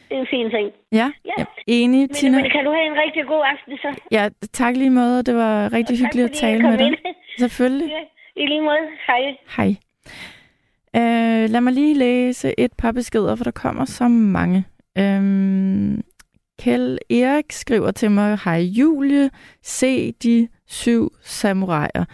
det 0.09 0.15
er 0.17 0.21
en 0.21 0.27
fin 0.29 0.49
ting. 0.51 0.71
ja. 0.91 1.11
Ja. 1.37 1.45
Enig, 1.67 1.99
Men, 1.99 2.09
Tina. 2.09 2.37
men 2.41 2.51
kan 2.51 2.65
du 2.65 2.71
have 2.71 2.85
en 2.91 2.97
rigtig 3.03 3.23
god 3.27 3.43
aften 3.53 3.77
så? 3.77 4.01
Ja, 4.11 4.29
tak 4.53 4.75
lige 4.77 4.89
måde. 4.89 5.23
Det 5.23 5.35
var 5.35 5.73
rigtig 5.73 5.97
tak, 5.97 6.05
hyggeligt 6.05 6.29
at 6.29 6.35
tale 6.35 6.61
med 6.63 6.77
dig. 6.77 6.87
ind. 6.87 6.95
Selvfølgelig. 7.43 7.87
Ja, 7.87 8.41
I 8.43 8.45
lige 8.47 8.61
måde. 8.61 8.85
Hej. 9.07 9.21
Hej. 9.57 9.75
Øh, 10.95 11.49
lad 11.49 11.61
mig 11.61 11.73
lige 11.73 11.93
læse 11.93 12.53
et 12.59 12.71
par 12.77 12.91
beskeder, 12.91 13.35
for 13.35 13.43
der 13.43 13.51
kommer 13.51 13.85
så 13.85 14.07
mange. 14.07 14.65
Øhm, 14.97 16.01
Kjell 16.59 16.97
Erik 17.09 17.51
skriver 17.51 17.91
til 17.91 18.11
mig, 18.11 18.39
Hej 18.45 18.59
Julie, 18.59 19.29
se 19.63 20.11
de 20.11 20.47
syv 20.67 21.13
samuraier. 21.21 22.05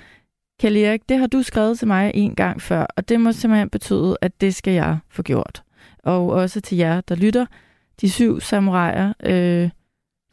Kjell 0.62 0.78
Erik, 0.78 1.02
det 1.10 1.18
har 1.18 1.28
du 1.28 1.42
skrevet 1.44 1.80
til 1.80 1.88
mig 1.88 2.12
en 2.14 2.36
gang 2.36 2.62
før, 2.62 2.86
og 2.98 3.10
det 3.10 3.20
må 3.20 3.32
simpelthen 3.32 3.70
betyde, 3.70 4.18
at 4.22 4.42
det 4.42 4.56
skal 4.56 4.74
jeg 4.74 4.98
få 5.10 5.22
gjort. 5.24 5.64
Og 6.04 6.30
også 6.30 6.62
til 6.62 6.78
jer, 6.78 7.02
der 7.02 7.16
lytter, 7.16 7.46
de 8.02 8.12
syv 8.12 8.40
samuraier, 8.40 9.14
øh, 9.24 9.70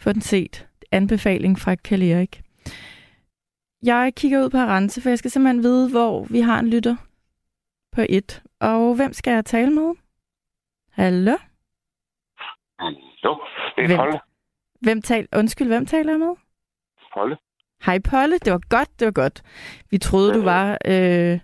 få 0.01 0.13
den 0.13 0.21
set. 0.21 0.69
Anbefaling 0.93 1.59
fra 1.59 1.75
Kjell 1.75 2.03
Erik. 2.03 2.43
Jeg 3.83 4.13
kigger 4.17 4.45
ud 4.45 4.51
på 4.51 4.57
Arance, 4.57 5.01
for 5.03 5.09
jeg 5.09 5.19
skal 5.19 5.31
simpelthen 5.31 5.63
vide, 5.63 5.91
hvor 5.91 6.25
vi 6.25 6.41
har 6.41 6.59
en 6.59 6.69
lytter 6.71 6.97
på 7.93 8.01
et. 8.09 8.43
Og 8.61 8.95
hvem 8.95 9.13
skal 9.13 9.33
jeg 9.33 9.45
tale 9.45 9.71
med? 9.71 9.95
Hallo? 10.93 11.37
Jo, 13.25 13.41
det 13.77 13.83
er 13.83 13.87
Hvem? 13.87 13.99
Polle. 13.99 14.21
Hvem 14.81 15.03
tal 15.03 15.29
Undskyld, 15.37 15.69
hvem 15.69 15.87
taler 15.87 16.13
jeg 16.13 16.19
med? 16.21 16.35
Polle. 17.15 17.37
Hej 17.87 17.99
Polle, 17.99 18.39
det 18.39 18.53
var 18.53 18.61
godt, 18.69 19.01
det 19.01 19.05
var 19.05 19.13
godt. 19.13 19.43
Vi 19.91 19.99
troede, 19.99 20.35
du 20.35 20.43
var 20.43 20.79
øh, 20.87 21.41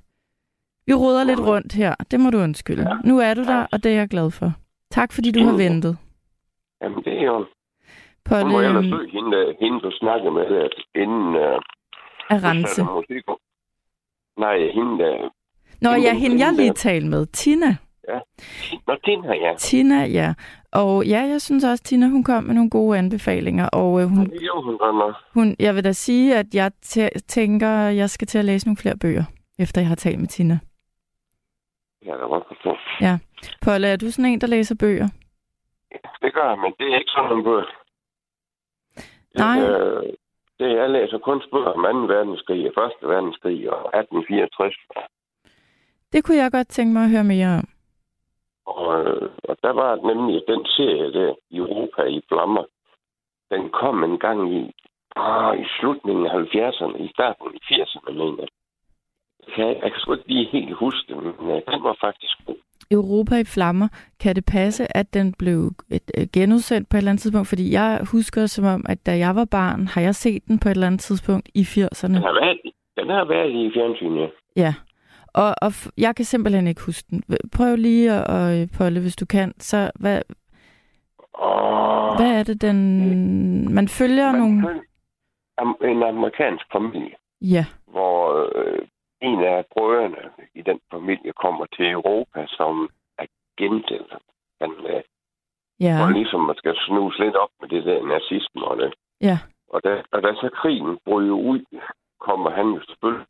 Vi 0.87 0.95
råder 0.95 1.25
lidt 1.25 1.41
rundt 1.41 1.73
her. 1.73 1.95
Det 2.11 2.21
må 2.21 2.31
du 2.31 2.39
undskylde. 2.39 2.83
Ja. 2.89 2.95
Nu 3.05 3.19
er 3.19 3.35
du 3.35 3.45
der, 3.45 3.67
og 3.73 3.83
det 3.83 3.93
er 3.93 3.97
jeg 3.97 4.09
glad 4.09 4.31
for. 4.31 4.53
Tak, 4.91 5.13
fordi 5.13 5.31
du 5.31 5.45
har 5.45 5.57
ventet. 5.57 5.99
Jamen, 6.83 7.05
det 7.05 7.13
er 7.19 7.23
jo... 7.23 7.47
På 8.25 8.35
Hun 8.37 8.53
må 8.53 8.61
ellers 8.61 8.85
øhm, 8.85 8.93
søge 8.93 9.11
hende, 9.11 9.31
der- 9.37 9.55
hende 9.61 9.81
du 9.81 9.91
snakker 10.01 10.31
med, 10.31 10.43
der, 10.55 10.69
inden... 11.03 11.29
Uh, 11.35 11.61
at 12.31 12.45
rense. 12.45 12.85
Musik. 12.85 13.25
Nej, 14.39 14.57
hende 14.59 14.99
der... 15.05 15.31
Nå 15.81 15.91
hende, 15.91 16.07
ja, 16.09 16.15
hende 16.15 16.39
jeg 16.45 16.53
lige 16.53 16.73
talte 16.73 17.09
med. 17.09 17.27
Tina. 17.27 17.77
Nå, 18.87 18.97
den 19.07 19.25
her, 19.25 19.35
ja. 19.35 19.55
Tina, 19.59 20.05
ja. 20.05 20.35
Og 20.73 21.07
ja, 21.07 21.21
jeg 21.21 21.41
synes 21.41 21.65
også, 21.65 21.85
Tina, 21.85 22.07
hun 22.09 22.25
kom 22.25 22.45
med 22.45 22.55
nogle 22.55 22.71
gode 22.71 22.99
anbefalinger. 22.99 23.69
Og 23.69 24.01
øh, 24.03 24.07
hun, 24.09 24.27
Det 24.31 24.41
gjorde 24.41 24.65
hun 24.65 25.15
hun, 25.35 25.57
jeg 25.59 25.75
vil 25.75 25.85
da 25.85 25.93
sige, 25.93 26.37
at 26.37 26.47
jeg 26.55 26.71
tæ- 26.87 27.19
tænker, 27.29 27.69
at 27.69 27.97
jeg 27.97 28.11
skal 28.11 28.27
til 28.27 28.39
at 28.39 28.45
læse 28.45 28.67
nogle 28.67 28.77
flere 28.77 28.97
bøger, 28.97 29.25
efter 29.59 29.81
jeg 29.81 29.89
har 29.89 29.95
talt 29.95 30.19
med 30.21 30.29
Tina. 30.29 30.59
Jeg 32.05 32.13
kan 32.13 32.21
da 32.21 32.27
godt 32.27 32.45
forstå. 32.49 32.77
Polle, 33.63 33.89
er 33.89 33.97
du 33.97 34.11
sådan 34.11 34.25
en, 34.33 34.41
der 34.41 34.47
læser 34.47 34.75
bøger? 34.75 35.09
Det 36.23 36.35
gør 36.35 36.49
jeg, 36.49 36.59
men 36.59 36.73
det 36.79 36.87
er 36.93 36.99
ikke 36.99 37.11
sådan 37.11 37.37
en 37.37 37.45
bøger. 37.45 37.71
Nej. 39.35 39.59
Øh, 39.61 40.13
det, 40.59 40.77
jeg 40.77 40.91
læser 40.91 41.19
kun 41.19 41.43
bøger 41.53 41.73
om 41.73 42.09
2. 42.09 42.15
verdenskrig 42.15 42.79
og 42.79 42.85
1. 42.87 42.93
verdenskrig 43.03 43.71
og 43.73 43.79
1864. 43.79 44.75
Det 46.13 46.25
kunne 46.25 46.37
jeg 46.37 46.53
godt 46.53 46.69
tænke 46.69 46.93
mig 46.93 47.05
at 47.05 47.11
høre 47.11 47.25
mere 47.25 47.49
om. 47.59 47.69
Og, 48.67 49.01
øh, 49.01 49.31
og 49.49 49.57
der 49.63 49.73
var 49.73 49.97
nemlig 49.97 50.43
den 50.49 50.67
serie 50.67 51.13
der, 51.13 51.35
Europa 51.53 52.03
i 52.03 52.21
flammer. 52.29 52.65
Den 53.51 53.71
kom 53.71 54.05
en 54.05 54.19
gang 54.19 54.55
i, 54.55 54.75
ah, 55.17 55.61
i 55.61 55.65
slutningen 55.79 56.27
af 56.27 56.31
70'erne, 56.31 56.97
i 57.03 57.09
starten 57.09 57.47
af 57.47 57.59
80'erne, 57.71 58.13
mener 58.13 58.37
jeg. 58.39 58.49
Jeg, 59.59 59.81
jeg 59.83 59.93
kan 59.93 60.01
sgu 60.01 60.13
ikke 60.13 60.29
lige 60.29 60.45
helt 60.45 60.75
huske 60.75 61.15
det, 61.15 61.17
men 61.23 61.51
øh, 61.51 61.63
den 61.73 61.83
var 61.83 61.97
faktisk 62.01 62.35
god. 62.47 62.57
Europa 62.91 63.35
i 63.37 63.45
flammer. 63.45 63.89
Kan 64.21 64.37
det 64.37 64.45
passe, 64.47 64.97
at 64.97 65.15
den 65.15 65.35
blev 65.39 65.71
et, 65.91 66.11
øh, 66.19 66.27
genudsendt 66.33 66.89
på 66.89 66.97
et 66.97 66.99
eller 66.99 67.11
andet 67.11 67.23
tidspunkt? 67.23 67.49
Fordi 67.49 67.73
jeg 67.73 68.01
husker 68.13 68.47
som 68.47 68.65
om, 68.65 68.87
at 68.89 69.07
da 69.07 69.19
jeg 69.19 69.37
var 69.37 69.45
barn, 69.45 69.87
har 69.87 70.01
jeg 70.01 70.15
set 70.15 70.43
den 70.49 70.59
på 70.59 70.69
et 70.69 70.71
eller 70.71 70.87
andet 70.87 71.01
tidspunkt 71.01 71.49
i 71.55 71.63
80'erne. 71.63 72.09
Den 72.09 72.23
har 72.23 72.35
været, 72.41 72.61
den 72.97 73.09
har 73.09 73.25
været 73.25 73.51
i 73.51 73.71
fjernsynet. 73.75 74.31
Ja. 74.57 74.75
Og, 75.35 75.55
og 75.63 75.73
jeg 75.99 76.17
kan 76.17 76.25
simpelthen 76.25 76.67
ikke 76.67 76.83
huske 76.87 77.07
den. 77.11 77.23
Prøv 77.57 77.77
lige 77.77 78.13
at, 78.13 78.27
og, 78.27 78.61
øh, 78.61 78.69
Polle, 78.79 79.01
hvis 79.01 79.17
du 79.17 79.27
kan. 79.27 79.53
Så 79.59 79.91
hvad, 80.01 80.23
Og 81.35 82.17
hvad 82.17 82.39
er 82.39 82.43
det, 82.43 82.63
den... 82.63 83.75
Man 83.75 83.89
følger 83.89 84.33
man 84.33 84.41
nogle... 84.41 84.63
følger 84.69 84.83
en 85.93 86.03
amerikansk 86.03 86.65
familie, 86.73 87.15
Ja, 87.41 87.65
hvor 87.87 88.51
øh, 88.59 88.79
en 89.21 89.45
af 89.45 89.65
brødrene 89.73 90.31
i 90.55 90.63
den 90.63 90.81
familie 90.91 91.33
kommer 91.33 91.67
til 91.77 91.91
Europa 91.91 92.47
som 92.49 92.89
agent. 93.19 93.91
eller 93.91 94.19
Han, 94.61 94.71
øh, 94.71 95.03
ja, 95.81 96.03
Og 96.03 96.13
ligesom 96.13 96.41
man 96.41 96.57
skal 96.57 96.77
snuse 96.87 97.25
lidt 97.25 97.37
op 97.37 97.51
med 97.61 97.69
det 97.69 97.85
der 97.85 98.03
nazisme 98.07 98.65
og 98.65 98.77
det. 98.77 98.95
ja. 99.21 99.39
Og 99.69 99.81
da, 99.85 100.03
og 100.13 100.23
da 100.23 100.29
så 100.35 100.51
krigen 100.55 100.99
bryder 101.05 101.35
ud, 101.35 101.61
kommer 102.21 102.51
han 102.51 102.67
jo 102.67 102.81
selvfølgelig 102.87 103.27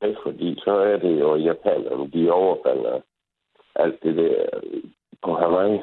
med, 0.00 0.16
fordi 0.22 0.60
så 0.64 0.70
er 0.70 0.96
det 0.96 1.20
jo 1.20 1.36
japanerne, 1.36 2.10
de 2.10 2.30
overfalder 2.30 3.00
alt 3.76 4.02
det 4.02 4.16
der 4.16 4.46
øh, 4.62 4.82
på 5.22 5.34
Hawaii. 5.34 5.80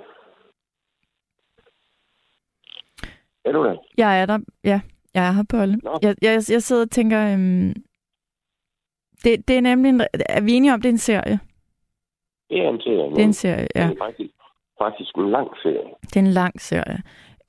Er 3.45 3.51
du 3.51 3.63
der? 3.63 3.75
Jeg 3.97 4.21
er 4.21 4.25
der. 4.25 4.39
Ja, 4.63 4.81
jeg 5.13 5.27
er 5.27 5.31
her, 5.31 5.43
Polle. 5.49 5.75
Nå. 5.83 5.99
Jeg, 6.01 6.15
jeg, 6.21 6.33
jeg 6.49 6.61
sidder 6.63 6.81
og 6.81 6.91
tænker... 6.91 7.33
Øhm, 7.33 7.73
det, 9.25 9.47
det 9.47 9.57
er 9.57 9.61
nemlig... 9.61 9.89
En, 9.89 10.01
er 10.29 10.43
vi 10.45 10.51
enige 10.53 10.73
om, 10.73 10.81
det 10.81 10.89
er 10.89 10.93
en 10.93 11.07
serie? 11.11 11.39
Det 12.49 12.57
er 12.65 12.69
en 12.69 12.81
serie. 12.81 13.09
Det 13.09 13.19
er 13.19 13.23
en 13.23 13.33
serie, 13.33 13.67
ja. 13.75 13.87
Det 13.87 13.93
er 13.93 14.05
faktisk, 14.05 14.33
faktisk 14.81 15.15
en 15.15 15.29
lang 15.29 15.49
serie. 15.63 15.93
Det 16.01 16.15
er 16.15 16.19
en 16.19 16.37
lang 16.41 16.61
serie. 16.61 16.97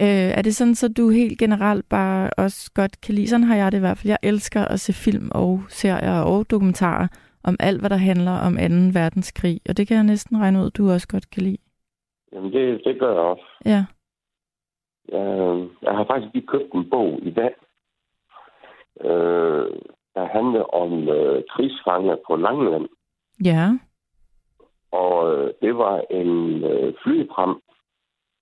Øh, 0.03 0.39
er 0.39 0.43
det 0.43 0.57
sådan, 0.57 0.75
så 0.75 0.89
du 0.93 1.09
helt 1.11 1.39
generelt 1.39 1.89
bare 1.89 2.31
også 2.39 2.71
godt 2.75 3.01
kan 3.01 3.15
lide? 3.15 3.29
Sådan 3.29 3.45
har 3.45 3.57
jeg 3.57 3.73
det 3.73 3.79
i 3.79 3.81
hvert 3.81 3.99
fald. 3.99 4.11
Jeg 4.11 4.19
elsker 4.23 4.65
at 4.65 4.81
se 4.81 4.93
film 4.93 5.31
og 5.35 5.61
serier 5.69 6.21
og 6.21 6.51
dokumentarer 6.51 7.09
om 7.45 7.57
alt, 7.61 7.81
hvad 7.81 7.91
der 7.91 7.97
handler 7.97 8.33
om 8.47 8.53
2. 8.53 9.01
verdenskrig. 9.01 9.61
Og 9.69 9.77
det 9.77 9.89
kan 9.89 9.97
jeg 9.97 10.05
næsten 10.05 10.41
regne 10.41 10.59
ud, 10.59 10.71
du 10.71 10.91
også 10.91 11.09
godt 11.09 11.31
kan 11.31 11.43
lide. 11.43 11.59
Jamen, 12.33 12.53
det, 12.53 12.81
det 12.85 12.99
gør 13.01 13.13
jeg 13.13 13.23
også. 13.23 13.47
Ja. 13.65 13.85
Jeg, 15.09 15.27
jeg 15.83 15.93
har 15.97 16.05
faktisk 16.11 16.35
lige 16.35 16.47
købt 16.47 16.73
en 16.75 16.91
bog 16.91 17.19
i 17.23 17.31
dag, 17.31 17.55
øh, 19.01 19.67
der 20.17 20.27
handler 20.27 20.63
om 20.83 21.09
øh, 21.09 21.45
krigsfanger 21.51 22.17
på 22.27 22.37
Langeland. 22.37 22.89
Ja. 23.45 23.79
Og 24.91 25.35
øh, 25.35 25.55
det 25.63 25.79
var 25.79 26.05
en 26.11 26.65
øh, 26.65 26.95
flypram, 27.03 27.63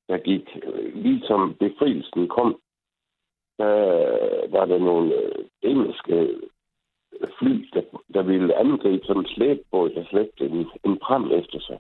der 0.09 0.19
gik 0.19 0.47
øh, 0.63 0.95
lige 0.95 1.27
som 1.27 1.55
befrielsen 1.55 2.29
kom. 2.29 2.61
Der 3.59 3.75
var 4.51 4.65
der 4.65 4.79
nogle 4.79 5.15
øh, 5.15 5.45
engelske 5.63 6.41
fly, 7.39 7.69
der, 7.75 7.83
der 8.15 8.23
ville 8.23 8.55
angribe 8.55 9.07
sådan 9.07 9.23
en 9.23 9.29
slæbbåd, 9.29 9.91
der 9.91 10.05
slæbte 10.05 10.45
en, 10.45 10.67
en 10.85 10.99
pram 10.99 11.33
efter 11.33 11.61
sig. 11.61 11.79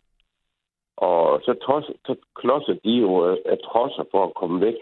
Og 0.96 1.40
så, 1.44 1.54
tos, 1.54 1.84
så 2.06 2.16
klodsede 2.34 2.80
de 2.84 2.90
jo 2.90 3.24
af, 3.30 3.36
af 3.46 3.58
trosser 3.58 4.04
for 4.10 4.26
at 4.26 4.34
komme 4.34 4.60
væk. 4.60 4.74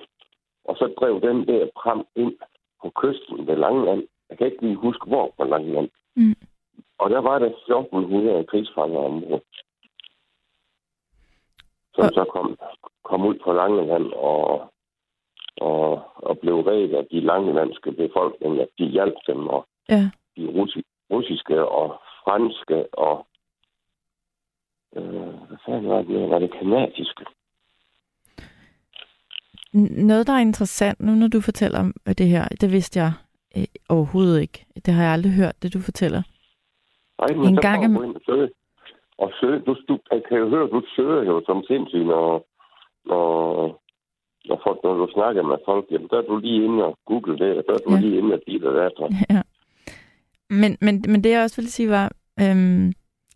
Og 0.64 0.76
så 0.76 0.94
drev 1.00 1.20
den 1.20 1.46
der 1.46 1.68
pram 1.76 2.06
ind 2.16 2.34
på 2.82 2.90
kysten 2.90 3.46
ved 3.46 3.56
Langeland. 3.56 4.02
Jeg 4.30 4.38
kan 4.38 4.46
ikke 4.46 4.62
lige 4.62 4.76
huske, 4.76 5.04
hvor 5.06 5.34
på 5.36 5.44
Langeland. 5.44 5.88
Mm. 6.16 6.34
Og 6.98 7.10
der 7.10 7.18
var 7.18 7.38
der 7.38 7.46
1400 7.46 8.44
krigsfanger 8.44 8.98
ombord. 8.98 9.42
Som 11.94 12.04
Og- 12.04 12.10
så 12.14 12.24
kom, 12.24 12.58
kom 13.04 13.26
ud 13.26 13.38
på 13.44 13.52
Langeland 13.52 14.12
og, 14.12 14.72
og, 15.56 16.02
og 16.16 16.38
blev 16.38 16.54
reddet 16.60 16.94
af 16.94 17.06
de 17.10 17.20
langelandske 17.20 17.92
befolkninger. 17.92 18.66
De 18.78 18.84
hjalp 18.86 19.14
dem, 19.26 19.46
og 19.48 19.66
Ja. 19.88 20.10
de 20.36 20.46
russi, 20.46 20.82
russiske 21.10 21.68
og 21.68 22.00
franske 22.24 22.94
og 22.94 23.26
øh, 24.96 25.34
hvad 25.48 25.58
fanden 25.66 25.88
var 25.88 26.02
det? 26.02 26.30
Var 26.30 26.38
det 26.38 26.52
kanadiske? 26.52 27.24
Noget, 30.06 30.26
der 30.26 30.32
er 30.32 30.38
interessant 30.40 31.00
nu, 31.00 31.12
når 31.14 31.28
du 31.28 31.40
fortæller 31.40 31.78
om 31.80 31.94
det 32.18 32.26
her, 32.28 32.48
det 32.48 32.72
vidste 32.72 33.00
jeg 33.00 33.12
øh, 33.56 33.64
overhovedet 33.88 34.40
ikke. 34.40 34.66
Det 34.86 34.94
har 34.94 35.02
jeg 35.02 35.12
aldrig 35.12 35.32
hørt, 35.32 35.62
det 35.62 35.74
du 35.74 35.80
fortæller. 35.80 36.22
Ej, 37.18 37.34
men 37.36 37.46
En 37.48 37.54
så 37.54 37.60
gang 37.62 37.84
ind 37.84 37.96
og 37.96 38.20
søge. 38.26 38.48
Og 39.18 39.30
søge, 39.40 39.60
du, 39.66 39.76
du, 39.88 39.98
jeg 40.12 40.22
kan 40.28 40.38
jo 40.38 40.48
høre, 40.48 40.68
du 40.68 40.82
søger 40.96 41.22
jo 41.22 41.42
som 41.46 41.64
sindssygt, 41.66 42.06
når, 42.06 42.46
når, 43.06 43.24
når, 44.48 44.60
folk, 44.66 44.78
når 44.84 44.94
du 44.94 45.08
snakker 45.14 45.42
med 45.42 45.56
folk, 45.64 45.84
jamen, 45.90 46.08
der 46.10 46.16
er 46.18 46.22
du 46.22 46.36
lige 46.38 46.64
inde 46.64 46.84
og 46.84 46.98
google 47.06 47.38
det, 47.38 47.58
og 47.58 47.64
der 47.68 47.72
er 47.74 47.78
du 47.88 47.94
Ja. 47.94 48.00
lige 48.00 48.18
inde 48.18 48.34
og 48.34 48.40
dit 48.46 48.64
og 48.64 48.90
og- 48.96 49.10
Ja. 49.30 49.42
Men, 50.50 50.76
men, 50.80 51.04
men 51.08 51.24
det 51.24 51.30
jeg 51.30 51.42
også 51.42 51.56
ville 51.56 51.70
sige 51.70 51.88
var, 51.88 52.12
øhm, 52.40 52.86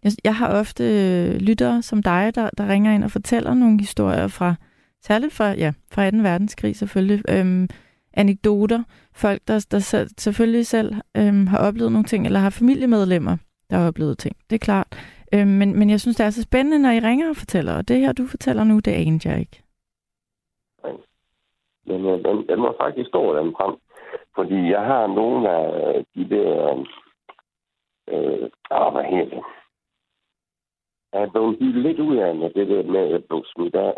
jeg, 0.04 0.12
jeg 0.24 0.36
har 0.36 0.60
ofte 0.60 0.84
øh, 0.84 1.34
lyttere 1.40 1.82
som 1.82 2.02
dig, 2.02 2.32
der, 2.34 2.50
der 2.58 2.68
ringer 2.68 2.94
ind 2.94 3.04
og 3.04 3.10
fortæller 3.10 3.54
nogle 3.54 3.78
historier 3.80 4.28
fra, 4.28 4.54
særligt 5.02 5.32
fra, 5.34 5.48
ja, 5.52 5.72
fra 5.92 6.10
2. 6.10 6.16
verdenskrig 6.16 6.76
selvfølgelig, 6.76 7.22
øhm, 7.30 7.68
anekdoter, 8.16 8.82
folk, 9.14 9.40
der, 9.48 9.66
der 9.70 9.78
selv, 9.78 10.08
selvfølgelig 10.18 10.66
selv 10.66 10.94
øhm, 11.16 11.46
har 11.46 11.68
oplevet 11.68 11.92
nogle 11.92 12.04
ting, 12.04 12.26
eller 12.26 12.40
har 12.40 12.50
familiemedlemmer, 12.50 13.36
der 13.70 13.76
har 13.76 13.88
oplevet 13.88 14.18
ting, 14.18 14.36
det 14.50 14.56
er 14.56 14.66
klart. 14.70 14.86
Øhm, 15.34 15.48
men, 15.48 15.78
men 15.78 15.90
jeg 15.90 16.00
synes, 16.00 16.16
det 16.16 16.26
er 16.26 16.30
så 16.30 16.42
spændende, 16.42 16.78
når 16.78 16.90
I 16.90 17.00
ringer 17.00 17.28
og 17.28 17.36
fortæller, 17.36 17.76
og 17.76 17.88
det 17.88 18.00
her, 18.00 18.12
du 18.12 18.26
fortæller 18.26 18.64
nu, 18.64 18.78
det 18.78 18.92
anede 18.92 19.28
jeg 19.28 19.40
ikke. 19.40 19.62
Men 21.86 22.06
øh, 22.06 22.24
den, 22.24 22.48
den 22.48 22.62
var 22.62 22.74
faktisk 22.80 23.08
stor, 23.08 23.38
den 23.38 23.54
frem. 23.58 23.76
Fordi 24.34 24.70
jeg 24.70 24.80
har 24.80 25.06
nogle 25.06 25.50
af 25.50 26.04
de 26.14 26.28
der... 26.28 26.84
Øh, 28.08 28.50
ah, 28.70 28.92
hvad 28.92 29.04
hedder 29.04 29.30
det? 29.34 29.42
Jeg 31.12 31.22
er 31.22 31.30
blevet 31.30 31.56
lidt 31.60 32.00
ud 32.00 32.16
af 32.16 32.34
med 32.34 32.50
det 32.50 32.68
der 32.68 32.82
med, 32.82 33.00
at 33.00 33.10
jeg 33.10 33.24
blev 33.24 33.44
smidt 33.44 33.74
af. 33.74 33.94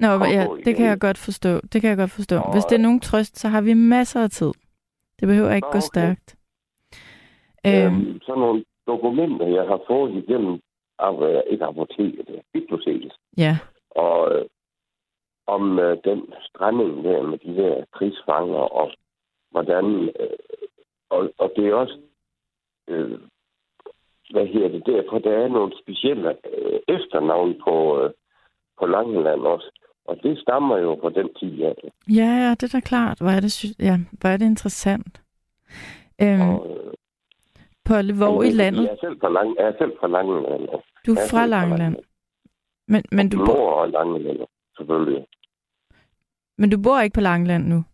Nå, 0.00 0.08
ja, 0.24 0.46
det 0.64 0.76
kan 0.76 0.86
jeg 0.86 1.00
godt 1.00 1.18
forstå. 1.18 1.60
Det 1.72 1.80
kan 1.80 1.90
jeg 1.90 1.96
godt 1.96 2.10
forstå. 2.10 2.36
Nå, 2.36 2.52
Hvis 2.52 2.64
det 2.64 2.76
er 2.76 2.82
nogen 2.82 3.00
trøst, 3.00 3.38
så 3.38 3.48
har 3.48 3.60
vi 3.60 3.74
masser 3.74 4.22
af 4.22 4.30
tid. 4.30 4.52
Det 5.20 5.28
behøver 5.28 5.54
ikke 5.54 5.66
Nå, 5.66 5.72
gå 5.72 5.78
okay. 5.78 5.90
stærkt. 5.92 6.36
Øhm, 7.66 7.96
Øhm, 7.96 8.20
sådan 8.20 8.40
nogle 8.40 8.64
dokumenter, 8.86 9.46
jeg 9.46 9.64
har 9.66 9.80
fået 9.86 10.14
igennem 10.14 10.60
af, 10.98 11.22
øh, 11.28 11.42
ikke 11.46 11.64
apoteket, 11.64 12.26
det 12.28 12.36
er 12.36 12.42
biblioteket. 12.52 13.12
ja, 13.36 13.58
Og 13.90 14.32
øh, 14.34 14.44
om 15.46 15.78
øh, 15.78 15.98
den 16.04 16.32
stranding 16.42 17.04
der 17.04 17.22
med 17.22 17.38
de 17.38 17.56
der 17.62 17.84
krigsfanger, 17.92 18.58
og 18.80 18.92
hvordan... 19.50 19.84
Øh, 20.20 20.38
og, 21.10 21.30
og 21.38 21.52
det 21.56 21.66
er 21.68 21.74
også... 21.74 21.98
Øh, 22.88 23.18
hvad 24.30 24.46
hedder 24.46 24.68
det 24.68 24.86
derfor? 24.86 25.18
Der 25.18 25.30
er 25.30 25.48
nogle 25.48 25.72
specielle 25.82 26.30
øh, 26.30 26.80
efternavn 26.88 27.60
på, 27.64 28.02
øh, 28.02 28.10
på 28.78 28.86
Langeland 28.86 29.40
også. 29.40 29.70
Og 30.08 30.16
det 30.22 30.38
stammer 30.38 30.76
jo 30.78 30.98
fra 31.02 31.10
den 31.10 31.28
tid 31.40 31.62
af. 31.62 31.74
ja, 32.20 32.30
ja, 32.44 32.50
det 32.50 32.62
er 32.62 32.78
da 32.78 32.80
klart. 32.80 33.18
Hvor 33.18 33.30
er 33.30 33.40
det, 33.40 33.52
sy- 33.52 33.78
ja, 33.88 33.96
hvor 34.20 34.28
er 34.28 34.36
det 34.36 34.46
interessant. 34.46 35.22
Øhm, 36.22 36.40
Og, 36.40 36.66
øh, 36.70 36.92
Polle, 37.84 38.16
hvor 38.16 38.42
i 38.42 38.50
landet? 38.50 38.82
Jeg 38.84 38.90
er 38.92 38.96
selv 39.00 39.20
fra, 39.20 39.28
Lang, 39.28 39.56
jeg 39.58 39.66
er 39.66 39.72
selv 39.78 39.92
fra 40.00 40.08
Langeland. 40.08 40.68
Du 41.06 41.12
er 41.12 41.26
fra 41.30 41.46
Langeland. 41.46 41.96
Men, 42.88 43.02
men, 43.12 43.28
du 43.28 43.36
bor, 43.46 43.70
og 43.80 43.88
Langeland, 43.90 44.38
selvfølgelig. 44.76 45.26
men 46.58 46.70
du 46.70 46.78
bor 46.82 47.00
ikke 47.00 47.14
på 47.14 47.20
Langeland 47.20 47.64
nu? 47.68 47.84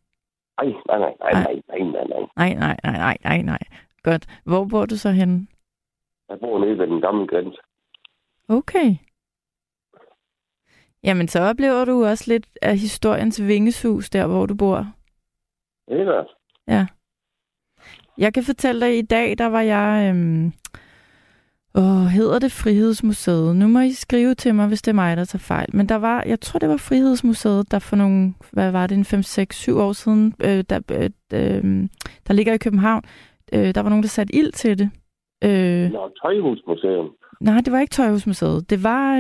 Ej, 0.59 0.67
nej, 0.67 0.99
nej, 0.99 1.15
nej, 1.21 1.33
nej, 1.33 1.61
nej, 1.69 1.79
nej, 1.79 2.05
nej. 2.09 2.27
Nej, 2.37 2.55
nej, 2.55 2.77
nej, 2.85 2.97
nej, 2.97 3.17
nej, 3.25 3.43
nej. 3.43 3.59
Godt. 4.03 4.41
Hvor 4.45 4.65
bor 4.65 4.87
du 4.87 4.97
så 4.97 5.11
henne? 5.11 5.47
Jeg 6.29 6.39
bor 6.41 6.59
nede 6.59 6.79
ved 6.79 6.87
den 6.87 7.01
gamle 7.01 7.27
grænse. 7.27 7.59
Okay. 8.49 8.97
Jamen, 11.05 11.29
så 11.29 11.41
oplever 11.41 11.85
du 11.85 12.05
også 12.05 12.25
lidt 12.29 12.47
af 12.63 12.79
historiens 12.79 13.43
vingesus, 13.43 14.11
der 14.11 14.27
hvor 14.27 14.47
du 14.47 14.55
bor. 14.55 14.87
Det 15.89 16.01
er 16.01 16.05
det. 16.05 16.27
Ja. 16.69 16.87
Jeg 18.19 18.35
kan 18.35 18.43
fortælle 18.43 18.81
dig, 18.81 18.89
at 18.89 18.95
i 18.95 19.03
dag, 19.03 19.39
der 19.39 19.47
var 19.47 19.61
jeg... 19.61 20.09
Øhm, 20.11 20.53
åh, 21.75 22.07
hedder 22.07 22.39
det 22.39 22.53
Frihedsmuseet? 22.53 23.57
Nu 23.57 23.69
må 23.69 23.81
I 23.81 23.91
skrive 23.93 24.35
til 24.35 24.55
mig, 24.55 24.69
hvis 24.69 24.83
det 24.83 24.91
er 24.91 24.95
mig, 24.95 25.17
der 25.17 25.25
tager 25.25 25.39
fejl. 25.41 25.77
Men 25.77 25.89
der 25.89 25.97
var, 25.97 26.23
jeg 26.27 26.41
tror, 26.41 26.59
det 26.59 26.69
var 26.69 26.77
Frihedsmuseet, 26.77 27.71
der 27.71 27.79
for 27.79 27.97
nogle, 27.97 28.35
hvad 28.53 28.71
var 28.71 28.87
det, 28.87 28.99
en 28.99 29.05
5, 29.05 29.23
6, 29.23 29.57
7 29.57 29.79
år 29.79 29.93
siden, 29.93 30.35
øh, 30.45 30.65
der, 30.71 30.81
øh, 30.93 31.11
øh, 31.33 31.89
der 32.27 32.33
ligger 32.35 32.53
i 32.53 32.59
København. 32.59 33.03
Øh, 33.53 33.75
der 33.75 33.81
var 33.81 33.89
nogen, 33.89 34.03
der 34.03 34.09
satte 34.09 34.35
ild 34.35 34.53
til 34.53 34.79
det. 34.79 34.91
Øh, 35.45 35.91
Nå, 35.93 36.11
Tøjhusmuseum. 36.23 37.11
Nej, 37.41 37.61
det 37.65 37.73
var 37.73 37.81
ikke 37.81 37.91
Tøjhusmuseet. 37.91 38.71
Det 38.71 38.83
var, 38.83 39.17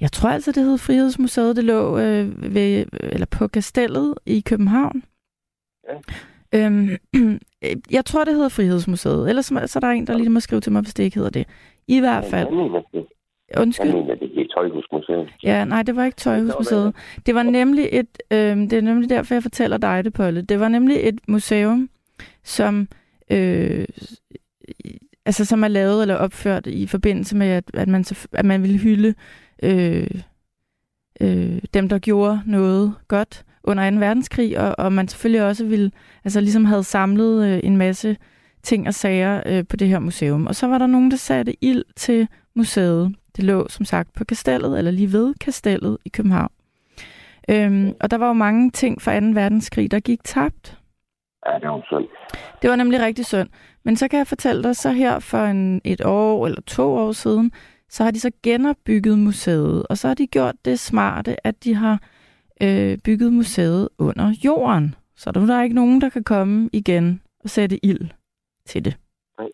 jeg 0.00 0.12
tror 0.12 0.28
altså, 0.30 0.52
det 0.52 0.64
hed 0.64 0.78
Frihedsmuseet. 0.78 1.56
Det 1.56 1.64
lå 1.64 1.98
øh, 1.98 2.54
ved, 2.54 2.84
eller 3.02 3.26
på 3.26 3.48
Kastellet 3.48 4.14
i 4.26 4.40
København. 4.40 5.02
Ja. 5.88 5.96
Øhm, 6.66 6.88
jeg 7.90 8.04
tror, 8.04 8.24
det 8.24 8.34
hedder 8.34 8.48
Frihedsmuseet. 8.48 9.28
Ellers 9.28 9.46
så 9.46 9.72
er 9.76 9.80
der 9.80 9.88
en, 9.88 10.06
der 10.06 10.18
lige 10.18 10.28
må 10.30 10.40
skrive 10.40 10.60
til 10.60 10.72
mig, 10.72 10.82
hvis 10.82 10.94
det 10.94 11.04
ikke 11.04 11.16
hedder 11.16 11.30
det. 11.30 11.46
I 11.88 12.00
hvert 12.00 12.24
fald. 12.24 12.46
Jeg 12.48 12.56
mener, 12.56 12.80
det, 12.94 13.06
jeg 13.50 13.60
Undskyld. 13.60 13.92
mener, 13.92 14.14
det 14.14 14.40
er 14.40 14.46
Tøjhusmuseum. 14.56 15.26
Ja, 15.42 15.64
nej, 15.64 15.82
det 15.82 15.96
var 15.96 16.04
ikke 16.04 16.16
Tøjhusmuseet. 16.16 16.94
Det 17.26 17.34
var 17.34 17.42
nemlig 17.42 17.88
et, 17.92 18.18
øh, 18.30 18.56
det 18.56 18.72
er 18.72 18.80
nemlig 18.80 19.10
derfor, 19.10 19.34
jeg 19.34 19.42
fortæller 19.42 19.76
dig 19.76 20.04
det, 20.04 20.12
Polle. 20.12 20.42
Det 20.42 20.60
var 20.60 20.68
nemlig 20.68 20.96
et 21.00 21.18
museum, 21.28 21.90
som, 22.44 22.88
øh, 23.30 23.84
altså, 25.26 25.44
som 25.44 25.62
er 25.64 25.68
lavet 25.68 26.02
eller 26.02 26.14
opført 26.14 26.66
i 26.66 26.86
forbindelse 26.86 27.36
med, 27.36 27.46
at, 27.46 27.64
at, 27.74 27.88
man, 27.88 28.04
så- 28.04 28.28
at 28.32 28.44
man 28.44 28.62
ville 28.62 28.78
hylde 28.78 29.14
øh, 29.62 30.22
øh, 31.20 31.62
dem, 31.74 31.88
der 31.88 31.98
gjorde 31.98 32.40
noget 32.46 32.94
godt 33.08 33.44
under 33.64 33.90
2. 33.90 33.96
verdenskrig, 33.96 34.58
og, 34.58 34.74
og 34.78 34.92
man 34.92 35.08
selvfølgelig 35.08 35.46
også 35.46 35.64
ville, 35.64 35.90
altså 36.24 36.40
ligesom 36.40 36.64
havde 36.64 36.84
samlet 36.84 37.46
øh, 37.46 37.60
en 37.64 37.76
masse 37.76 38.16
ting 38.62 38.86
og 38.86 38.94
sager 38.94 39.42
øh, 39.46 39.64
på 39.66 39.76
det 39.76 39.88
her 39.88 39.98
museum. 39.98 40.46
Og 40.46 40.54
så 40.54 40.66
var 40.66 40.78
der 40.78 40.86
nogen, 40.86 41.10
der 41.10 41.16
satte 41.16 41.64
ild 41.64 41.84
til 41.96 42.28
museet. 42.54 43.14
Det 43.36 43.44
lå 43.44 43.68
som 43.68 43.84
sagt 43.84 44.12
på 44.12 44.24
kastellet, 44.24 44.78
eller 44.78 44.90
lige 44.90 45.12
ved 45.12 45.34
kastellet 45.34 45.98
i 46.04 46.08
København. 46.08 46.52
Øhm, 47.50 47.92
og 48.00 48.10
der 48.10 48.16
var 48.18 48.26
jo 48.26 48.32
mange 48.32 48.70
ting 48.70 49.02
fra 49.02 49.20
2. 49.20 49.26
verdenskrig, 49.26 49.90
der 49.90 50.00
gik 50.00 50.24
tabt. 50.24 50.78
Ja, 51.46 51.58
det 51.58 51.68
var 51.68 51.86
sådan. 51.90 52.06
Det 52.62 52.70
var 52.70 52.76
nemlig 52.76 53.00
rigtig 53.00 53.26
synd. 53.26 53.48
Men 53.84 53.96
så 53.96 54.08
kan 54.08 54.18
jeg 54.18 54.26
fortælle 54.26 54.62
dig, 54.62 54.76
så 54.76 54.90
her 54.90 55.18
for 55.18 55.38
en, 55.38 55.80
et 55.84 56.04
år 56.04 56.46
eller 56.46 56.60
to 56.60 56.94
år 56.94 57.12
siden, 57.12 57.52
så 57.90 58.04
har 58.04 58.10
de 58.10 58.20
så 58.20 58.30
genopbygget 58.42 59.18
museet. 59.18 59.86
Og 59.90 59.98
så 59.98 60.08
har 60.08 60.14
de 60.14 60.26
gjort 60.26 60.54
det 60.64 60.78
smarte, 60.80 61.46
at 61.46 61.64
de 61.64 61.74
har 61.74 62.02
øh, 62.62 62.98
bygget 63.04 63.32
museet 63.32 63.88
under 63.98 64.34
jorden. 64.44 64.94
Så 65.16 65.30
der 65.32 65.54
er 65.54 65.62
ikke 65.62 65.74
nogen, 65.74 66.00
der 66.00 66.08
kan 66.08 66.24
komme 66.24 66.70
igen 66.72 67.22
og 67.44 67.50
sætte 67.50 67.86
ild 67.86 68.08
til 68.66 68.84
det. 68.84 68.96
Nej. 69.38 69.48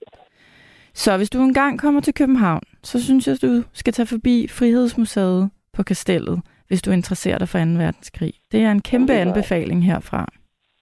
Så 0.94 1.16
hvis 1.16 1.30
du 1.30 1.42
engang 1.42 1.78
kommer 1.80 2.00
til 2.00 2.14
København, 2.14 2.62
så 2.82 3.04
synes 3.04 3.28
jeg, 3.28 3.42
du 3.42 3.62
skal 3.72 3.92
tage 3.92 4.06
forbi 4.06 4.48
Frihedsmuseet 4.48 5.50
på 5.72 5.82
Kastellet, 5.82 6.40
hvis 6.68 6.82
du 6.82 6.90
interesserer 6.90 7.38
dig 7.38 7.48
for 7.48 7.58
2. 7.58 7.64
verdenskrig. 7.64 8.32
Det 8.52 8.60
er 8.62 8.70
en 8.72 8.82
kæmpe 8.82 9.12
det 9.12 9.18
anbefaling 9.18 9.84
herfra. 9.84 10.32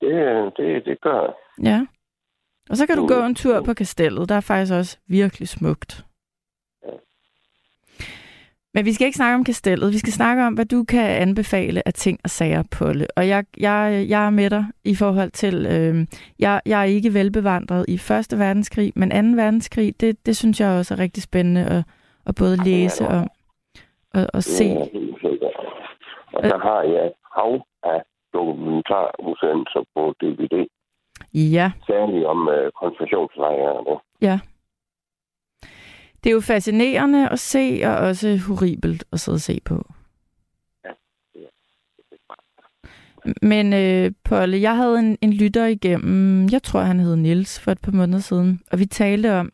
Det, 0.01 0.53
det, 0.57 0.85
det 0.85 1.01
gør 1.01 1.21
jeg. 1.23 1.33
Ja. 1.65 1.87
Og 2.71 2.77
så 2.77 2.87
kan 2.87 2.97
du 2.97 3.03
Mm. 3.03 3.09
gå 3.09 3.23
en 3.25 3.35
tur 3.35 3.61
på 3.63 3.75
kastellet. 3.75 4.29
Der 4.29 4.35
er 4.35 4.41
faktisk 4.41 4.73
også 4.73 4.99
virkelig 5.09 5.49
smukt. 5.49 6.05
Men 8.75 8.85
vi 8.85 8.93
skal 8.93 9.07
ikke 9.07 9.17
snakke 9.17 9.35
om 9.35 9.45
kastellet. 9.45 9.93
Vi 9.93 9.99
skal 9.99 10.13
snakke 10.13 10.43
om, 10.47 10.55
hvad 10.55 10.65
du 10.65 10.85
kan 10.85 11.07
anbefale 11.23 11.89
af 11.89 11.93
ting 11.93 12.21
og 12.25 12.31
sager, 12.31 12.63
Polle. 12.79 13.07
Og 13.17 13.29
jeg, 13.29 13.45
jeg, 13.61 14.07
jeg 14.09 14.27
er 14.27 14.31
med 14.31 14.51
dig 14.51 14.65
i 14.85 14.95
forhold 14.95 15.31
til... 15.31 15.55
Øh, 15.67 16.07
jeg, 16.39 16.61
jeg 16.67 16.81
er 16.81 16.85
ikke 16.85 17.15
velbevandret 17.15 17.85
i 17.89 17.99
Første 17.99 18.39
Verdenskrig, 18.39 18.93
men 18.97 19.37
2. 19.37 19.43
verdenskrig, 19.43 20.01
det, 20.01 20.27
det 20.27 20.37
synes 20.37 20.61
jeg 20.61 20.79
også 20.79 20.95
er 20.95 20.99
rigtig 20.99 21.23
spændende 21.23 21.65
at, 21.65 21.83
at 22.27 22.35
både 22.35 22.57
læse 22.65 23.07
om 23.07 23.29
og, 24.15 24.27
og 24.35 24.43
se. 24.43 24.65
Det 24.65 24.91
helt 24.93 25.21
sikkert. 25.21 25.57
Og 26.33 26.43
så 26.45 26.57
har 26.63 26.83
jeg 26.83 27.07
et 27.07 27.13
hav 27.37 27.53
af 27.83 28.03
dokumentarudsendelser 28.33 29.83
på 29.95 30.15
DVD. 30.21 30.67
Ja, 31.35 31.73
Særligt 31.87 32.27
om 32.27 32.49
øh, 32.49 32.73
koncentrationslejrene. 32.81 33.99
ja. 34.23 34.39
Det 36.25 36.31
er 36.31 36.35
jo 36.35 36.41
fascinerende 36.41 37.29
at 37.29 37.39
se, 37.39 37.81
og 37.85 37.97
også 37.97 38.37
horribelt 38.37 39.05
at 39.13 39.21
sidde 39.21 39.37
og 39.37 39.41
se 39.41 39.61
på. 39.65 39.87
Men 43.43 43.73
øh, 43.73 44.13
Polle, 44.25 44.61
jeg 44.61 44.77
havde 44.77 44.99
en, 44.99 45.19
en 45.21 45.33
lytter 45.33 45.67
igennem, 45.67 46.49
jeg 46.53 46.63
tror 46.63 46.81
han 46.81 47.01
hed 47.01 47.17
Nils 47.17 47.61
for 47.61 47.73
et 47.73 47.81
par 47.81 47.93
måneder 47.93 48.19
siden, 48.19 48.61
og 48.73 48.79
vi 48.79 48.87
talte 48.87 49.33
om, 49.33 49.53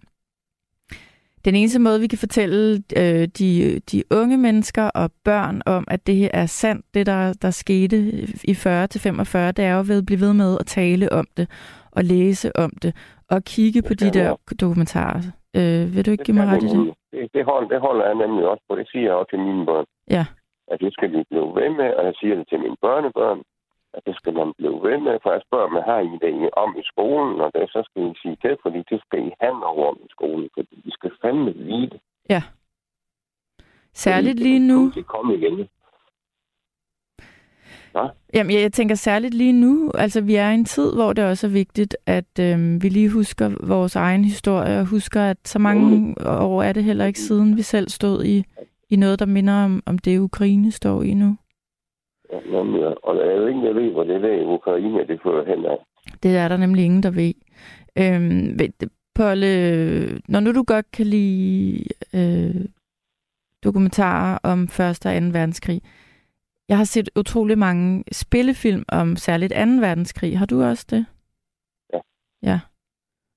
den 1.45 1.55
eneste 1.55 1.79
måde, 1.79 2.01
vi 2.01 2.07
kan 2.07 2.19
fortælle 2.19 2.83
øh, 2.97 3.29
de, 3.39 3.81
de 3.93 4.03
unge 4.11 4.37
mennesker 4.37 4.85
og 4.85 5.13
børn 5.25 5.63
om, 5.67 5.85
at 5.89 6.07
det 6.07 6.17
her 6.17 6.29
er 6.33 6.47
sandt, 6.47 6.87
det 6.95 7.07
der, 7.07 7.33
der 7.33 7.51
skete 7.51 8.29
i 8.45 8.55
40 8.55 8.87
til 8.87 9.01
45, 9.01 9.53
det 9.53 9.65
er 9.65 9.75
jo 9.75 9.85
ved 9.87 9.99
at 9.99 10.07
blive 10.07 10.21
ved 10.21 10.33
med 10.33 10.57
at 10.61 10.67
tale 10.67 11.13
om 11.13 11.27
det, 11.37 11.49
og 11.91 12.05
læse 12.05 12.57
om 12.57 12.71
det, 12.83 12.97
og 13.29 13.45
kigge 13.45 13.83
på 13.83 13.95
de 13.95 14.11
der 14.11 14.37
dokumentarer. 14.61 15.23
Øh, 15.59 15.83
vil 15.95 16.07
du 16.07 16.11
ikke 16.11 16.21
Det, 16.23 16.27
give 16.27 16.37
mig 16.41 16.47
ret 16.53 16.63
i 16.63 16.69
det? 16.77 16.95
det, 17.13 17.23
det, 17.35 17.45
holder, 17.45 17.69
det 17.69 17.81
holder 17.81 18.05
jeg 18.07 18.15
nemlig 18.15 18.45
også 18.53 18.65
på. 18.69 18.77
Det 18.81 18.87
siger 18.93 19.05
jeg 19.09 19.15
også 19.21 19.31
til 19.31 19.39
mine 19.49 19.67
børn. 19.67 19.87
Ja. 20.17 20.25
At 20.73 20.81
det 20.81 20.93
skal 20.93 21.09
vi 21.13 21.21
blive 21.31 21.49
ved 21.59 21.69
med, 21.81 21.89
og 21.99 22.03
jeg 22.09 22.15
siger 22.21 22.35
det 22.39 22.49
til 22.49 22.61
mine 22.61 22.77
børnebørn, 22.87 23.41
at 23.97 24.03
det 24.07 24.15
skal 24.17 24.35
man 24.41 24.53
blive 24.59 24.79
ved 24.87 24.99
med, 25.07 25.19
for 25.23 25.31
jeg 25.33 25.43
spørger 25.49 25.69
mig, 25.75 25.83
har 25.83 26.01
I 26.01 26.13
det 26.25 26.51
om 26.63 26.71
i 26.83 26.85
skolen, 26.93 27.41
og 27.41 27.49
det, 27.55 27.71
så 27.75 27.81
skal 27.89 28.03
I 28.11 28.13
sige 28.23 28.37
til, 28.45 28.55
fordi 28.65 28.81
det 28.91 28.99
skal 29.07 29.19
I 29.29 29.31
have 29.41 29.57
noget 29.65 29.83
om 29.91 29.97
i 30.07 30.09
skolen, 30.17 30.49
fordi 30.57 30.75
vi 30.85 30.91
skal 30.91 31.11
fandme 31.23 31.53
vide 31.55 31.91
det. 31.95 32.01
Særligt 33.95 34.39
Fordi 34.39 34.43
lige 34.43 34.61
det 34.61 34.69
nu. 34.69 34.93
kommer 35.07 35.37
til 35.37 35.69
igen. 37.95 38.11
Jamen, 38.35 38.53
jeg, 38.53 38.61
jeg 38.63 38.73
tænker 38.73 38.95
særligt 38.95 39.35
lige 39.35 39.53
nu, 39.53 39.91
altså 39.95 40.21
vi 40.21 40.35
er 40.35 40.51
i 40.51 40.55
en 40.55 40.65
tid, 40.65 40.95
hvor 40.95 41.13
det 41.13 41.25
også 41.25 41.47
er 41.47 41.51
vigtigt, 41.51 41.97
at 42.07 42.39
øhm, 42.41 42.83
vi 42.83 42.89
lige 42.89 43.11
husker 43.11 43.67
vores 43.67 43.97
egen 43.97 44.25
historie, 44.25 44.81
og 44.81 44.87
husker, 44.87 45.23
at 45.23 45.37
så 45.45 45.59
mange 45.59 46.15
år 46.27 46.63
er 46.63 46.73
det 46.73 46.85
heller 46.85 47.05
ikke 47.05 47.19
siden, 47.19 47.57
vi 47.57 47.63
selv 47.63 47.89
stod 47.89 48.25
i, 48.25 48.45
i 48.91 48.97
noget, 48.97 49.19
der 49.19 49.27
minder 49.27 49.65
om, 49.65 49.83
om 49.87 49.99
det, 49.99 50.19
Ukraine 50.19 50.71
står 50.71 51.03
i 51.03 51.15
nu. 51.15 51.37
Ja, 52.33 52.39
nemlig, 52.53 53.05
og 53.05 53.15
der 53.15 53.25
er 53.25 53.37
jo 53.37 53.47
ingen, 53.47 53.65
der 53.65 53.73
ved, 53.73 53.93
hvor 53.93 54.05
det 54.05 54.23
der 54.23 54.33
i 54.33 54.45
Ukraine, 54.45 55.07
det 55.07 55.21
fører 55.23 55.57
hen 55.57 55.65
af. 55.65 55.79
Det 56.23 56.37
er 56.37 56.49
der 56.49 56.57
nemlig 56.57 56.85
ingen, 56.85 57.03
der 57.03 57.11
ved. 57.11 57.33
Øhm, 57.99 58.59
Polle, 59.15 60.21
når 60.29 60.41
nu 60.41 60.53
du 60.53 60.63
godt 60.63 60.91
kan 60.93 61.07
lide 61.07 61.85
øh, 62.15 62.65
dokumentarer 63.65 64.39
om 64.43 64.63
1. 64.63 64.81
og 64.81 64.97
2. 64.97 65.11
verdenskrig, 65.11 65.83
jeg 66.71 66.77
har 66.77 66.85
set 66.85 67.11
utrolig 67.19 67.59
mange 67.59 68.05
spillefilm 68.13 68.85
om 68.89 69.17
særligt 69.17 69.53
2. 69.53 69.59
verdenskrig. 69.59 70.39
Har 70.39 70.47
du 70.47 70.63
også 70.63 70.87
det? 70.91 71.07
Ja. 71.93 72.01
Ja. 72.43 72.61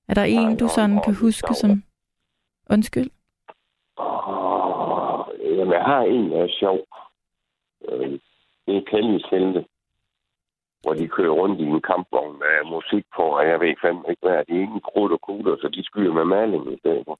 Er 0.08 0.14
der 0.14 0.24
en, 0.24 0.56
du 0.56 0.68
sådan 0.68 1.00
kan 1.04 1.14
huske 1.14 1.54
som... 1.54 1.70
Undskyld? 2.70 3.10
Åh, 3.98 5.24
jamen, 5.58 5.72
jeg 5.78 5.84
har 5.92 6.02
en, 6.02 6.30
der 6.30 6.42
er 6.42 6.48
sjov. 6.60 6.78
Øh, 7.88 8.18
det 8.66 8.76
er 8.76 8.84
Kellys 8.90 9.26
Helte, 9.30 9.64
hvor 10.82 10.94
de 10.94 11.08
kører 11.08 11.34
rundt 11.40 11.60
i 11.60 11.64
en 11.64 11.82
kampvogn 11.82 12.32
med 12.38 12.70
musik 12.70 13.04
på, 13.16 13.22
og 13.22 13.46
jeg 13.46 13.60
ved 13.60 13.74
fandme 13.82 14.04
ikke, 14.10 14.22
hvad 14.22 14.32
er. 14.32 14.42
Det 14.42 14.56
er 14.56 14.60
ikke 14.60 14.80
krudt 14.90 15.12
og 15.12 15.20
kugler, 15.20 15.56
så 15.56 15.68
de 15.68 15.84
skyder 15.84 16.12
med 16.12 16.24
maling 16.24 16.72
i 16.72 16.78
stedet 16.78 17.02
for. 17.04 17.18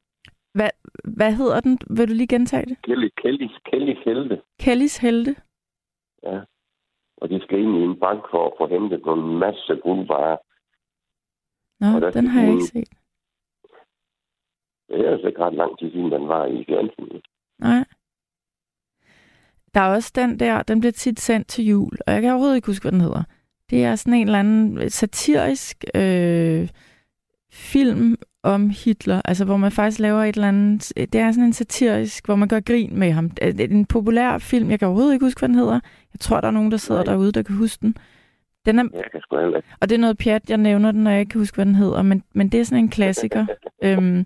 Hvad, 0.52 0.70
hvad 1.04 1.32
hedder 1.32 1.60
den? 1.60 1.78
Vil 1.90 2.08
du 2.08 2.14
lige 2.14 2.34
gentage 2.36 2.66
det? 2.66 2.76
Kelly, 2.82 3.08
Kelly, 3.22 3.48
Kellys 3.70 3.98
Helte, 4.04 4.40
Kellys 4.60 4.96
Helte? 4.96 5.34
Ja. 6.24 6.40
Og 7.16 7.30
de 7.30 7.40
skal 7.42 7.58
ind 7.58 7.76
i 7.76 7.82
en 7.90 8.00
bank 8.00 8.20
for 8.30 8.46
at 8.46 8.54
få 8.58 8.66
hentet 8.66 9.06
en 9.06 9.38
masse 9.38 9.76
guldvarer. 9.82 10.36
Nå, 11.80 11.86
Og 11.94 12.00
der 12.00 12.10
den 12.10 12.26
har 12.26 12.40
jeg 12.42 12.52
ikke 12.52 12.64
set. 12.64 12.88
Det 14.88 15.06
er 15.06 15.10
altså 15.10 15.26
ikke 15.26 15.44
ret 15.44 15.54
lang 15.54 15.78
tid 15.78 15.90
siden, 15.90 16.12
den 16.12 16.28
var 16.28 16.46
i 16.46 16.64
fjernsynet. 16.68 17.26
Nej. 17.58 17.84
Der 19.74 19.80
er 19.80 19.94
også 19.94 20.12
den 20.14 20.40
der, 20.40 20.62
den 20.62 20.80
bliver 20.80 20.92
tit 20.92 21.20
sendt 21.20 21.48
til 21.48 21.64
jul, 21.64 21.98
og 22.06 22.12
jeg 22.12 22.22
kan 22.22 22.30
overhovedet 22.30 22.56
ikke 22.56 22.66
huske, 22.66 22.84
hvad 22.84 22.92
den 22.92 23.00
hedder. 23.00 23.22
Det 23.70 23.84
er 23.84 23.94
sådan 23.94 24.20
en 24.20 24.26
eller 24.26 24.38
anden 24.38 24.90
satirisk 24.90 25.84
øh, 25.94 26.68
film 27.52 28.16
om 28.44 28.70
Hitler, 28.70 29.22
altså 29.24 29.44
hvor 29.44 29.56
man 29.56 29.70
faktisk 29.72 30.00
laver 30.00 30.22
et 30.22 30.34
eller 30.34 30.48
andet, 30.48 30.92
det 30.96 31.14
er 31.14 31.32
sådan 31.32 31.44
en 31.44 31.52
satirisk, 31.52 32.26
hvor 32.26 32.34
man 32.36 32.48
gør 32.48 32.60
grin 32.60 32.98
med 32.98 33.10
ham. 33.12 33.30
En 33.58 33.86
populær 33.86 34.38
film, 34.38 34.70
jeg 34.70 34.78
kan 34.78 34.88
overhovedet 34.88 35.12
ikke 35.12 35.26
huske, 35.26 35.38
hvad 35.40 35.48
den 35.48 35.58
hedder. 35.58 35.80
Jeg 36.14 36.20
tror, 36.20 36.40
der 36.40 36.48
er 36.48 36.52
nogen, 36.52 36.70
der 36.70 36.76
sidder 36.76 37.04
Nej. 37.04 37.12
derude, 37.12 37.32
der 37.32 37.42
kan 37.42 37.56
huske 37.56 37.80
den. 37.80 37.96
Den 38.66 38.78
er, 38.78 38.84
Jeg 38.94 39.04
kan 39.12 39.20
sgu 39.20 39.38
heller 39.38 39.56
ikke. 39.56 39.68
og 39.80 39.88
det 39.88 39.94
er 39.94 40.00
noget 40.00 40.18
pjat, 40.18 40.50
jeg 40.50 40.58
nævner 40.58 40.92
den, 40.92 41.02
når 41.04 41.10
jeg 41.10 41.20
ikke 41.20 41.30
kan 41.30 41.40
huske, 41.40 41.56
hvad 41.56 41.66
den 41.66 41.74
hedder, 41.74 42.02
men, 42.02 42.22
men 42.34 42.48
det 42.48 42.60
er 42.60 42.64
sådan 42.64 42.84
en 42.84 42.90
klassiker. 42.90 43.46
øhm, 43.84 44.24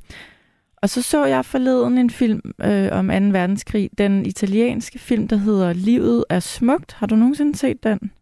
og 0.82 0.88
så 0.88 1.02
så 1.02 1.24
jeg 1.24 1.44
forleden 1.44 1.98
en 1.98 2.10
film 2.10 2.40
øh, 2.64 2.88
om 2.92 3.08
2. 3.08 3.14
verdenskrig, 3.38 3.90
den 3.98 4.26
italienske 4.26 4.98
film, 4.98 5.28
der 5.28 5.36
hedder 5.36 5.72
Livet 5.72 6.24
er 6.30 6.40
smukt. 6.40 6.92
Har 6.92 7.06
du 7.06 7.14
nogensinde 7.16 7.56
set 7.56 7.84
den? 7.84 8.12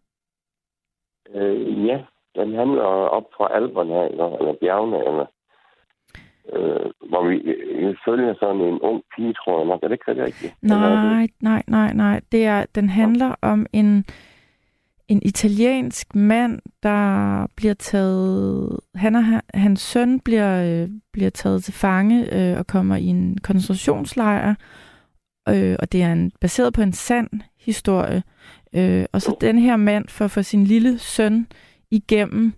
Øh, 1.35 1.85
ja, 1.87 1.97
den 2.35 2.53
handler 2.55 2.83
op 3.17 3.23
fra 3.37 3.55
Alperne 3.55 3.93
her, 3.93 4.01
eller, 4.01 4.37
eller 4.37 4.53
bjergene, 4.61 4.97
eller, 4.97 5.25
øh, 6.55 6.91
hvor 7.09 7.27
vi 7.29 7.35
øh, 7.35 7.95
følger 8.05 8.33
sådan 8.39 8.61
en 8.61 8.79
ung 8.81 9.01
pige, 9.15 9.33
tror 9.33 9.59
jeg 9.59 9.67
nok. 9.67 9.79
Er 9.83 9.87
det 9.87 9.95
ikke 9.95 10.23
rigtigt? 10.25 10.53
Det- 10.61 10.69
Nej, 10.69 11.27
nej, 11.41 11.63
nej, 11.67 11.93
nej. 11.93 12.21
Det 12.31 12.45
er, 12.45 12.65
den 12.75 12.89
handler 12.89 13.35
om 13.41 13.65
en, 13.73 14.05
en 15.07 15.21
italiensk 15.25 16.15
mand, 16.15 16.59
der 16.83 17.01
bliver 17.55 17.73
taget... 17.73 18.79
Han 18.95 19.15
og 19.15 19.25
han- 19.25 19.41
hans 19.53 19.81
søn 19.81 20.19
bliver, 20.19 20.81
øh, 20.83 20.89
bliver 21.13 21.29
taget 21.29 21.63
til 21.63 21.73
fange 21.73 22.33
øh, 22.51 22.57
og 22.59 22.67
kommer 22.67 22.95
i 22.95 23.05
en 23.05 23.37
koncentrationslejr. 23.43 24.55
Øh, 25.49 25.75
og 25.79 25.91
det 25.91 26.03
er 26.03 26.11
en, 26.11 26.31
baseret 26.41 26.73
på 26.73 26.81
en 26.81 26.93
sand 26.93 27.29
historie. 27.59 28.23
Øh, 28.75 29.05
og 29.13 29.21
så 29.21 29.35
den 29.41 29.59
her 29.59 29.75
mand 29.75 30.07
for 30.07 30.27
for 30.27 30.41
sin 30.41 30.63
lille 30.63 30.97
søn 30.99 31.47
igennem 31.91 32.53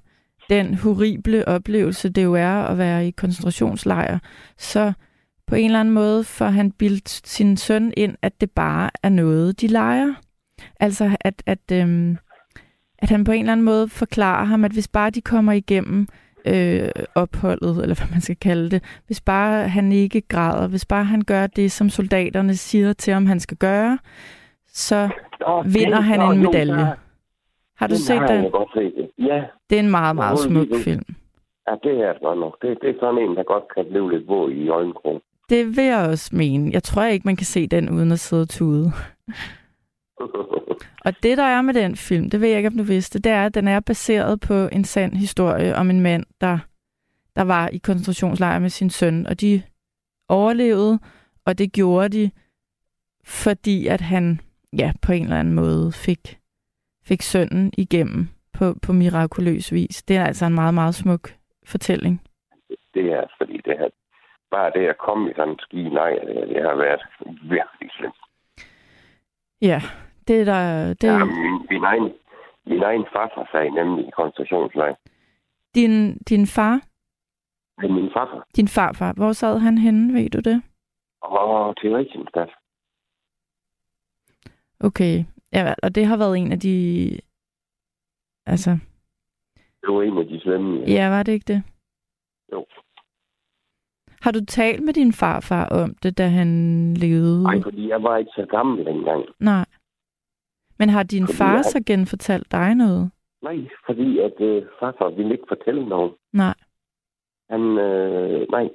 den 0.50 0.74
horrible 0.74 1.48
oplevelse, 1.48 2.10
det 2.10 2.24
jo 2.24 2.34
er 2.34 2.50
at 2.50 2.78
være 2.78 3.08
i 3.08 3.12
koncentrationslejr, 3.12 4.20
så 4.58 4.94
på 5.48 5.56
en 5.56 5.66
eller 5.66 5.80
anden 5.80 5.94
måde 5.94 6.24
får 6.24 6.46
han 6.46 6.72
bildt 6.72 7.10
sin 7.10 7.58
søn 7.58 7.94
ind, 7.98 8.16
at 8.22 8.42
det 8.42 8.52
bare 8.52 8.90
er 9.04 9.10
noget, 9.10 9.62
de 9.62 9.68
leger. 9.68 10.14
Altså, 10.80 11.18
at, 11.20 11.44
at, 11.46 11.72
øhm, 11.72 12.18
at 13.00 13.10
han 13.10 13.24
på 13.24 13.32
en 13.32 13.40
eller 13.40 13.52
anden 13.52 13.66
måde 13.66 13.90
forklarer 13.90 14.46
ham, 14.46 14.66
at 14.66 14.72
hvis 14.72 14.88
bare 14.88 15.10
de 15.10 15.22
kommer 15.22 15.52
igennem 15.52 16.08
øh, 16.46 16.90
opholdet, 17.16 17.82
eller 17.82 17.96
hvad 17.96 18.08
man 18.12 18.22
skal 18.22 18.36
kalde 18.36 18.72
det, 18.72 18.84
hvis 19.08 19.22
bare 19.22 19.68
han 19.68 19.92
ikke 19.92 20.22
græder, 20.22 20.68
hvis 20.68 20.86
bare 20.86 21.06
han 21.06 21.22
gør 21.22 21.48
det, 21.48 21.72
som 21.72 21.90
soldaterne 21.90 22.56
siger 22.56 22.94
til 22.94 23.14
ham, 23.14 23.26
han 23.26 23.40
skal 23.40 23.58
gøre, 23.58 23.98
så 24.74 25.10
vinder 25.66 26.02
han 26.02 26.22
en 26.22 26.40
medalje. 26.40 26.94
Har 27.80 27.88
du 27.88 27.94
den 27.94 28.02
set 28.02 28.20
har 28.20 28.28
den? 28.28 28.44
Jeg 28.44 28.52
godt 28.52 28.70
set. 28.74 29.10
Ja, 29.18 29.44
Det 29.70 29.76
er 29.76 29.80
en 29.80 29.92
meget, 29.92 30.16
meget 30.16 30.40
smuk 30.40 30.68
film. 30.84 31.04
ja, 31.68 31.74
det 31.84 31.94
er 32.08 32.14
det 32.14 32.22
godt 32.22 32.40
nok. 32.40 32.62
Det, 32.62 32.78
det 32.82 32.90
er 32.90 33.00
sådan 33.00 33.18
en, 33.24 33.36
der 33.36 33.44
godt 33.44 33.64
kan 33.76 33.86
blive 33.90 34.12
lidt 34.12 34.28
våd 34.28 34.52
i 34.52 34.70
øjenkrogen. 34.70 35.22
Det 35.50 35.78
vil 35.78 35.84
jeg 35.86 36.08
også 36.10 36.30
mene. 36.36 36.72
Jeg 36.74 36.84
tror 36.84 37.04
ikke, 37.04 37.26
man 37.26 37.36
kan 37.36 37.46
se 37.46 37.68
den 37.68 37.90
uden 37.90 38.12
at 38.12 38.20
sidde 38.20 38.42
og 38.42 38.50
tude. 38.50 38.92
Og 41.06 41.14
det, 41.24 41.38
der 41.38 41.44
er 41.44 41.62
med 41.62 41.74
den 41.74 41.96
film, 41.96 42.30
det 42.30 42.42
ved 42.42 42.48
jeg 42.48 42.58
ikke, 42.58 42.68
om 42.68 42.78
du 42.78 42.84
vidste, 42.84 43.20
det 43.20 43.32
er, 43.32 43.46
at 43.46 43.56
den 43.56 43.68
er 43.68 43.80
baseret 43.80 44.40
på 44.40 44.54
en 44.72 44.84
sand 44.84 45.14
historie 45.14 45.76
om 45.76 45.90
en 45.90 46.02
mand, 46.02 46.26
der, 46.42 46.58
der 47.36 47.42
var 47.42 47.68
i 47.68 47.78
koncentrationslejr 47.78 48.60
med 48.60 48.70
sin 48.70 48.90
søn, 48.90 49.28
og 49.28 49.42
de 49.42 49.62
overlevede, 50.30 51.00
og 51.46 51.58
det 51.58 51.74
gjorde 51.74 52.10
de, 52.10 52.32
fordi 53.26 53.88
at 53.88 54.02
han 54.02 54.40
ja, 54.78 54.92
på 55.02 55.12
en 55.12 55.24
eller 55.24 55.40
anden 55.40 55.54
måde 55.54 55.92
fik, 55.92 56.39
fik 57.10 57.22
sønnen 57.22 57.72
igennem 57.78 58.22
på, 58.58 58.66
på 58.86 58.92
mirakuløs 58.94 59.74
vis. 59.74 60.04
Det 60.04 60.16
er 60.18 60.26
altså 60.26 60.46
en 60.46 60.54
meget, 60.62 60.74
meget 60.74 60.96
smuk 60.96 61.30
fortælling. 61.72 62.22
det 62.94 63.06
er, 63.14 63.24
fordi 63.38 63.58
det 63.66 63.76
her, 63.80 63.90
bare 64.52 64.72
det 64.76 64.88
at 64.88 64.98
komme 64.98 65.32
i 65.32 65.34
sådan 65.36 65.54
en 65.54 65.60
ski, 65.60 65.82
nej, 65.90 66.12
det, 66.28 66.50
det 66.50 66.62
har 66.64 66.76
været 66.76 67.02
virkelig 67.56 67.90
slemt. 67.98 68.22
Ja, 69.62 69.82
det 70.28 70.42
er 70.42 70.46
der... 70.46 70.94
Det, 71.02 71.08
Ja, 71.08 71.26
min, 71.26 71.68
min, 71.70 71.84
egen, 71.84 72.14
min 72.66 72.84
egen 72.84 73.06
farfar 73.14 73.50
sagde 73.52 73.72
nemlig 73.72 74.08
i 74.08 74.12
koncentrationslejr. 74.16 74.96
din, 75.76 76.18
din 76.30 76.48
far, 76.48 76.82
Men 77.82 77.94
min 77.94 78.10
farfar 78.14 78.46
din 78.56 78.68
farfar, 78.68 79.14
hvor 79.14 79.32
sad 79.32 79.60
han 79.60 79.78
henne, 79.78 80.14
ved 80.14 80.30
du 80.30 80.40
det? 80.50 80.62
var 81.22 81.74
til 81.74 81.96
Rigsenstat. 81.96 82.50
Okay, 84.80 85.24
ja, 85.54 85.74
og 85.84 85.96
det 85.96 86.06
har 86.06 86.18
været 86.18 86.38
en 86.38 86.52
af 86.52 86.60
de... 86.60 86.76
Altså, 88.46 88.72
Det 89.82 89.94
var 89.94 90.02
en 90.02 90.18
af 90.18 90.26
de 90.26 90.40
slemme. 90.40 90.80
ja, 90.88 91.10
var 91.10 91.24
det 91.24 91.32
ikke 91.32 91.54
det? 91.54 91.64
Jo. 92.52 92.66
Har 94.22 94.32
du 94.32 94.46
talt 94.46 94.84
med 94.84 94.94
din 94.94 95.14
farfar 95.14 95.66
om 95.70 95.96
det, 96.04 96.18
da 96.18 96.28
han 96.28 96.50
levede? 96.94 97.44
Nej, 97.44 97.62
fordi 97.64 97.88
jeg 97.90 98.04
var 98.04 98.18
ikke 98.18 98.32
så 98.36 98.46
gammel 98.50 98.86
dengang. 98.86 99.26
Nej. 99.40 99.66
Men 100.80 100.90
har 100.90 101.04
din 101.04 101.26
Fordi 101.28 101.38
far 101.38 101.56
jeg- 101.56 101.66
så 101.66 101.84
genfortalt 101.86 102.52
dig 102.52 102.76
noget? 102.76 103.12
Nej, 103.42 103.58
fordi 103.86 104.20
at 104.20 104.42
øh, 104.42 104.66
farfar 104.80 105.10
ville 105.10 105.32
ikke 105.32 105.46
fortælle 105.48 105.90
noget. 105.90 106.14
Nej. 106.34 106.56
Han, 107.50 107.62
øh, 107.62 108.48
nej. 108.52 108.70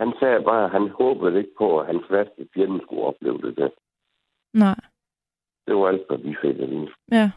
Han 0.00 0.12
sagde 0.20 0.42
bare, 0.44 0.64
at 0.64 0.70
han 0.70 0.88
håbede 0.88 1.38
ikke 1.38 1.54
på, 1.58 1.80
at 1.80 1.86
hans 1.86 2.04
værste 2.10 2.48
fjende 2.54 2.80
skulle 2.82 3.02
opleve 3.02 3.38
det. 3.42 3.56
der. 3.56 3.68
Nej. 4.54 4.80
Det 5.66 5.76
var 5.76 5.88
alt, 5.88 6.06
hvad 6.08 6.18
vi 6.18 6.36
fik 6.42 6.56
vide. 6.58 6.88
Ja. 7.12 7.30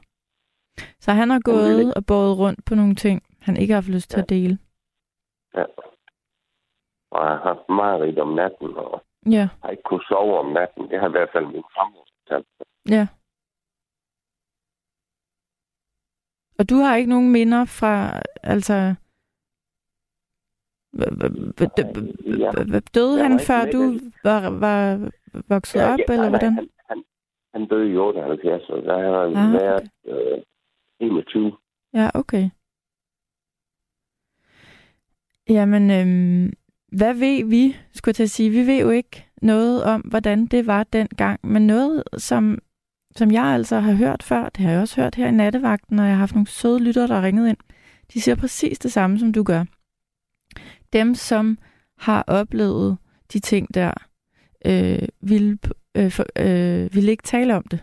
Så 1.00 1.12
han 1.12 1.30
har 1.30 1.40
gået 1.44 1.80
ikke- 1.80 1.94
og 1.98 2.06
båret 2.06 2.38
rundt 2.38 2.66
på 2.66 2.76
nogle 2.76 2.96
ting, 2.96 3.24
han 3.42 3.58
ikke 3.58 3.74
har 3.74 3.82
haft 3.82 3.90
lyst 3.90 4.10
til 4.10 4.18
Ja. 4.18 4.24
at 4.24 4.30
dele. 4.30 4.58
Ja. 5.56 5.64
Og 7.12 7.20
jeg 7.26 7.32
har 7.32 7.44
haft 7.44 7.70
meget 7.70 8.20
om 8.20 8.28
natten, 8.34 8.68
og 8.78 9.04
Ja, 9.32 9.50
har 9.62 9.70
ikke 9.70 9.84
kunnet 9.84 10.06
sove 10.08 10.40
om 10.40 10.52
natten. 10.52 10.90
Det 10.90 11.00
har 11.00 11.08
i 11.08 11.12
hvert 11.12 11.30
fald 11.34 11.46
min 11.46 11.64
farmor 11.76 12.06
fortalt. 12.20 12.48
ja. 12.90 13.08
Og 16.60 16.70
du 16.70 16.76
har 16.76 16.96
ikke 16.96 17.10
nogen 17.10 17.32
minder 17.32 17.66
fra, 17.66 18.22
altså... 18.44 18.96
Døde 22.96 23.22
han, 23.24 23.40
før 23.40 23.72
du 23.72 24.00
var, 24.24 24.50
var 24.50 25.12
vokset 25.50 25.82
op, 25.84 26.00
eller 26.10 26.30
hvordan? 26.30 26.70
Han, 27.56 27.62
han, 27.62 27.70
han 27.70 27.70
døde 27.70 27.92
i 27.92 27.98
78, 27.98 28.70
og 28.70 28.84
der 28.84 28.98
har 29.00 29.14
Ah, 29.14 29.32
ah, 29.32 29.50
okay. 29.50 29.62
været 29.62 29.90
øh, 30.06 30.44
21. 31.00 31.58
Ja, 31.94 32.10
okay. 32.14 32.50
Jamen, 35.50 35.92
øhm, 35.92 36.54
hvad 36.98 37.14
ved 37.14 37.46
vi, 37.50 37.76
skulle 37.94 38.10
jeg 38.10 38.16
til 38.16 38.24
at 38.24 38.30
sige? 38.30 38.50
Vi 38.50 38.68
ved 38.68 38.82
jo 38.82 38.90
ikke 38.90 39.26
noget 39.42 39.84
om, 39.84 40.02
hvordan 40.02 40.46
det 40.46 40.68
var 40.68 40.84
dengang, 40.84 41.40
men 41.44 41.68
noget, 41.68 42.04
som, 42.18 42.58
som 43.16 43.32
jeg 43.32 43.44
altså 43.44 43.80
har 43.80 43.94
hørt 43.94 44.24
før, 44.24 44.50
det 44.50 44.58
har 44.58 44.72
jeg 44.72 44.82
også 44.82 45.02
hørt 45.02 45.16
her 45.16 45.28
i 45.28 45.32
nattevagten, 45.32 46.00
og 46.00 46.06
jeg 46.06 46.14
har 46.14 46.20
haft 46.20 46.36
nogle 46.36 46.48
søde 46.48 46.84
lyttere, 46.84 47.08
der 47.08 47.14
har 47.16 47.24
ringet 47.24 47.50
ind. 47.50 47.58
De 48.14 48.22
siger 48.22 48.36
præcis 48.36 48.80
det 48.80 48.92
samme, 48.92 49.20
som 49.20 49.34
du 49.34 49.44
gør. 49.44 49.64
Dem, 50.94 51.16
som 51.16 51.58
har 51.98 52.24
oplevet 52.28 52.98
de 53.34 53.40
ting 53.40 53.74
der, 53.74 53.94
øh, 54.66 55.08
vil, 55.22 55.60
øh, 55.98 56.12
for, 56.16 56.26
øh, 56.46 56.96
vil 56.96 57.10
ikke 57.10 57.24
tale 57.24 57.56
om 57.56 57.64
det. 57.72 57.80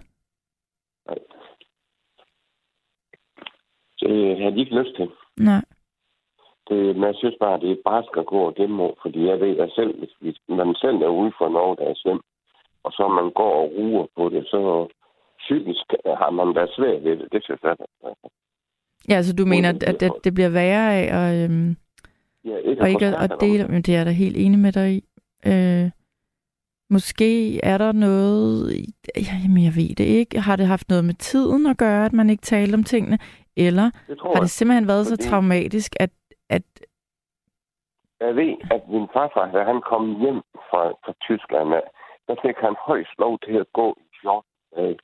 Det 4.01 4.43
har 4.43 4.51
de 4.51 4.61
ikke 4.61 4.79
lyst 4.81 4.97
til. 4.97 5.09
Nej. 5.37 5.65
Det, 6.69 6.97
men 6.97 7.05
jeg 7.05 7.15
synes 7.19 7.37
bare, 7.41 7.61
det 7.61 7.71
er 7.71 7.77
bare 7.85 8.05
skal 8.11 8.25
gå 8.25 8.39
og 8.39 8.55
gemme 8.55 8.91
fordi 9.03 9.27
jeg 9.27 9.41
ved, 9.41 9.59
at 9.59 9.71
selv 9.75 9.99
hvis, 9.99 10.15
hvis 10.21 10.39
man 10.49 10.75
selv 10.75 10.97
er 10.97 11.09
ude 11.09 11.33
for 11.39 11.49
noget, 11.49 11.79
der 11.79 11.85
er 11.85 11.95
slemt, 11.95 12.25
og 12.85 12.93
så 12.93 13.09
man 13.09 13.31
går 13.31 13.55
og 13.63 13.73
ruer 13.77 14.07
på 14.17 14.29
det, 14.29 14.47
så 14.47 14.89
psykisk 15.39 15.87
har 16.07 16.31
man 16.31 16.55
været 16.55 16.75
svært 16.77 17.05
ved 17.05 17.17
det. 17.17 17.33
Det 17.33 17.45
synes 17.45 17.61
jeg. 17.63 17.77
Ja, 19.09 19.23
så 19.23 19.37
du 19.37 19.45
mener, 19.47 19.69
at, 19.69 19.83
at 19.83 20.01
det, 20.01 20.13
det 20.25 20.35
bliver 20.35 20.49
værre 20.49 20.95
af 20.95 21.07
at... 21.21 21.45
Øhm, 21.45 21.77
Ja, 22.45 22.57
ikke 22.57 22.83
og 22.83 22.89
ikke 22.89 23.07
at, 23.07 23.15
at 23.15 23.33
om 23.33 23.39
dele, 23.39 23.63
det. 23.63 23.71
men 23.71 23.83
det 23.83 23.95
er 23.95 23.99
jeg 23.99 24.07
da 24.07 24.11
helt 24.11 24.37
enig 24.37 24.59
med 24.59 24.73
dig 24.73 24.93
i. 24.95 25.05
Øh, 25.47 25.91
måske 26.93 27.61
er 27.65 27.79
der 27.79 27.93
noget, 27.93 28.87
jamen 29.17 29.65
jeg 29.65 29.73
ved 29.77 29.95
det 29.95 30.05
ikke, 30.05 30.41
har 30.41 30.57
det 30.57 30.67
haft 30.67 30.89
noget 30.89 31.05
med 31.05 31.15
tiden 31.15 31.67
at 31.67 31.79
gøre, 31.79 32.05
at 32.05 32.13
man 32.13 32.31
ikke 32.31 32.43
talte 32.43 32.75
om 32.75 32.85
tingene, 32.85 33.19
eller 33.57 33.91
Det 34.09 34.19
har 34.35 34.41
det 34.41 34.51
simpelthen 34.51 34.89
været 34.89 35.07
så 35.07 35.13
Fordi- 35.17 35.29
traumatisk, 35.29 35.93
at, 36.01 36.11
at 36.51 36.63
Jeg 38.21 38.37
ved, 38.37 38.53
at 38.75 38.83
min 38.89 39.07
farfar, 39.15 39.47
da 39.57 39.61
han 39.71 39.81
kom 39.91 40.05
hjem 40.23 40.41
fra, 40.69 40.83
fra 41.05 41.13
Tyskland, 41.27 41.69
der 42.29 42.37
fik 42.45 42.57
han 42.67 42.75
højst 42.89 43.15
lov 43.19 43.39
til 43.47 43.55
at 43.65 43.67
gå 43.81 43.87
i 44.01 44.07
14 44.23 44.49
dage. 44.77 44.97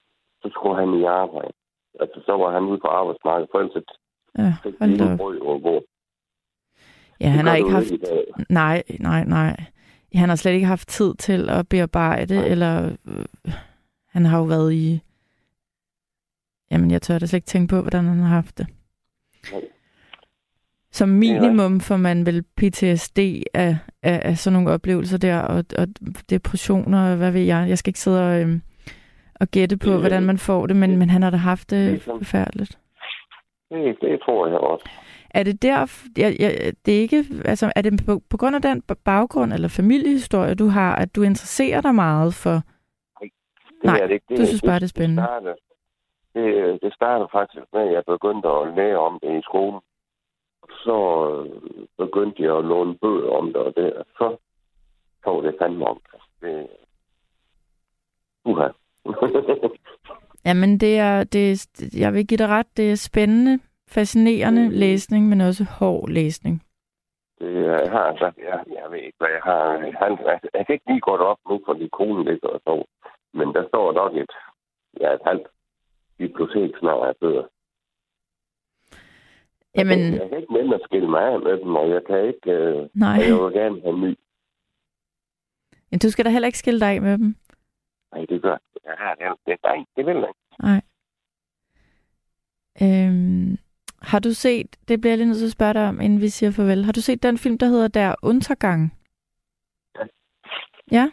Så 0.42 0.46
skulle 0.54 0.76
han 0.82 0.90
i 1.00 1.04
arbejde. 1.04 1.52
Altså, 2.00 2.18
så 2.26 2.32
var 2.42 2.50
han 2.56 2.62
ude 2.70 2.80
på 2.84 2.88
arbejdsmarkedet, 3.00 3.48
for 3.52 3.58
ellers 3.58 3.76
ja, 4.38 4.50
fik 4.62 4.74
op. 5.10 5.18
brød 5.18 5.38
og 5.40 5.60
gå. 5.68 5.76
ja, 7.20 7.28
han 7.28 7.44
Det 7.44 7.50
har 7.50 7.56
gør 7.56 7.62
ikke 7.62 7.70
haft, 7.70 7.92
nej, 8.50 8.82
nej, 9.08 9.24
nej, 9.24 9.52
han 10.14 10.28
har 10.28 10.36
slet 10.36 10.52
ikke 10.52 10.66
haft 10.66 10.88
tid 10.88 11.14
til 11.14 11.50
at 11.50 11.68
bearbejde, 11.68 12.34
Nej. 12.34 12.46
eller 12.46 12.96
øh, 13.06 13.52
han 14.08 14.24
har 14.24 14.38
jo 14.38 14.44
været 14.44 14.72
i, 14.72 15.00
jamen 16.70 16.90
jeg 16.90 17.02
tør 17.02 17.18
da 17.18 17.26
slet 17.26 17.36
ikke 17.36 17.46
tænke 17.46 17.70
på, 17.70 17.80
hvordan 17.80 18.04
han 18.04 18.18
har 18.18 18.28
haft 18.28 18.58
det. 18.58 18.66
Nej. 19.52 19.60
Som 20.90 21.08
minimum 21.08 21.80
får 21.80 21.96
man 21.96 22.26
vel 22.26 22.42
PTSD 22.42 23.18
af, 23.54 23.76
af, 24.02 24.20
af 24.24 24.38
sådan 24.38 24.52
nogle 24.52 24.70
oplevelser 24.70 25.18
der, 25.18 25.38
og, 25.40 25.64
og 25.78 25.86
depressioner, 26.30 27.16
hvad 27.16 27.30
ved 27.30 27.40
jeg. 27.40 27.68
Jeg 27.68 27.78
skal 27.78 27.90
ikke 27.90 28.00
sidde 28.00 28.28
og, 28.28 28.40
øhm, 28.40 28.62
og 29.40 29.48
gætte 29.48 29.76
på, 29.76 29.98
hvordan 29.98 30.22
man 30.22 30.38
får 30.38 30.66
det, 30.66 30.76
men, 30.76 30.96
men 30.96 31.10
han 31.10 31.22
har 31.22 31.30
da 31.30 31.36
haft 31.36 31.70
det, 31.70 31.92
det 31.92 32.02
forfærdeligt. 32.02 32.78
Det, 33.70 33.96
det 34.00 34.20
tror 34.24 34.46
jeg 34.46 34.58
også. 34.58 34.88
Er 35.38 35.42
det 35.42 35.62
der, 35.62 36.08
jeg, 36.16 36.36
jeg, 36.40 36.72
det 36.86 36.96
er 36.96 37.00
ikke, 37.00 37.24
altså, 37.44 37.72
er 37.76 37.82
det 37.82 37.92
på, 38.06 38.20
på 38.30 38.36
grund 38.36 38.56
af 38.56 38.62
den 38.62 38.82
baggrund 39.04 39.52
eller 39.52 39.68
familiehistorie, 39.68 40.54
du 40.54 40.68
har, 40.68 40.96
at 40.96 41.16
du 41.16 41.22
interesserer 41.22 41.80
dig 41.80 41.94
meget 41.94 42.34
for... 42.34 42.50
Nej, 42.50 43.30
det 43.70 43.84
Nej, 43.84 43.98
er 43.98 44.06
det 44.06 44.14
ikke. 44.14 44.26
Det, 44.28 44.38
du 44.38 44.46
synes 44.46 44.62
bare, 44.62 44.74
det 44.74 44.82
er 44.82 44.96
spændende. 44.96 45.22
Det 45.22 45.28
starter, 45.28 45.54
det, 46.34 46.82
det 46.82 46.94
starter 46.94 47.26
faktisk 47.32 47.66
med, 47.72 47.82
at 47.82 47.92
jeg 47.92 48.02
begyndte 48.06 48.48
at 48.48 48.74
lære 48.76 48.98
om 48.98 49.18
det 49.22 49.38
i 49.38 49.42
skolen. 49.42 49.80
Så 50.84 50.96
øh, 51.30 51.86
begyndte 51.98 52.42
jeg 52.42 52.56
at 52.56 52.64
låne 52.64 52.98
bøger 52.98 53.30
om 53.30 53.46
det, 53.46 53.56
og 53.56 53.72
det, 53.76 53.92
så 54.18 54.36
tog 55.24 55.42
det 55.42 55.54
fandme 55.60 55.86
om 55.86 56.00
det. 56.40 56.68
Uha. 58.44 58.68
Jamen, 60.46 60.80
det 60.80 60.98
er, 60.98 61.24
det 61.24 61.66
jeg 61.96 62.14
vil 62.14 62.26
give 62.26 62.38
dig 62.38 62.48
ret, 62.48 62.76
det 62.76 62.90
er 62.90 62.96
spændende, 62.96 63.58
fascinerende 63.88 64.68
mm. 64.68 64.74
læsning, 64.74 65.28
men 65.28 65.40
også 65.40 65.64
hård 65.64 66.08
læsning. 66.08 66.62
Det, 67.38 67.64
jeg 67.64 67.90
har 67.90 68.04
altså, 68.10 68.32
jeg, 68.38 68.64
jeg 68.66 68.90
ved 68.90 68.98
ikke, 68.98 69.18
hvad 69.18 69.28
jeg 69.28 69.40
har. 69.44 69.78
Han, 69.78 70.18
jeg, 70.26 70.40
jeg 70.54 70.66
kan 70.66 70.72
ikke 70.72 70.88
lige 70.88 71.00
gå 71.00 71.10
op 71.10 71.38
nu, 71.48 71.60
fordi 71.66 71.88
konen 71.92 72.24
ligger 72.24 72.48
og 72.48 72.60
så. 72.60 72.84
Men 73.34 73.54
der 73.54 73.68
står 73.68 73.92
nok 73.92 74.16
et, 74.16 74.32
ja, 75.00 75.12
et 75.12 75.20
halvt 75.26 75.48
bibliotek 76.18 76.70
snart 76.78 77.08
af 77.08 77.16
bøger. 77.20 77.46
Jamen... 79.76 79.98
Jeg, 79.98 80.20
jeg 80.20 80.28
kan 80.28 80.38
ikke 80.40 80.52
nemme 80.52 80.74
at 80.74 80.80
skille 80.84 81.10
mig 81.10 81.22
af 81.22 81.40
med 81.40 81.60
dem, 81.60 81.76
og 81.76 81.90
jeg 81.90 82.02
kan 82.06 82.26
ikke... 82.26 82.50
Øh, 82.50 82.88
Nej. 82.94 83.16
Og 83.18 83.28
jeg 83.28 83.44
vil 83.44 83.52
gerne 83.52 83.80
have 83.80 83.98
ny. 83.98 84.18
Men 85.90 85.98
du 85.98 86.10
skal 86.10 86.24
da 86.24 86.30
heller 86.30 86.46
ikke 86.46 86.58
skille 86.58 86.80
dig 86.80 86.88
af 86.88 87.02
med 87.02 87.18
dem. 87.18 87.36
Nej, 88.12 88.24
det 88.28 88.42
gør 88.42 88.50
jeg. 88.50 88.60
Ja, 88.84 89.26
det, 89.28 89.36
det, 89.46 89.56
nej, 89.64 89.84
det 89.96 90.06
vil 90.06 90.16
jeg 90.16 90.28
ikke. 90.28 90.40
Nej. 90.62 90.80
Øhm, 92.82 93.58
har 94.12 94.18
du 94.18 94.32
set, 94.32 94.76
det 94.88 95.00
bliver 95.00 95.12
jeg 95.12 95.18
lige 95.18 95.28
nødt 95.28 95.38
til 95.38 95.52
at 95.52 95.58
spørge 95.58 95.74
dig 95.74 95.88
om, 95.88 96.00
inden 96.00 96.20
vi 96.20 96.28
siger 96.28 96.50
farvel. 96.50 96.84
Har 96.84 96.92
du 96.92 97.00
set 97.00 97.22
den 97.22 97.38
film, 97.38 97.58
der 97.58 97.66
hedder 97.66 97.88
Der 97.88 98.14
Untergang? 98.22 98.92
Ja. 99.98 100.04
Ja? 100.90 101.04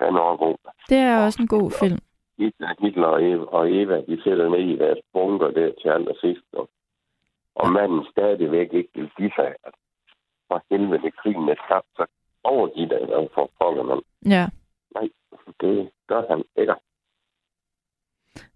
Den 0.00 0.14
er 0.14 0.36
god. 0.36 0.56
Det 0.88 0.98
er 0.98 1.24
også 1.24 1.42
en 1.42 1.48
god 1.48 1.70
film. 1.80 1.98
Hitler 2.82 3.06
og 3.06 3.24
Eva, 3.24 3.44
og 3.44 3.72
Eva 3.72 3.96
de 4.08 4.22
sætter 4.24 4.48
ned 4.48 4.64
i 4.74 4.76
deres 4.76 4.98
bunker 5.12 5.50
der 5.50 5.72
til 5.82 5.88
allersidst. 5.88 6.48
Og, 6.52 6.68
og 7.54 7.72
manden 7.72 8.06
stadigvæk 8.10 8.72
ikke 8.72 8.90
vil 8.94 9.10
give 9.16 9.32
sig, 9.36 9.54
at 9.64 9.74
for 10.48 10.64
helvede 10.70 11.10
krigen 11.10 11.48
er 11.48 11.54
tabt, 11.68 11.86
så 11.96 12.06
overgiver 12.44 12.88
det 12.88 13.28
for 13.34 13.50
pokker 13.60 13.82
man. 13.82 14.00
Ja. 14.26 14.46
Nej, 14.94 15.08
det 15.60 15.90
gør 16.06 16.22
han 16.30 16.44
ikke. 16.56 16.74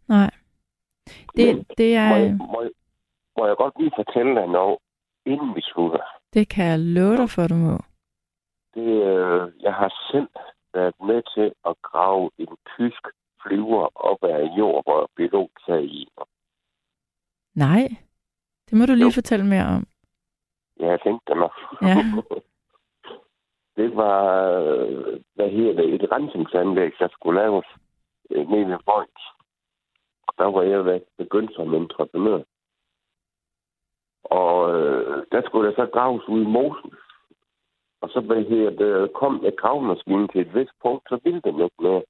Nej. 0.08 0.30
Det, 1.36 1.56
Men 1.56 1.66
det 1.78 1.94
er... 1.94 2.08
Må 2.08 2.14
jeg, 2.14 2.36
må, 2.52 2.62
jeg, 2.62 2.70
må 3.36 3.46
jeg 3.46 3.56
godt 3.56 3.74
lige 3.78 3.92
fortælle 3.96 4.34
dig 4.34 4.46
noget, 4.48 4.78
inden 5.26 5.54
vi 5.56 5.60
slutter? 5.60 6.00
Det 6.34 6.48
kan 6.48 6.64
jeg 6.64 6.78
love 6.78 7.16
dig 7.16 7.30
for, 7.30 7.46
du 7.48 7.54
må. 7.54 7.76
Det, 8.74 8.88
øh, 9.12 9.52
jeg 9.62 9.74
har 9.74 9.90
selv 10.12 10.28
været 10.74 10.94
med 11.00 11.22
til 11.34 11.54
at 11.68 11.74
grave 11.82 12.30
en 12.38 12.56
tysk 12.76 13.02
flyver 13.42 13.88
op 13.94 14.22
af 14.22 14.42
jord, 14.58 14.84
hvor 14.84 15.10
pilot 15.16 15.50
sagde 15.66 15.84
i. 15.84 16.08
Nej. 17.54 17.88
Det 18.70 18.78
må 18.78 18.86
du 18.86 18.92
lige 18.92 19.04
Jo. 19.14 19.18
fortælle 19.20 19.46
mere 19.46 19.66
om. 19.76 19.86
Ja, 20.80 20.86
jeg 20.90 21.00
tænkte 21.00 21.24
det 21.32 21.36
nok. 21.40 21.52
Ja. 21.82 21.96
det 23.82 23.96
var, 23.96 24.22
hvad 25.34 25.50
hedder 25.50 25.72
det, 25.82 25.94
et 25.94 26.12
rensningsanlæg, 26.12 26.92
der 26.98 27.08
skulle 27.12 27.40
laves 27.40 27.66
øh, 28.30 28.48
nede 28.50 28.68
ved. 28.68 28.78
Og 30.26 30.32
der 30.38 30.44
var 30.44 30.62
jeg 30.62 31.02
begyndt 31.18 31.54
som 31.54 31.74
entreprenør. 31.74 32.42
Og 34.24 34.74
øh, 34.74 35.26
der 35.32 35.42
skulle 35.44 35.68
der 35.68 35.74
så 35.74 35.86
graves 35.92 36.28
ud 36.28 36.42
i 36.42 36.46
mosen. 36.46 36.92
Og 38.00 38.08
så 38.10 38.20
hvad 38.20 38.44
hedder 38.44 38.70
det, 38.70 39.12
kom 39.12 39.44
et 39.44 39.56
gravmaskine 39.56 40.28
til 40.28 40.40
et 40.40 40.54
vist 40.54 40.72
punkt, 40.82 41.08
så 41.08 41.18
ville 41.24 41.40
den 41.40 41.60
ikke 41.60 41.82
mere. 41.82 42.02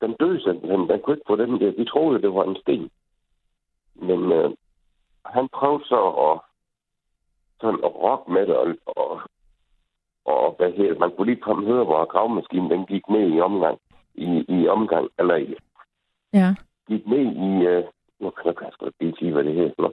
Den 0.00 0.12
døde 0.20 0.42
simpelthen. 0.42 0.88
Den 0.88 1.00
kunne 1.00 1.16
ikke 1.16 1.26
få 1.26 1.36
den 1.36 1.60
der. 1.60 1.70
Vi 1.70 1.84
troede, 1.84 2.22
det 2.22 2.34
var 2.34 2.44
en 2.44 2.56
sten. 2.56 2.90
Men 3.94 4.32
øh, 4.32 4.50
han 5.24 5.48
prøvede 5.48 5.84
så 5.84 6.00
at 6.08 6.40
sådan 7.60 7.80
at 7.84 7.94
rock 7.94 8.28
med 8.28 8.46
det, 8.46 8.56
og, 8.56 8.66
og, 8.86 9.20
og 10.24 10.54
hvad 10.58 10.72
det, 10.72 10.98
man 10.98 11.10
kunne 11.10 11.26
lige 11.26 11.40
komme 11.40 11.66
høre, 11.66 11.84
hvor 11.84 12.04
gravmaskinen 12.04 12.70
den 12.70 12.86
gik 12.86 13.08
ned 13.08 13.32
i 13.32 13.40
omgang, 13.40 13.78
i, 14.14 14.44
i 14.48 14.68
omgang, 14.68 15.08
eller 15.18 15.36
i, 15.36 15.54
Ja. 16.32 16.54
gik 16.88 17.06
ned 17.06 17.26
i, 17.48 17.66
øh, 17.66 17.84
nu 18.20 18.30
kan 18.30 18.54
jeg 18.62 18.72
sgu 18.72 18.90
ikke 19.00 19.18
sige, 19.18 19.32
hvad 19.32 19.44
det 19.44 19.54
hedder. 19.54 19.90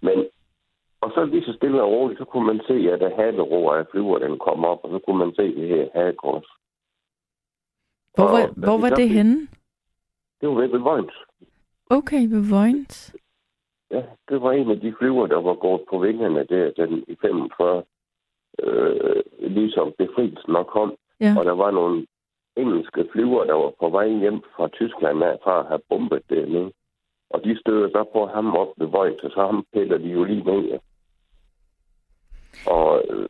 Men, 0.00 0.26
og 1.00 1.10
så 1.14 1.24
lige 1.24 1.44
så 1.44 1.52
stille 1.52 1.82
og 1.82 1.90
roligt, 1.90 2.18
så 2.18 2.24
kunne 2.24 2.46
man 2.46 2.60
se, 2.66 2.74
at 2.92 3.00
der 3.00 3.16
haveroer 3.16 3.74
af 3.74 3.86
flyver, 3.90 4.18
den 4.18 4.38
kom 4.38 4.64
op, 4.64 4.80
og 4.84 4.90
så 4.90 4.98
kunne 5.06 5.18
man 5.18 5.34
se 5.34 5.42
det 5.54 5.68
her 5.68 5.88
hagekors. 5.94 6.46
Hvor, 8.14 8.24
Og 8.24 8.32
var, 8.32 8.46
da 8.46 8.52
hvor 8.66 8.78
var 8.80 8.88
det 8.88 9.08
fik- 9.08 9.16
henne? 9.16 9.48
Det 10.40 10.48
var 10.48 10.54
ved 10.54 10.78
Vojens. 10.78 11.12
Okay, 11.90 12.22
ved 12.28 12.50
Vojens. 12.50 13.16
Ja, 13.90 14.02
det 14.28 14.42
var 14.42 14.52
en 14.52 14.70
af 14.70 14.80
de 14.80 14.94
flyver, 14.98 15.26
der 15.26 15.40
var 15.40 15.54
gået 15.54 15.80
på 15.90 15.98
vingerne 15.98 16.44
der 16.46 16.70
den 16.70 17.04
i 17.08 17.16
45, 17.20 17.82
øh, 18.62 19.22
ligesom 19.40 19.92
befrielsen 19.98 20.52
nok 20.52 20.66
kom. 20.66 20.94
Ja. 21.20 21.34
Og 21.38 21.44
der 21.44 21.52
var 21.52 21.70
nogle 21.70 22.06
engelske 22.56 23.08
flyver, 23.12 23.44
der 23.44 23.54
var 23.54 23.72
på 23.80 23.88
vej 23.88 24.08
hjem 24.08 24.40
fra 24.56 24.68
Tyskland 24.68 25.24
af, 25.24 25.38
fra 25.44 25.60
at 25.60 25.66
have 25.66 25.80
bombet 25.88 26.22
dernede. 26.30 26.72
Og 27.30 27.44
de 27.44 27.58
støder 27.60 27.88
så 27.88 28.04
på 28.12 28.26
ham 28.26 28.56
op 28.56 28.68
ved 28.76 28.86
Vojens, 28.86 29.22
og 29.22 29.30
så 29.30 29.40
ham 29.46 29.66
piller 29.72 29.98
de 29.98 30.08
jo 30.08 30.24
lige 30.24 30.44
ned. 30.44 30.78
Og, 32.66 33.04
øh, 33.10 33.28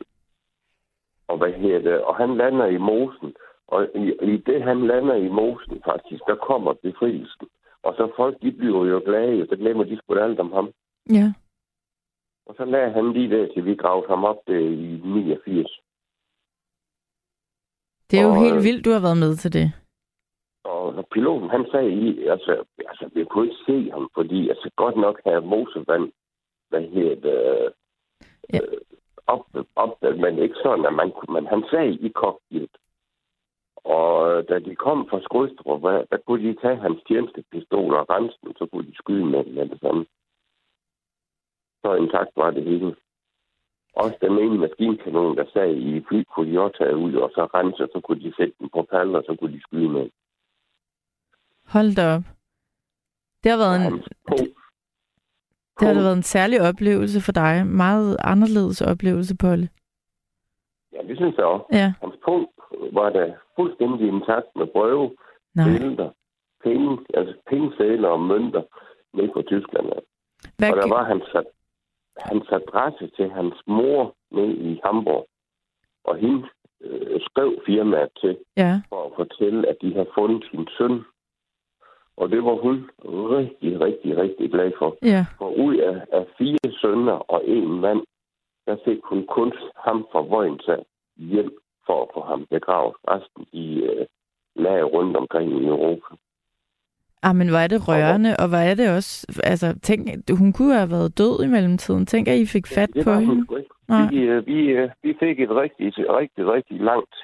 og 1.27 1.37
hvad 1.37 1.53
hedder 1.53 1.79
det? 1.79 2.01
Og 2.03 2.15
han 2.15 2.37
lander 2.37 2.65
i 2.65 2.77
mosen. 2.77 3.35
Og 3.67 3.87
i, 3.95 4.13
i 4.33 4.37
det, 4.37 4.63
han 4.63 4.87
lander 4.87 5.15
i 5.15 5.27
mosen 5.27 5.81
faktisk, 5.85 6.21
der 6.27 6.35
kommer 6.35 6.73
befrielsen. 6.73 7.47
Og 7.83 7.93
så 7.97 8.11
folk, 8.15 8.41
de 8.41 8.51
bliver 8.51 8.85
jo 8.85 9.01
glade, 9.05 9.47
så 9.49 9.55
glemmer 9.55 9.83
de 9.83 9.97
sgu 9.97 10.15
alt 10.15 10.39
om 10.39 10.51
ham. 10.51 10.71
Ja. 11.09 11.33
Og 12.45 12.55
så 12.57 12.65
lagde 12.65 12.91
han 12.91 13.13
lige 13.13 13.29
der, 13.37 13.53
til 13.53 13.65
vi 13.65 13.75
gravede 13.75 14.07
ham 14.07 14.23
op 14.23 14.37
der 14.47 14.59
i 14.59 15.01
89. 15.03 15.79
Det 18.11 18.19
er 18.19 18.23
jo 18.23 18.29
Og, 18.29 18.43
helt 18.43 18.55
øh, 18.55 18.63
vildt, 18.63 18.85
du 18.85 18.91
har 18.91 18.99
været 19.01 19.17
med 19.17 19.35
til 19.35 19.53
det. 19.53 19.73
Og 20.63 20.93
når 20.93 21.05
piloten, 21.11 21.49
han 21.49 21.65
sagde 21.71 21.91
i, 21.91 22.23
altså, 22.27 22.63
altså, 22.89 23.09
vi 23.13 23.25
kunne 23.25 23.45
ikke 23.45 23.63
se 23.65 23.91
ham, 23.91 24.09
fordi 24.13 24.49
altså, 24.49 24.69
godt 24.75 24.97
nok 24.97 25.21
havde 25.25 25.41
Mosevand, 25.41 26.11
hvad 26.69 26.81
hedder 26.81 27.15
det, 27.15 27.73
Ja. 28.53 28.57
øh, 28.57 28.81
op, 29.33 29.45
op, 29.75 29.93
men 30.23 30.33
ikke 30.39 30.55
sådan, 30.63 30.85
at 30.85 30.93
man 30.93 31.11
men 31.35 31.45
han 31.47 31.63
sagde 31.71 31.93
i 32.07 32.09
cockpit. 32.21 32.73
Og 33.75 34.15
da 34.49 34.59
de 34.59 34.75
kom 34.75 35.07
fra 35.09 35.21
Skrydstrup, 35.21 35.81
hvad- 35.81 36.05
der 36.11 36.17
kunne 36.17 36.43
de 36.47 36.61
tage 36.61 36.75
hans 36.85 36.99
tjenestepistol 37.07 37.93
og 37.93 38.09
rense 38.09 38.37
den, 38.43 38.53
så 38.59 38.65
kunne 38.65 38.87
de 38.89 38.95
skyde 38.95 39.25
med 39.25 39.43
den 39.43 39.55
med 39.55 39.69
det 39.69 39.79
samme. 39.79 40.05
Så 41.81 41.93
intakt 41.95 42.31
var 42.35 42.51
det 42.51 42.63
hele. 42.63 42.95
Også 43.93 44.17
den 44.21 44.37
ene 44.37 44.57
maskinkanon, 44.57 45.37
der 45.37 45.45
sad 45.53 45.75
i 45.75 46.03
fly, 46.07 46.23
kunne 46.23 46.51
de 46.51 46.59
også 46.59 46.77
tage 46.77 46.97
ud, 46.97 47.13
og 47.13 47.31
så 47.35 47.45
rense, 47.53 47.83
og 47.83 47.89
så 47.93 47.99
kunne 48.01 48.21
de 48.21 48.33
sætte 48.37 48.53
den 48.59 48.69
på 48.69 48.81
paller, 48.91 49.17
og 49.19 49.23
så 49.27 49.35
kunne 49.39 49.53
de 49.53 49.61
skyde 49.61 49.89
med. 49.89 50.09
Hold 51.73 51.95
da 51.95 52.15
op. 52.15 52.23
Det 53.43 53.51
har 53.51 53.57
været 53.57 53.75
en, 53.75 53.81
Hans 53.81 54.07
det 55.79 55.87
har 55.87 55.93
da 55.93 55.99
været 55.99 56.17
en 56.17 56.23
særlig 56.23 56.61
oplevelse 56.61 57.21
for 57.21 57.31
dig. 57.31 57.67
Meget 57.67 58.17
anderledes 58.19 58.81
oplevelse, 58.81 59.35
Polly. 59.37 59.67
Ja, 60.93 60.99
det 61.07 61.17
synes 61.17 61.35
jeg 61.37 61.45
også. 61.45 61.65
Ja. 61.71 61.93
Hans 62.01 62.15
punkt 62.25 62.49
var 62.93 63.09
da 63.09 63.33
fuldstændig 63.55 64.07
intakt 64.07 64.47
med 64.55 64.67
brøve, 64.67 65.15
Nej. 65.55 65.65
billeder, 65.69 66.09
penge, 66.63 66.97
altså 67.13 67.33
pengesedler 67.49 68.09
og 68.09 68.19
mønter 68.19 68.63
ned 69.13 69.29
fra 69.33 69.41
Tyskland. 69.41 69.85
Hvad, 70.57 70.71
Og 70.71 70.77
der 70.81 70.89
var 70.95 71.03
hans, 71.03 71.23
hans 72.17 72.47
adresse 72.51 73.11
til 73.17 73.29
hans 73.31 73.55
mor 73.67 74.15
ned 74.31 74.49
i 74.69 74.79
Hamburg. 74.85 75.27
Og 76.03 76.17
hende 76.17 76.47
øh, 76.81 77.21
skrev 77.21 77.51
firmaet 77.65 78.09
til 78.21 78.37
ja. 78.57 78.81
for 78.89 79.05
at 79.05 79.11
fortælle, 79.15 79.67
at 79.69 79.77
de 79.81 79.93
havde 79.93 80.09
fundet 80.17 80.43
sin 80.51 80.67
søn. 80.77 81.03
Og 82.17 82.29
det 82.29 82.43
var 82.43 82.55
hun 82.55 82.89
rigtig, 83.37 83.81
rigtig, 83.81 84.17
rigtig 84.17 84.51
glad 84.51 84.71
for. 84.79 84.97
Ja. 85.01 85.25
For 85.37 85.49
ud 85.49 85.75
af, 85.75 86.01
af 86.11 86.25
fire 86.37 86.71
sønner 86.81 87.31
og 87.33 87.41
en 87.47 87.79
mand, 87.81 88.01
der 88.65 88.75
fik 88.85 88.99
hun 89.03 89.25
kun 89.27 89.53
ham 89.85 90.07
fra 90.11 90.21
Vojens 90.21 90.69
hjem 91.17 91.51
for 91.85 92.01
at 92.03 92.07
få 92.13 92.21
ham 92.21 92.45
begravet. 92.49 92.95
Resten 93.07 93.45
i 93.51 93.81
øh, 93.81 94.05
lag 94.55 94.93
rundt 94.93 95.17
omkring 95.17 95.63
i 95.63 95.67
Europa. 95.67 96.15
Ah, 97.23 97.35
men 97.35 97.49
hvor 97.49 97.57
er 97.57 97.67
det 97.67 97.87
rørende, 97.87 98.31
og 98.39 98.47
hvor 98.49 98.57
er 98.57 98.75
det 98.75 98.95
også... 98.97 99.41
Altså, 99.43 99.79
tænk, 99.79 100.29
hun 100.39 100.53
kunne 100.53 100.73
have 100.73 100.91
været 100.91 101.17
død 101.17 101.43
i 101.43 101.47
mellemtiden. 101.47 102.05
Tænk, 102.05 102.27
at 102.27 102.37
I 102.37 102.45
fik 102.45 102.67
fat 102.67 102.89
det 102.93 103.03
på 103.03 103.13
hende. 103.13 103.45
Nej. 103.87 104.07
Vi, 104.09 104.19
øh, 104.19 104.47
vi, 104.47 104.59
øh, 104.77 104.89
vi 105.03 105.17
fik 105.19 105.39
et 105.39 105.49
rigtig, 105.49 105.87
rigtig, 105.97 106.43
rigtig 106.55 106.79
langt 106.79 107.15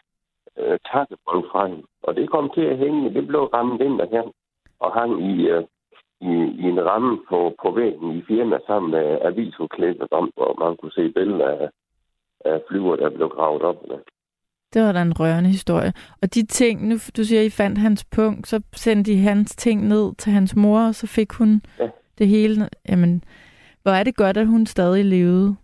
øh, 0.58 0.80
takkebånd 0.92 1.44
fra 1.52 1.68
hende. 1.68 1.84
Og 2.04 2.16
det 2.16 2.30
kom 2.30 2.52
til 2.56 2.62
at 2.62 2.78
hænge. 2.78 3.14
Det 3.14 3.28
blev 3.28 3.44
rammet 3.44 3.82
ind 3.82 4.02
her. 4.12 4.32
Og 4.80 4.94
hang 5.00 5.12
i, 5.32 5.48
øh, 5.48 5.64
i, 6.22 6.34
i 6.62 6.64
en 6.74 6.86
ramme 6.86 7.20
på, 7.30 7.56
på 7.62 7.72
væggen 7.72 8.12
i 8.18 8.22
firma 8.28 8.58
sammen 8.68 8.92
med 8.92 9.20
avisudklædtet 9.22 10.08
om, 10.12 10.32
hvor 10.36 10.56
man 10.66 10.78
kunne 10.78 10.92
se 10.92 11.10
billeder 11.10 11.48
af, 11.48 11.70
af 12.46 12.62
flyver, 12.70 12.96
der 12.96 13.10
blev 13.10 13.30
gravet 13.30 13.62
op. 13.62 13.88
Med. 13.88 13.98
Det 14.74 14.82
var 14.82 14.92
da 14.92 15.02
en 15.02 15.20
rørende 15.20 15.50
historie. 15.50 15.94
Og 16.22 16.34
de 16.36 16.46
ting, 16.46 16.88
nu 16.88 16.96
du 17.18 17.24
siger, 17.24 17.42
I 17.42 17.50
fandt 17.50 17.78
hans 17.78 18.06
punkt, 18.16 18.48
så 18.48 18.62
sendte 18.74 19.12
de 19.12 19.18
hans 19.20 19.56
ting 19.56 19.88
ned 19.88 20.16
til 20.16 20.32
hans 20.32 20.56
mor, 20.56 20.80
og 20.88 20.96
så 20.96 21.08
fik 21.08 21.32
hun 21.34 21.62
Ja. 21.80 21.90
det 22.18 22.28
hele. 22.28 22.70
Jamen, 22.90 23.24
hvor 23.84 23.92
er 23.92 24.04
det 24.04 24.16
godt, 24.16 24.38
at 24.38 24.48
hun 24.48 24.66
stadig 24.66 25.06
levede. 25.06 25.56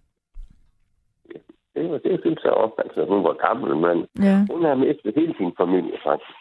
Det, 1.76 1.92
var- 1.92 1.98
det 1.98 2.20
synes 2.22 2.40
jeg 2.44 2.52
også. 2.54 2.76
Altså, 2.86 3.06
hun 3.06 3.24
var 3.24 3.34
gammel, 3.48 3.76
men 3.86 3.98
Ja. 4.28 4.38
hun 4.52 4.64
har 4.66 4.76
mistet 4.76 5.14
hele 5.16 5.34
sin 5.38 5.52
familie, 5.62 5.98
faktisk. 6.06 6.38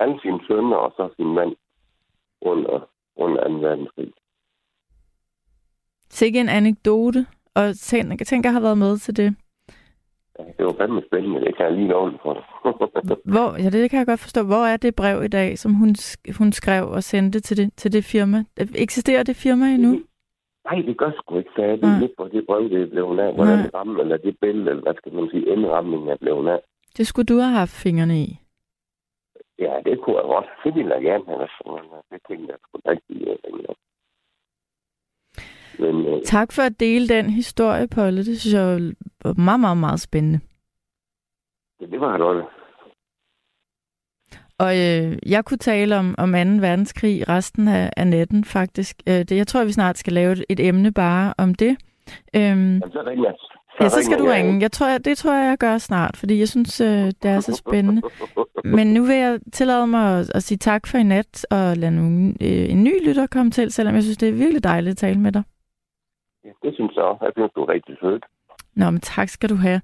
Alle 0.00 0.18
sine 0.22 0.40
sønner 0.48 0.76
og 0.76 0.92
så 0.96 1.08
sin 1.16 1.34
mand 1.34 1.52
under, 2.42 2.88
under 3.16 3.48
2. 3.48 3.54
verdenskrig. 3.54 4.12
Sikke 6.10 6.40
en 6.40 6.48
anekdote, 6.48 7.26
og 7.54 7.76
tænk, 7.76 8.26
tænk, 8.26 8.44
jeg 8.44 8.52
har 8.52 8.60
været 8.60 8.78
med 8.78 8.98
til 8.98 9.16
det. 9.16 9.34
Ja, 10.38 10.44
Det 10.58 10.66
var 10.66 10.74
fandme 10.78 11.02
spændende, 11.06 11.40
det 11.40 11.56
kan 11.56 11.64
jeg 11.66 11.72
lige 11.72 11.88
dig 11.88 12.18
for. 12.22 12.34
Hvor, 13.32 13.62
ja, 13.62 13.70
det 13.70 13.90
kan 13.90 13.98
jeg 13.98 14.06
godt 14.06 14.20
forstå. 14.20 14.42
Hvor 14.42 14.64
er 14.72 14.76
det 14.76 14.94
brev 14.94 15.24
i 15.24 15.28
dag, 15.28 15.58
som 15.58 15.72
hun, 15.74 15.94
hun 16.38 16.52
skrev 16.52 16.84
og 16.88 17.02
sendte 17.02 17.40
til 17.40 17.56
det, 17.56 17.72
til 17.76 17.92
det 17.92 18.04
firma? 18.04 18.44
Eksisterer 18.74 19.22
det 19.22 19.36
firma 19.36 19.66
endnu? 19.74 20.00
Nej, 20.64 20.82
det 20.82 20.98
gør 20.98 21.10
sgu 21.16 21.38
ikke, 21.38 21.50
Nej. 21.58 21.66
er 21.66 22.00
lidt, 22.00 22.12
hvor 22.16 22.28
det 22.28 22.46
brev, 22.46 22.70
det 22.70 22.82
er 22.82 22.86
blevet 22.90 23.20
af. 23.20 23.34
Hvordan 23.34 23.74
rammen, 23.74 24.00
eller 24.00 24.16
det 24.16 24.36
billede, 24.40 24.70
eller 24.70 24.82
hvad 24.82 24.94
skal 24.96 25.12
man 25.14 25.28
sige, 25.30 25.46
indramningen 25.52 26.08
er 26.08 26.16
blevet 26.16 26.48
af. 26.48 26.60
Det 26.96 27.06
skulle 27.06 27.26
du 27.26 27.38
have 27.38 27.52
haft 27.52 27.82
fingrene 27.82 28.18
i. 28.22 28.38
Ja, 29.58 29.80
det 29.86 30.00
kunne 30.00 30.16
jeg 30.16 30.24
godt. 30.24 30.46
Det 30.64 30.74
ville 30.74 30.94
jeg 30.94 31.02
gerne 31.02 31.24
have. 31.26 31.42
Altså, 31.42 31.62
men 31.66 31.84
øh, 31.96 32.02
det 32.10 32.20
tænkte 32.28 32.52
jeg 32.52 32.58
sgu 32.62 32.90
ikke. 32.90 33.74
Men 35.78 36.06
øh, 36.06 36.22
Tak 36.24 36.52
for 36.52 36.62
at 36.62 36.80
dele 36.80 37.08
den 37.08 37.30
historie, 37.30 37.88
Polle. 37.88 38.18
Det 38.24 38.40
synes 38.40 38.54
jeg 38.54 38.66
var 39.24 39.34
meget, 39.42 39.60
meget, 39.60 39.76
meget 39.78 40.00
spændende. 40.00 40.40
det, 41.80 41.90
det 41.90 42.00
var 42.00 42.18
godt. 42.18 42.46
Og 44.58 44.72
øh, 44.72 45.18
jeg 45.32 45.44
kunne 45.44 45.58
tale 45.58 45.96
om, 45.96 46.14
om 46.18 46.32
2. 46.32 46.38
verdenskrig 46.66 47.28
resten 47.28 47.68
af, 47.68 47.90
af 47.96 48.06
natten, 48.06 48.44
faktisk. 48.44 49.02
Øh, 49.08 49.14
det, 49.14 49.36
jeg 49.36 49.46
tror, 49.46 49.64
vi 49.64 49.72
snart 49.72 49.98
skal 49.98 50.12
lave 50.12 50.32
et, 50.32 50.44
et 50.48 50.60
emne 50.60 50.92
bare 50.92 51.34
om 51.38 51.54
det. 51.54 51.76
Øhm, 52.36 52.42
Jamen, 52.42 52.92
så 52.92 53.02
ringer 53.06 53.32
jeg. 53.78 53.84
ja, 53.84 53.88
så 53.88 54.02
skal 54.02 54.18
du 54.18 54.24
ringe. 54.24 54.60
Jeg 54.60 54.72
tror, 54.72 54.88
jeg, 54.88 55.04
det 55.04 55.18
tror 55.18 55.32
jeg, 55.32 55.48
jeg 55.48 55.58
gør 55.58 55.78
snart, 55.78 56.16
fordi 56.16 56.38
jeg 56.38 56.48
synes, 56.48 56.80
øh, 56.80 57.06
det 57.22 57.24
er 57.24 57.40
så 57.40 57.52
spændende. 57.66 58.02
Men 58.64 58.86
nu 58.94 59.02
vil 59.02 59.16
jeg 59.16 59.40
tillade 59.52 59.86
mig 59.86 60.18
at, 60.18 60.30
at 60.34 60.42
sige 60.42 60.58
tak 60.58 60.86
for 60.86 60.98
i 60.98 61.02
nat, 61.02 61.46
og 61.50 61.76
lade 61.76 61.96
nogle, 61.96 62.34
øh, 62.40 62.70
en 62.72 62.84
ny 62.84 63.08
lytter 63.08 63.26
komme 63.26 63.50
til, 63.50 63.72
selvom 63.72 63.94
jeg 63.94 64.02
synes, 64.02 64.18
det 64.18 64.28
er 64.28 64.32
virkelig 64.32 64.64
dejligt 64.64 64.90
at 64.90 64.96
tale 64.96 65.20
med 65.20 65.32
dig. 65.32 65.42
Ja, 66.44 66.50
det 66.62 66.74
synes 66.74 66.92
jeg 66.96 67.04
også. 67.04 67.24
Jeg 67.24 67.32
synes, 67.36 67.52
du 67.56 67.60
er 67.62 67.68
rigtig 67.68 67.96
sød. 68.00 68.20
Nå, 68.76 68.90
men 68.90 69.00
tak 69.00 69.28
skal 69.28 69.48
du 69.48 69.54
have. 69.54 69.80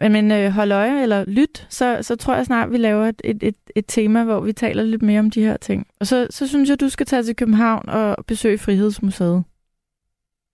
Men, 0.00 0.12
men 0.12 0.32
øh, 0.32 0.50
hold 0.50 0.72
øje 0.72 1.02
eller 1.02 1.24
lyt, 1.28 1.66
så, 1.70 1.98
så 2.02 2.16
tror 2.16 2.34
jeg 2.34 2.46
snart, 2.46 2.70
vi 2.70 2.76
laver 2.76 3.04
et, 3.06 3.20
et, 3.24 3.42
et, 3.42 3.56
et 3.76 3.84
tema, 3.88 4.24
hvor 4.24 4.40
vi 4.40 4.52
taler 4.52 4.82
lidt 4.82 5.02
mere 5.02 5.20
om 5.20 5.30
de 5.30 5.42
her 5.42 5.56
ting. 5.56 5.86
Og 6.00 6.06
så, 6.06 6.26
så 6.30 6.48
synes 6.48 6.70
jeg, 6.70 6.80
du 6.80 6.88
skal 6.88 7.06
tage 7.06 7.22
til 7.22 7.36
København 7.36 7.88
og 7.88 8.26
besøge 8.26 8.58
Frihedsmuseet. 8.58 9.44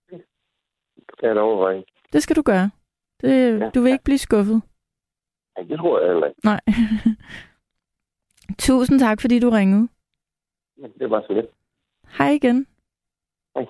Det 0.09 1.19
kan 1.19 1.29
jeg 1.29 1.37
overveje. 1.37 1.83
Det 2.13 2.23
skal 2.23 2.35
du 2.35 2.41
gøre. 2.41 2.69
Det, 3.21 3.59
Ja, 3.59 3.69
du 3.69 3.81
vil 3.81 3.89
ja. 3.89 3.93
ikke 3.93 4.03
blive 4.03 4.17
skuffet. 4.17 4.61
Ja, 5.57 5.63
det 5.63 5.77
tror 5.79 5.99
jeg 5.99 6.07
heller 6.11 6.27
ikke. 6.27 6.41
Nej. 6.43 6.61
Tusind 8.67 8.99
tak, 8.99 9.21
fordi 9.21 9.39
du 9.39 9.49
ringede. 9.49 9.87
Men 10.77 10.91
Det 10.99 11.09
var 11.09 11.21
så 11.27 11.33
lidt. 11.33 11.45
Hej 12.17 12.29
igen. 12.29 12.67
Hej. 13.55 13.65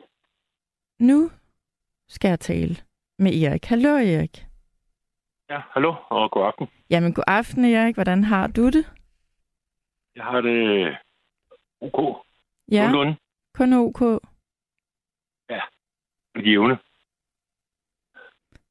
Nu 0.99 1.29
skal 2.07 2.29
jeg 2.29 2.39
tale 2.39 2.75
med 3.19 3.31
Erik. 3.43 3.65
Hallo 3.65 3.89
Erik. 3.89 4.45
Ja, 5.49 5.61
hallo 5.73 5.95
og 6.09 6.31
god 6.31 6.45
aften. 6.45 6.67
Jamen 6.89 7.13
god 7.13 7.23
aften 7.27 7.65
Erik. 7.65 7.95
Hvordan 7.95 8.23
har 8.23 8.47
du 8.47 8.65
det? 8.65 8.85
Jeg 10.15 10.23
har 10.23 10.41
det 10.41 10.97
ok. 11.81 12.25
Ja, 12.71 12.91
kun 13.57 13.73
ok. 13.73 14.01
jævne. 16.45 16.77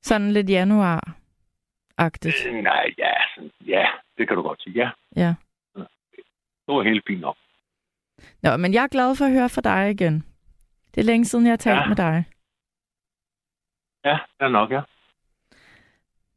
Sådan 0.09 0.31
lidt 0.33 0.51
januar-agtigt. 0.51 2.47
Øh, 2.49 2.55
Nej, 2.63 2.95
ja, 2.99 3.13
sådan, 3.35 3.51
ja, 3.67 3.87
det 4.19 4.29
kan 4.29 4.37
du 4.37 4.43
godt 4.43 4.63
sige. 4.63 4.75
Ja, 4.83 4.91
Ja. 5.17 5.35
det 6.67 6.75
var 6.75 6.83
helt 6.83 7.05
fint 7.07 7.21
nok. 7.21 7.37
Nå, 8.43 8.57
men 8.57 8.75
jeg 8.75 8.83
er 8.85 8.89
glad 8.89 9.17
for 9.17 9.25
at 9.25 9.33
høre 9.33 9.49
fra 9.49 9.61
dig 9.61 9.91
igen. 9.91 10.25
Det 10.95 11.01
er 11.01 11.05
længe 11.05 11.25
siden, 11.25 11.45
jeg 11.47 11.53
har 11.53 11.57
talt 11.57 11.81
Ja. 11.81 11.87
med 11.89 11.97
dig. 11.97 12.25
Ja, 14.05 14.19
det 14.39 14.45
er 14.45 14.49
nok, 14.49 14.71
ja. 14.71 14.81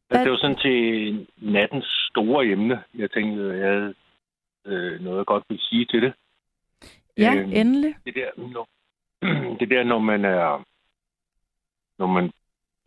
Hvad- 0.08 0.22
Det 0.24 0.30
var 0.30 0.36
sådan 0.36 0.56
til 0.56 1.26
nattens 1.36 1.86
store 2.10 2.46
emne. 2.46 2.84
Jeg 2.94 3.10
tænkte, 3.10 3.42
jeg 3.42 3.68
havde 3.68 3.94
øh, 4.64 5.00
noget, 5.00 5.18
jeg 5.18 5.26
godt 5.26 5.44
ville 5.48 5.62
sige 5.62 5.84
til 5.86 6.02
det. 6.02 6.12
Ja, 7.18 7.34
Øhm, 7.34 7.50
endelig. 7.52 7.94
det 8.04 8.14
der, 8.14 8.30
når, 8.36 8.68
det 9.60 9.70
der, 9.70 9.82
når 9.84 9.98
man 9.98 10.24
er, 10.24 10.64
når 11.98 12.06
man 12.06 12.32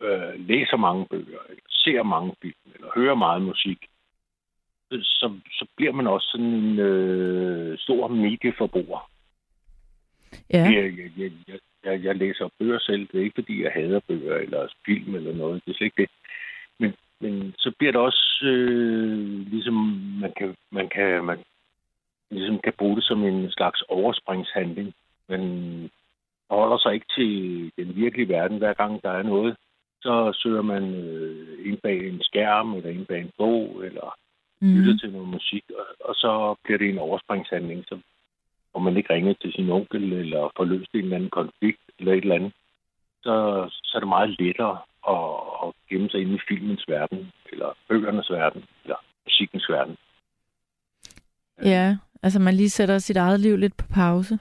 øh, 0.02 0.48
læser 0.48 0.76
mange 0.76 1.06
bøger, 1.10 1.40
eller 1.48 1.62
ser 1.68 2.02
mange 2.02 2.34
film, 2.42 2.72
eller 2.74 2.88
hører 2.94 3.14
meget 3.14 3.42
musik, 3.42 3.78
så, 4.90 5.32
så 5.50 5.66
bliver 5.76 5.92
man 5.92 6.06
også 6.06 6.28
sådan 6.28 6.46
en 6.46 6.78
øh, 6.78 7.78
stor 7.78 8.08
medieforbruger. 8.08 9.10
Ja. 10.52 10.64
Jeg, 10.64 10.98
jeg, 10.98 11.10
jeg, 11.18 11.32
jeg, 11.48 11.58
jeg, 11.84 12.04
jeg 12.04 12.16
læser 12.16 12.48
bøger 12.58 12.78
selv. 12.78 13.08
Det 13.12 13.20
er 13.20 13.24
ikke, 13.24 13.34
fordi 13.34 13.62
jeg 13.62 13.72
hader 13.72 14.00
bøger 14.08 14.36
eller 14.36 14.68
film 14.86 15.14
eller 15.14 15.34
noget. 15.34 15.62
Det 15.64 15.72
er 15.72 15.76
slet 15.76 15.86
ikke 15.86 16.02
det. 16.02 16.10
Men, 16.78 16.94
men 17.20 17.54
så 17.58 17.72
bliver 17.78 17.92
det 17.92 18.00
også 18.00 18.40
øh, 18.42 19.18
ligesom, 19.50 19.74
man 20.20 20.32
kan, 20.36 20.56
man 20.70 20.88
kan, 20.88 21.24
man 21.24 21.38
ligesom 22.30 22.58
kan 22.58 22.72
bruge 22.78 22.96
det 22.96 23.04
som 23.04 23.24
en 23.24 23.50
slags 23.50 23.82
overspringshandling. 23.88 24.94
Man 25.28 25.42
holder 26.50 26.78
sig 26.78 26.94
ikke 26.94 27.06
til 27.16 27.72
den 27.76 27.96
virkelige 27.96 28.28
verden. 28.28 28.58
Hver 28.58 28.74
gang 28.74 29.02
der 29.02 29.10
er 29.10 29.22
noget, 29.22 29.56
så 30.06 30.14
søger 30.42 30.62
man 30.62 30.84
øh, 30.94 31.68
ind 31.68 31.78
bag 31.86 31.98
en 32.08 32.22
skærm, 32.22 32.74
eller 32.74 32.90
ind 32.90 33.06
bag 33.06 33.20
en 33.20 33.32
bog, 33.38 33.84
eller 33.88 34.06
lytter 34.60 34.92
Mm. 34.92 34.98
til 34.98 35.12
noget 35.12 35.28
musik, 35.28 35.64
og, 35.78 35.86
og 36.08 36.14
så 36.14 36.54
bliver 36.64 36.78
det 36.78 36.88
en 36.88 36.98
overspringshandling, 36.98 37.84
så 37.88 37.98
og 38.74 38.82
man 38.82 38.96
ikke 38.96 39.12
ringer 39.14 39.34
til 39.42 39.52
sin 39.52 39.70
onkel, 39.70 40.12
eller 40.12 40.52
får 40.56 40.64
løst 40.64 40.94
en 40.94 41.00
eller 41.00 41.16
anden 41.16 41.30
konflikt, 41.30 41.80
eller 41.98 42.12
et 42.12 42.22
eller 42.22 42.34
andet, 42.34 42.52
så, 43.22 43.34
så 43.84 43.92
er 43.96 44.00
det 44.00 44.08
meget 44.08 44.40
lettere 44.40 44.78
at, 45.14 45.24
at 45.62 45.68
gemme 45.90 46.08
sig 46.10 46.20
inde 46.20 46.34
i 46.34 46.46
filmens 46.48 46.84
verden, 46.88 47.32
eller 47.52 47.68
bøgernes 47.88 48.30
verden, 48.30 48.64
eller 48.84 48.96
musikkens 49.26 49.66
verden. 49.68 49.96
Ja, 51.64 51.96
altså 52.22 52.38
man 52.40 52.54
lige 52.54 52.70
sætter 52.70 52.98
sit 52.98 53.16
eget 53.16 53.40
liv 53.40 53.56
lidt 53.56 53.76
på 53.76 53.86
pause. 53.94 54.38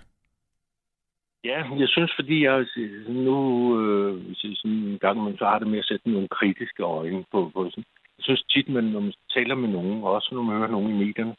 Ja, 1.45 1.59
jeg 1.79 1.89
synes, 1.89 2.11
fordi 2.15 2.43
jeg 2.43 2.65
nu, 3.07 3.37
øh, 3.81 4.15
hvis 4.25 4.43
jeg 4.43 4.51
sådan 4.55 4.71
en 4.71 4.99
gang 4.99 5.23
man 5.23 5.37
så 5.37 5.45
har 5.45 5.59
det 5.59 5.67
med 5.67 5.79
at 5.79 5.85
sætte 5.85 6.09
nogle 6.09 6.27
kritiske 6.27 6.83
øjne 6.83 7.23
på, 7.31 7.51
på 7.53 7.69
sådan. 7.69 7.85
Jeg 8.17 8.23
synes 8.23 8.43
tit, 8.43 8.69
man, 8.69 8.83
når 8.83 8.99
man 8.99 9.13
taler 9.33 9.55
med 9.55 9.69
nogen, 9.69 10.03
og 10.03 10.11
også 10.11 10.29
når 10.31 10.41
man 10.41 10.57
hører 10.57 10.71
nogen 10.71 10.89
i 10.89 11.05
medierne, 11.05 11.35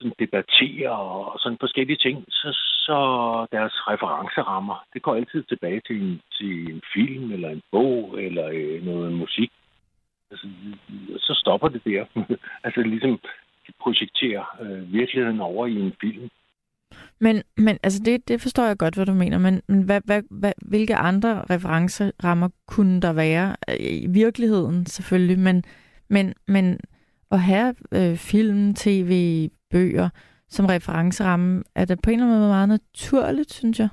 sådan 0.00 0.14
debatterer 0.18 0.90
og 0.90 1.40
sådan 1.40 1.58
forskellige 1.60 1.96
ting, 1.96 2.24
så, 2.28 2.48
så 2.86 2.98
deres 3.52 3.74
referencerammer, 3.90 4.84
det 4.94 5.02
går 5.02 5.14
altid 5.14 5.42
tilbage 5.42 5.80
til 5.86 6.02
en, 6.02 6.20
til 6.38 6.74
en 6.74 6.82
film, 6.94 7.32
eller 7.32 7.50
en 7.50 7.62
bog, 7.70 8.22
eller 8.22 8.46
øh, 8.52 8.84
noget 8.84 9.12
musik. 9.12 9.50
Altså, 10.30 10.46
så 11.18 11.34
stopper 11.34 11.68
det 11.68 11.84
der. 11.84 12.04
altså 12.64 12.80
ligesom, 12.80 13.20
de 13.66 13.72
projekterer 13.80 14.44
øh, 14.62 14.92
virkeligheden 14.92 15.40
over 15.40 15.66
i 15.66 15.76
en 15.80 15.94
film. 16.00 16.30
Men, 17.18 17.42
men 17.56 17.78
altså 17.82 18.02
det, 18.04 18.28
det 18.28 18.40
forstår 18.40 18.66
jeg 18.66 18.78
godt, 18.78 18.94
hvad 18.94 19.06
du 19.06 19.14
mener, 19.14 19.38
men, 19.38 19.62
men 19.68 19.82
hvad, 19.82 20.00
hvad, 20.04 20.22
hvad, 20.30 20.52
hvilke 20.56 20.96
andre 20.96 21.44
referencerammer 21.50 22.48
kunne 22.66 23.00
der 23.00 23.12
være? 23.12 23.56
I 23.80 24.06
virkeligheden 24.06 24.86
selvfølgelig, 24.86 25.38
men, 25.38 25.64
men, 26.08 26.34
men 26.46 26.80
at 27.30 27.40
have 27.40 27.74
øh, 27.92 28.16
film, 28.16 28.74
tv, 28.74 29.48
bøger 29.70 30.08
som 30.48 30.66
referenceramme, 30.66 31.62
er 31.74 31.84
det 31.84 32.02
på 32.02 32.10
en 32.10 32.14
eller 32.14 32.26
anden 32.26 32.38
måde 32.38 32.48
meget 32.48 32.68
naturligt, 32.68 33.52
synes 33.52 33.78
jeg. 33.78 33.88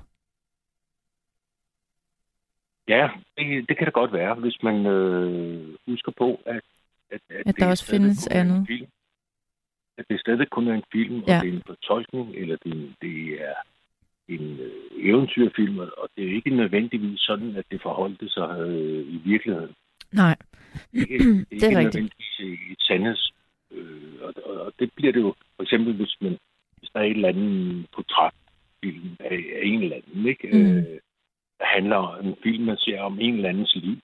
Ja, 2.87 3.09
det, 3.37 3.69
det 3.69 3.77
kan 3.77 3.85
det 3.85 3.93
godt 3.93 4.13
være, 4.13 4.35
hvis 4.35 4.63
man 4.63 4.85
øh, 4.85 5.75
husker 5.87 6.11
på, 6.17 6.39
at, 6.45 6.61
at, 7.11 7.21
At 7.29 7.45
der 7.45 7.51
det 7.51 7.67
også 7.67 7.85
findes 7.85 8.27
andet. 8.27 8.67
Film. 8.67 8.87
At 9.99 10.05
det 10.09 10.19
stadig 10.19 10.49
kun 10.49 10.67
er 10.67 10.73
en 10.73 10.89
film, 10.91 11.15
Ja. 11.27 11.37
og 11.37 11.43
det 11.43 11.49
er 11.49 11.53
en 11.57 11.63
fortolkning, 11.71 12.35
eller 12.35 12.57
det, 12.63 12.93
det 13.01 13.17
er 13.49 13.55
en 14.27 14.59
øh, 14.59 14.71
eventyrfilm, 15.09 15.79
og 15.79 16.09
det 16.15 16.23
er 16.27 16.35
ikke 16.35 16.49
nødvendigvis 16.61 17.19
sådan, 17.19 17.55
at 17.55 17.65
det 17.71 17.81
forholdte 17.81 18.29
sig 18.29 18.49
øh, 18.59 19.01
i 19.15 19.17
virkeligheden. 19.25 19.75
Nej, 20.11 20.35
Ikke, 20.93 21.17
det 21.19 21.29
er, 21.29 21.45
Det 21.49 21.63
er 21.63 21.69
ikke 21.69 21.79
rigtigt. 21.79 21.95
nødvendigvis 21.95 22.39
et 22.71 22.81
sandheds... 22.81 23.31
Øh, 23.71 24.13
og, 24.21 24.33
og, 24.45 24.61
og 24.65 24.73
det 24.79 24.89
bliver 24.95 25.13
det 25.13 25.19
jo, 25.21 25.33
for 25.55 25.63
eksempel 25.63 25.93
hvis, 25.93 26.15
man, 26.21 26.37
hvis 26.77 26.89
der 26.93 26.99
er 26.99 27.03
et 27.03 27.11
eller 27.11 27.29
andet 27.29 27.85
portrætfilm 27.95 29.09
af, 29.19 29.39
af 29.55 29.61
en 29.63 29.83
eller 29.83 29.95
anden, 29.95 30.27
ikke? 30.27 30.47
Mm. 30.53 30.77
Øh, 30.77 30.99
handler 31.61 31.95
om 31.95 32.25
en 32.27 32.35
film, 32.43 32.63
man 32.63 32.77
ser 32.77 33.01
om 33.01 33.19
en 33.19 33.33
eller 33.35 33.49
andens 33.49 33.75
liv, 33.75 33.97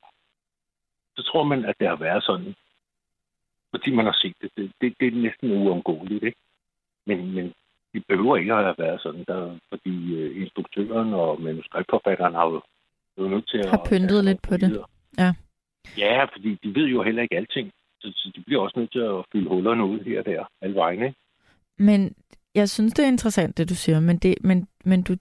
så 1.18 1.24
tror 1.24 1.44
man, 1.44 1.66
at 1.66 1.76
det 1.80 1.88
har 1.88 1.96
været 1.96 2.24
sådan. 2.24 2.56
Fordi 3.76 3.92
man 3.96 4.06
har 4.06 4.18
set 4.22 4.36
det. 4.42 4.50
Det, 4.58 4.72
det, 4.82 4.94
det 5.00 5.08
er 5.08 5.22
næsten 5.26 5.52
uundgåeligt, 5.52 6.24
ikke? 6.24 6.38
Men, 7.08 7.34
men 7.36 7.54
det 7.94 8.04
behøver 8.08 8.38
ikke 8.38 8.54
at 8.54 8.64
have 8.64 8.76
været 8.78 9.02
sådan, 9.02 9.24
der, 9.28 9.58
fordi 9.70 10.14
øh, 10.16 10.42
instruktøren 10.42 11.14
og 11.14 11.42
manuskriptforfatteren 11.42 12.34
har 12.34 12.46
jo, 12.46 12.56
er 13.18 13.22
jo 13.24 13.28
nødt 13.28 13.50
til 13.50 13.58
at... 13.58 13.70
Har 13.70 13.88
pyntet 13.90 14.20
at- 14.20 14.26
lidt 14.26 14.42
på 14.42 14.58
det. 14.58 14.84
Ja. 15.18 15.34
Ja, 15.98 16.24
fordi 16.24 16.60
de 16.64 16.76
ved 16.76 16.88
jo 16.88 17.04
heller 17.04 17.22
ikke 17.24 17.36
alting. 17.38 17.72
Så, 18.02 18.12
så 18.16 18.32
de 18.36 18.42
bliver 18.46 18.62
også 18.62 18.80
nødt 18.80 18.92
til 18.92 19.00
at 19.00 19.26
fylde 19.32 19.50
hullerne 19.50 19.86
ud 19.86 20.00
her 20.00 20.20
og 20.20 20.26
der, 20.26 20.46
alle 20.62 20.94
ikke? 20.94 21.14
Men 21.78 22.16
jeg 22.56 22.70
synes, 22.70 22.94
det 22.94 23.04
er 23.04 23.08
interessant, 23.08 23.58
det 23.58 23.70
du 23.70 23.76
siger, 23.76 24.00
men, 24.00 24.18
det, 24.18 24.36
men, 24.42 24.68
men 24.86 25.04
du, 25.04 25.16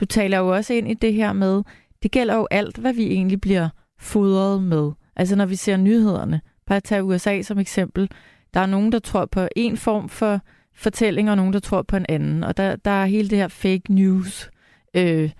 du 0.00 0.04
taler 0.04 0.38
jo 0.38 0.48
også 0.48 0.74
ind 0.74 0.90
i 0.90 0.94
det 0.94 1.14
her 1.14 1.32
med, 1.32 1.62
det 2.02 2.10
gælder 2.10 2.36
jo 2.36 2.48
alt, 2.50 2.78
hvad 2.78 2.94
vi 2.94 3.06
egentlig 3.06 3.40
bliver 3.40 3.68
fodret 4.00 4.62
med. 4.62 4.92
Altså 5.16 5.36
når 5.36 5.46
vi 5.46 5.54
ser 5.54 5.76
nyhederne, 5.76 6.40
bare 6.68 6.76
at 6.76 6.84
tage 6.84 7.04
USA 7.04 7.42
som 7.42 7.58
eksempel, 7.58 8.10
der 8.54 8.60
er 8.60 8.66
nogen, 8.66 8.92
der 8.92 8.98
tror 8.98 9.26
på 9.26 9.48
en 9.56 9.76
form 9.76 10.08
for 10.08 10.40
fortælling, 10.74 11.30
og 11.30 11.36
nogen, 11.36 11.52
der 11.52 11.60
tror 11.60 11.82
på 11.82 11.96
en 11.96 12.06
anden. 12.08 12.44
Og 12.44 12.56
der, 12.56 12.76
der 12.76 12.90
er 12.90 13.06
hele 13.06 13.28
det 13.30 13.38
her 13.38 13.48
fake 13.48 13.82
news. 13.94 14.50
Øh, 14.96 15.30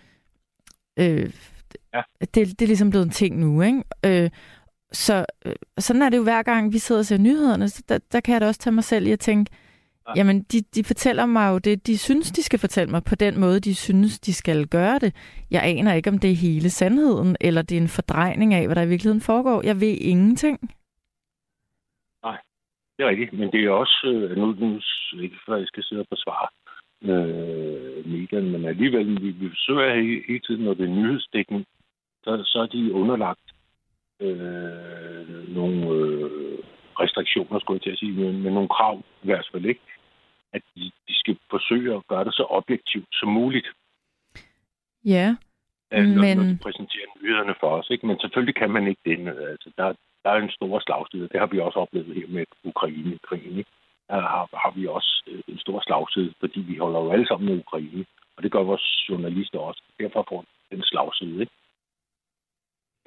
øh, 0.99 1.31
Ja. 1.95 2.01
det, 2.20 2.35
det 2.35 2.62
er 2.62 2.66
ligesom 2.66 2.91
blevet 2.91 3.05
en 3.07 3.11
ting 3.12 3.39
nu, 3.41 3.62
ikke? 3.62 3.83
Øh, 4.07 4.31
så 4.93 5.24
øh, 5.47 5.55
sådan 5.79 6.03
er 6.03 6.09
det 6.09 6.16
jo 6.16 6.22
hver 6.22 6.43
gang, 6.43 6.72
vi 6.72 6.79
sidder 6.79 6.99
og 6.99 7.07
ser 7.07 7.18
nyhederne. 7.18 7.68
Så 7.68 7.83
der, 7.89 7.99
der 8.12 8.20
kan 8.20 8.33
jeg 8.33 8.41
da 8.41 8.47
også 8.47 8.61
tage 8.61 8.74
mig 8.74 8.85
selv 8.85 9.07
i 9.07 9.11
at 9.12 9.20
tænke, 9.20 9.51
Ja. 10.09 10.12
jamen, 10.16 10.43
de, 10.43 10.61
de 10.74 10.85
fortæller 10.85 11.26
mig 11.26 11.51
jo 11.51 11.59
det, 11.59 11.87
de 11.87 11.99
synes, 11.99 12.31
de 12.31 12.43
skal 12.43 12.59
fortælle 12.59 12.91
mig 12.91 13.05
på 13.05 13.14
den 13.14 13.41
måde, 13.41 13.61
de 13.61 13.74
synes, 13.74 14.20
de 14.20 14.35
skal 14.35 14.66
gøre 14.66 14.99
det. 14.99 15.14
Jeg 15.51 15.62
aner 15.64 15.93
ikke, 15.93 16.11
om 16.11 16.18
det 16.18 16.31
er 16.31 16.35
hele 16.35 16.70
sandheden, 16.70 17.37
eller 17.41 17.62
det 17.62 17.76
er 17.76 17.81
en 17.81 17.89
fordrejning 17.89 18.55
af, 18.55 18.66
hvad 18.66 18.76
der 18.76 18.83
i 18.83 18.89
virkeligheden 18.89 19.20
foregår. 19.20 19.62
Jeg 19.64 19.81
ved 19.81 19.97
ingenting. 20.01 20.59
Det 22.99 23.05
er 23.05 23.09
rigtigt, 23.11 23.32
men 23.32 23.53
det 23.53 23.64
er 23.64 23.70
også, 23.70 24.01
øh, 24.07 24.36
nu, 24.36 24.46
nu 24.53 24.80
ikke 25.22 25.36
for, 25.44 25.55
at 25.55 25.61
jeg 25.61 25.66
skal 25.68 25.84
sidde 25.84 26.01
og 26.01 26.07
forsvare 26.09 26.49
øh, 27.03 28.07
medierne, 28.12 28.51
men 28.51 28.64
alligevel, 28.64 29.22
vi, 29.22 29.30
vi 29.30 29.49
forsøger 29.49 29.94
hele, 29.94 30.22
hele 30.28 30.40
tiden, 30.40 30.64
når 30.64 30.74
det 30.74 30.84
er 30.84 30.94
nyhedsdækning, 30.94 31.66
så, 32.24 32.42
så 32.44 32.59
er 32.59 32.66
de 32.66 32.92
underlagt 32.92 33.46
øh, 34.20 35.55
nogle 35.55 35.78
øh, 35.96 36.59
restriktioner, 37.01 37.59
skulle 37.59 37.76
jeg 37.76 37.82
til 37.82 37.90
at 37.90 37.99
sige, 37.99 38.12
men, 38.12 38.42
men 38.42 38.53
nogle 38.53 38.68
krav 38.68 38.99
i 39.22 39.26
hvert 39.26 39.49
fald 39.53 39.64
ikke, 39.64 39.80
at 40.53 40.62
de, 40.76 40.80
de 41.09 41.14
skal 41.14 41.36
forsøge 41.51 41.94
at 41.96 42.07
gøre 42.09 42.24
det 42.24 42.34
så 42.34 42.46
objektivt 42.51 43.09
som 43.12 43.28
muligt, 43.28 43.68
Ja, 45.92 46.03
når, 46.03 46.20
Men- 46.22 46.36
når 46.36 46.44
de 46.44 46.59
præsenterer 46.62 47.07
nyhederne 47.22 47.55
for 47.61 47.70
os. 47.78 47.90
Ikke? 47.90 48.07
Men 48.07 48.20
selvfølgelig 48.20 48.55
kan 48.55 48.70
man 48.70 48.86
ikke 48.86 49.01
det. 49.05 49.28
Altså, 49.28 49.70
der, 49.76 49.94
der 50.25 50.31
er 50.31 50.37
en 50.37 50.51
stor 50.51 50.81
slagside. 50.81 51.29
Det 51.33 51.41
har 51.41 51.47
vi 51.47 51.59
også 51.61 51.79
oplevet 51.79 52.14
her 52.14 52.29
med 52.29 52.45
Ukraine-krigen. 52.64 53.59
Ikke? 53.59 53.71
Der 54.09 54.21
har, 54.21 54.49
har 54.64 54.73
vi 54.77 54.87
også 54.87 55.23
øh, 55.27 55.43
en 55.49 55.59
stor 55.59 55.81
slagside, 55.81 56.35
fordi 56.41 56.61
vi 56.61 56.77
holder 56.77 57.01
jo 57.01 57.12
alle 57.12 57.27
sammen 57.27 57.49
med 57.49 57.59
Ukraine. 57.59 58.05
Og 58.37 58.43
det 58.43 58.53
gør 58.53 58.62
vores 58.62 59.07
journalister 59.09 59.59
også. 59.59 59.83
Derfor 60.01 60.27
får 60.29 60.45
den 60.71 60.83
slagside. 60.83 61.41
Ikke? 61.41 61.53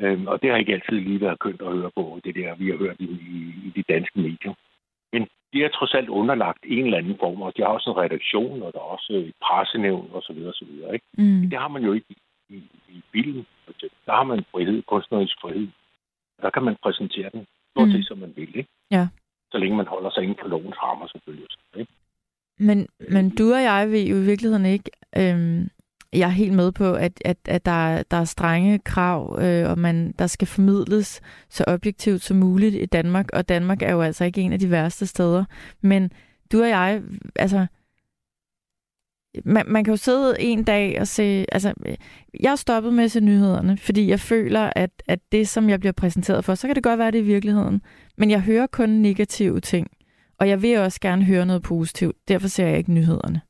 Øhm, 0.01 0.27
og 0.27 0.41
det 0.41 0.49
har 0.49 0.57
ikke 0.57 0.73
altid 0.73 0.99
lige 0.99 1.21
været 1.21 1.39
kønt 1.39 1.61
at 1.61 1.73
høre 1.77 1.91
på, 1.95 2.19
det 2.23 2.35
der, 2.35 2.55
vi 2.55 2.69
har 2.69 2.77
hørt 2.77 2.99
i, 2.99 3.09
i, 3.37 3.37
i 3.67 3.69
de 3.75 3.83
danske 3.93 4.19
medier. 4.19 4.53
Men 5.13 5.27
de 5.53 5.63
er 5.63 5.69
trods 5.69 5.93
alt 5.93 6.09
underlagt 6.09 6.63
en 6.63 6.85
eller 6.85 6.97
anden 6.97 7.17
form, 7.19 7.41
og 7.41 7.57
de 7.57 7.61
har 7.61 7.69
også 7.69 7.89
en 7.89 7.97
redaktion, 7.97 8.63
og 8.63 8.73
der 8.73 8.79
er 8.79 8.93
også 8.97 9.13
et 9.13 9.33
pressenævn 9.45 10.09
osv. 10.13 10.37
osv. 10.51 10.71
Ikke? 10.93 11.05
mm. 11.17 11.49
Det 11.49 11.59
har 11.59 11.67
man 11.67 11.83
jo 11.83 11.93
ikke 11.93 12.05
i, 12.09 12.19
i, 12.49 12.63
i 12.89 13.01
bilen. 13.11 13.45
for 13.65 13.71
eksempel. 13.71 13.97
Der 14.05 14.13
har 14.13 14.23
man 14.23 14.45
frihed, 14.51 14.81
kunstnerisk 14.81 15.35
frihed. 15.41 15.67
Der 16.41 16.49
kan 16.49 16.63
man 16.63 16.75
præsentere 16.83 17.29
den 17.33 17.45
stort 17.71 17.87
Mm. 17.87 17.93
set, 17.93 18.07
som 18.07 18.17
man 18.17 18.33
vil. 18.35 18.57
Ikke? 18.57 18.69
Ja. 18.91 19.07
Så 19.51 19.57
længe 19.57 19.77
man 19.77 19.87
holder 19.87 20.09
sig 20.11 20.23
inden 20.23 20.37
for 20.41 20.47
lovens 20.47 20.75
rammer, 20.83 21.07
selvfølgelig. 21.07 21.47
Ikke? 21.75 21.91
Men, 22.59 22.87
men 23.09 23.35
du 23.35 23.53
og 23.53 23.61
jeg 23.63 23.91
ved 23.91 24.03
jo 24.03 24.15
i 24.15 24.25
virkeligheden 24.25 24.65
ikke, 24.65 24.91
øhm, 25.17 25.69
jeg 26.13 26.27
er 26.27 26.39
helt 26.41 26.53
med 26.53 26.71
på, 26.71 26.93
at, 26.93 27.21
at, 27.25 27.37
at 27.45 27.65
der, 27.65 27.71
er, 27.87 28.03
der 28.11 28.17
er 28.17 28.23
strenge 28.23 28.79
krav, 28.79 29.39
øh, 29.41 29.69
og 29.69 29.79
man, 29.79 30.11
der 30.19 30.27
skal 30.27 30.47
formidles 30.47 31.21
så 31.49 31.63
objektivt 31.67 32.21
som 32.21 32.37
muligt 32.37 32.75
i 32.75 32.85
Danmark, 32.85 33.29
og 33.33 33.49
Danmark 33.49 33.81
er 33.81 33.91
jo 33.91 34.01
altså 34.01 34.25
ikke 34.25 34.41
en 34.41 34.53
af 34.53 34.59
de 34.59 34.71
værste 34.71 35.07
steder. 35.07 35.45
Men 35.81 36.11
du 36.51 36.61
og 36.61 36.69
jeg, 36.69 37.01
altså, 37.35 37.67
man, 39.45 39.63
man 39.67 39.83
kan 39.83 39.91
jo 39.91 39.97
sidde 39.97 40.35
en 40.39 40.63
dag 40.63 40.99
og 41.01 41.07
se, 41.07 41.45
altså, 41.51 41.73
jeg 42.39 42.51
er 42.51 42.55
stoppet 42.55 42.93
med 42.93 43.03
at 43.03 43.11
se 43.11 43.21
nyhederne, 43.21 43.77
fordi 43.77 44.09
jeg 44.09 44.19
føler, 44.19 44.73
at, 44.75 45.03
at 45.07 45.19
det, 45.31 45.47
som 45.47 45.69
jeg 45.69 45.79
bliver 45.79 45.93
præsenteret 45.93 46.45
for, 46.45 46.55
så 46.55 46.67
kan 46.67 46.75
det 46.75 46.83
godt 46.83 46.99
være, 46.99 47.11
det 47.11 47.19
er 47.19 47.23
i 47.23 47.25
virkeligheden, 47.25 47.81
men 48.17 48.31
jeg 48.31 48.41
hører 48.41 48.67
kun 48.67 48.89
negative 48.89 49.59
ting. 49.59 49.87
Og 50.39 50.49
jeg 50.49 50.61
vil 50.61 50.77
også 50.77 51.01
gerne 51.01 51.25
høre 51.25 51.45
noget 51.45 51.63
positivt. 51.63 52.15
Derfor 52.27 52.47
ser 52.47 52.67
jeg 52.67 52.77
ikke 52.77 52.93
nyhederne. 52.93 53.41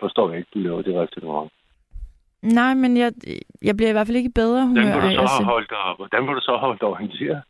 Forstår 0.00 0.30
jeg 0.30 0.38
ikke, 0.38 0.50
du 0.54 0.58
laver 0.58 0.82
det 0.82 0.94
restaurant. 0.94 1.52
Nej, 2.42 2.74
men 2.74 2.96
jeg, 2.96 3.12
jeg 3.62 3.76
bliver 3.76 3.88
i 3.90 3.92
hvert 3.92 4.06
fald 4.06 4.16
ikke 4.16 4.30
bedre 4.34 4.66
humør 4.66 4.82
Hvordan 4.82 5.08
vil 5.08 5.16
du 5.16 5.26
så 5.26 5.44
holdt 5.44 5.70
dig, 5.70 5.94
hvordan 5.96 6.26
vil 6.26 6.34
du 6.34 6.40
så 6.40 6.56
holdt 6.56 6.80
dig 6.80 6.88
orienteret? 6.88 7.42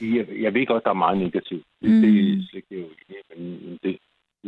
Jeg, 0.00 0.26
jeg 0.44 0.54
ved 0.54 0.66
godt, 0.66 0.84
der 0.84 0.90
er 0.90 1.04
meget 1.06 1.18
negativt. 1.18 1.64
Det, 1.82 1.90
Mm. 1.90 2.00
det 2.02 2.10
er 2.10 2.42
slet 2.50 2.56
ikke 2.60 2.68
det, 2.70 2.78
er 2.78 2.82
jo 2.82 2.90
ikke, 2.90 3.22
men 3.36 3.78
det, 3.82 3.98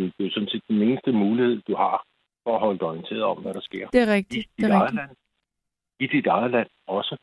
det, 0.05 0.13
er 0.21 0.25
jo 0.25 0.31
sådan 0.31 0.49
set 0.49 0.63
den 0.69 0.83
eneste 0.83 1.13
mulighed, 1.13 1.63
du 1.69 1.75
har 1.77 2.05
for 2.45 2.55
at 2.55 2.61
holde 2.61 2.79
dig 2.79 2.87
orienteret 2.89 3.23
om, 3.23 3.43
hvad 3.43 3.55
der 3.55 3.61
sker. 3.61 3.89
Det 3.89 4.01
er 4.01 4.07
I 4.07 4.15
rigtigt. 4.17 4.47
dit 4.57 4.57
Det 4.57 4.65
er 4.65 4.75
eget 4.75 4.83
rigtigt. 4.83 4.97
land. 4.97 5.11
I 6.01 6.07
dit 6.07 6.27
eget 6.27 6.51
land 6.51 6.69
også. 6.87 7.17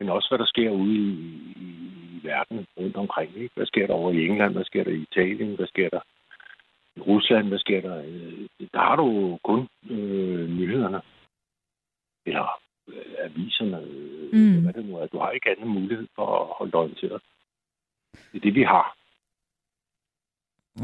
Men 0.00 0.08
også, 0.08 0.28
hvad 0.30 0.38
der 0.38 0.46
sker 0.46 0.70
ude 0.70 0.94
i, 0.94 1.08
i, 1.56 1.68
i 2.16 2.20
verden 2.22 2.66
rundt 2.78 2.96
omkring. 2.96 3.36
Ikke? 3.36 3.54
Hvad 3.54 3.66
sker 3.66 3.86
der 3.86 3.94
over 3.94 4.12
i 4.12 4.26
England? 4.26 4.52
Hvad 4.52 4.64
sker 4.64 4.84
der 4.84 4.90
i 4.90 5.06
Italien? 5.10 5.54
Hvad 5.56 5.66
sker 5.66 5.88
der 5.88 6.00
i 6.96 7.00
Rusland? 7.00 7.48
Hvad 7.48 7.58
sker 7.58 7.80
der? 7.80 7.96
øh, 8.04 8.46
Der 8.72 8.78
har 8.78 8.96
du 8.96 9.38
kun 9.44 9.68
øh, 9.90 10.48
nyhederne. 10.48 11.00
Eller 12.26 12.46
øh, 12.88 13.14
aviserne. 13.18 13.80
Øh, 13.82 14.14
Mm. 14.34 14.62
Hvad 14.62 14.72
det 14.72 14.84
nu 14.84 14.96
er. 14.96 15.06
Du 15.06 15.18
har 15.18 15.30
ikke 15.30 15.50
anden 15.50 15.68
mulighed 15.68 16.06
for 16.14 16.26
at 16.40 16.46
holde 16.58 16.72
dig 16.72 16.80
orienteret. 16.80 17.22
Det 18.12 18.36
er 18.36 18.40
det, 18.40 18.54
vi 18.54 18.62
har. 18.62 18.96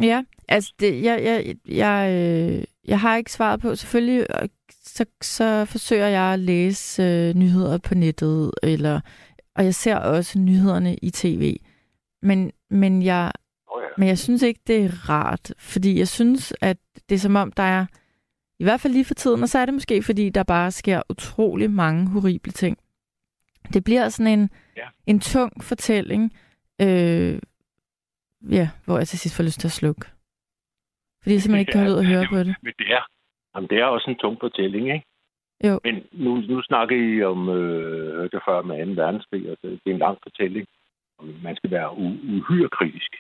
Ja, 0.03 0.23
altså 0.49 0.73
det, 0.81 1.03
jeg, 1.03 1.23
jeg, 1.25 1.55
jeg, 1.69 2.11
øh, 2.13 2.65
jeg 2.89 3.01
har 3.01 3.17
ikke 3.17 3.33
svaret 3.33 3.61
på. 3.61 3.75
Selvfølgelig 3.75 4.27
øh, 4.43 4.49
så, 4.85 5.05
så 5.23 5.65
forsøger 5.65 6.07
jeg 6.07 6.23
at 6.33 6.39
læse 6.39 7.03
øh, 7.03 7.35
nyheder 7.35 7.79
på 7.79 7.95
nettet, 7.95 8.53
eller, 8.63 9.01
og 9.55 9.65
jeg 9.65 9.75
ser 9.75 9.97
også 9.97 10.39
nyhederne 10.39 10.97
i 10.97 11.11
tv. 11.11 11.57
Men, 12.23 12.53
men, 12.71 13.03
jeg, 13.03 13.33
Oh, 13.75 13.83
ja. 13.83 13.89
men 13.99 14.09
jeg 14.09 14.19
synes 14.19 14.43
ikke, 14.43 14.61
det 14.67 14.85
er 14.85 15.09
rart, 15.09 15.55
fordi 15.59 15.99
jeg 15.99 16.09
synes, 16.09 16.53
at 16.61 16.77
det 17.09 17.15
er 17.15 17.19
som 17.19 17.37
om, 17.37 17.53
der 17.53 17.63
er, 17.63 17.87
i 18.59 18.65
hvert 18.65 18.81
fald 18.81 18.93
lige 18.93 19.05
for 19.05 19.15
tiden, 19.15 19.43
og 19.43 19.49
så 19.49 19.59
er 19.59 19.65
det 19.65 19.75
måske, 19.75 20.03
fordi 20.03 20.29
der 20.31 20.43
bare 20.43 20.71
sker 20.71 21.03
utrolig 21.11 21.71
mange 21.71 22.07
horrible 22.09 22.53
ting. 22.53 22.79
Det 23.73 23.85
bliver 23.85 24.09
sådan 24.09 24.39
en, 24.39 24.51
Ja. 24.77 24.83
en 25.07 25.21
tung 25.21 25.65
fortælling, 25.65 26.33
øh, 26.81 27.39
ja, 28.43 28.71
hvor 28.85 28.99
jeg 28.99 29.09
til 29.09 29.19
sidst 29.19 29.37
får 29.37 29.45
lyst 29.45 29.61
til 29.61 29.69
at 29.69 29.73
slukke. 29.81 30.07
Fordi 31.23 31.33
jeg 31.35 31.43
simpelthen 31.43 31.61
ikke 31.61 31.73
kan 31.73 31.81
holde 31.81 31.95
ud 31.95 31.99
og 31.99 32.07
høre 32.13 32.27
på 32.31 32.39
det. 32.39 32.55
Men 32.63 32.73
det 32.79 32.89
er, 32.93 33.03
jamen, 33.55 33.69
det 33.71 33.79
er 33.79 33.85
også 33.85 34.11
en 34.11 34.17
tung 34.17 34.37
fortælling, 34.41 34.85
ikke? 34.95 35.07
Jo. 35.65 35.81
Men 35.85 36.07
nu, 36.13 36.31
nu 36.51 36.63
snakker 36.63 36.97
I 36.97 37.23
om, 37.23 37.49
øh, 37.49 38.17
hørte 38.17 38.37
jeg 38.37 38.43
før 38.49 38.63
med 38.63 38.97
2. 38.97 39.03
verdenskrig, 39.03 39.51
og 39.51 39.57
det, 39.63 39.71
det 39.85 39.91
er 39.91 39.95
en 39.95 40.07
lang 40.07 40.19
fortælling. 40.23 40.67
Og 41.19 41.25
man 41.43 41.57
skal 41.57 41.71
være 41.71 41.97
uhyre 42.37 42.69
kritisk, 42.69 43.13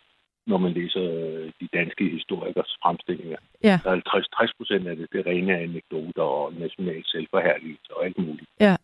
når 0.47 0.59
man 0.59 0.73
læser 0.73 1.03
øh, 1.03 1.53
de 1.61 1.69
danske 1.79 2.05
historikers 2.09 2.77
fremstillinger. 2.83 3.39
Ja. 3.63 3.81
Der 3.85 3.91
er 3.91 3.95
50 3.95 4.29
60 4.29 4.53
procent 4.59 4.89
af 4.89 4.97
det, 4.97 5.07
det 5.13 5.27
rene 5.27 5.59
anekdoter 5.59 6.23
og 6.23 6.53
national 6.55 7.03
selvforherligelse 7.07 7.91
og 7.97 8.05
alt 8.05 8.19
muligt. 8.19 8.51
Ja. 8.61 8.77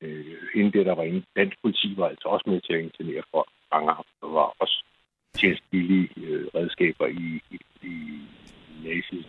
Øh, 0.00 0.36
hende 0.54 0.72
der, 0.78 0.84
der 0.84 0.94
var 0.94 1.02
inde, 1.02 1.22
dansk 1.36 1.56
politi 1.62 1.94
var 1.96 2.08
altså 2.08 2.28
også 2.28 2.50
med 2.50 2.60
til 2.60 2.72
at 2.72 2.80
internere 2.80 3.22
for 3.30 3.48
fanger. 3.72 4.04
Der 4.20 4.26
var 4.26 4.54
også 4.58 4.84
tjenestbillige 5.34 6.08
øh, 6.16 6.46
redskaber 6.54 7.06
i, 7.06 7.42
i, 7.50 7.58
i 7.82 8.20
nazi 8.84 9.26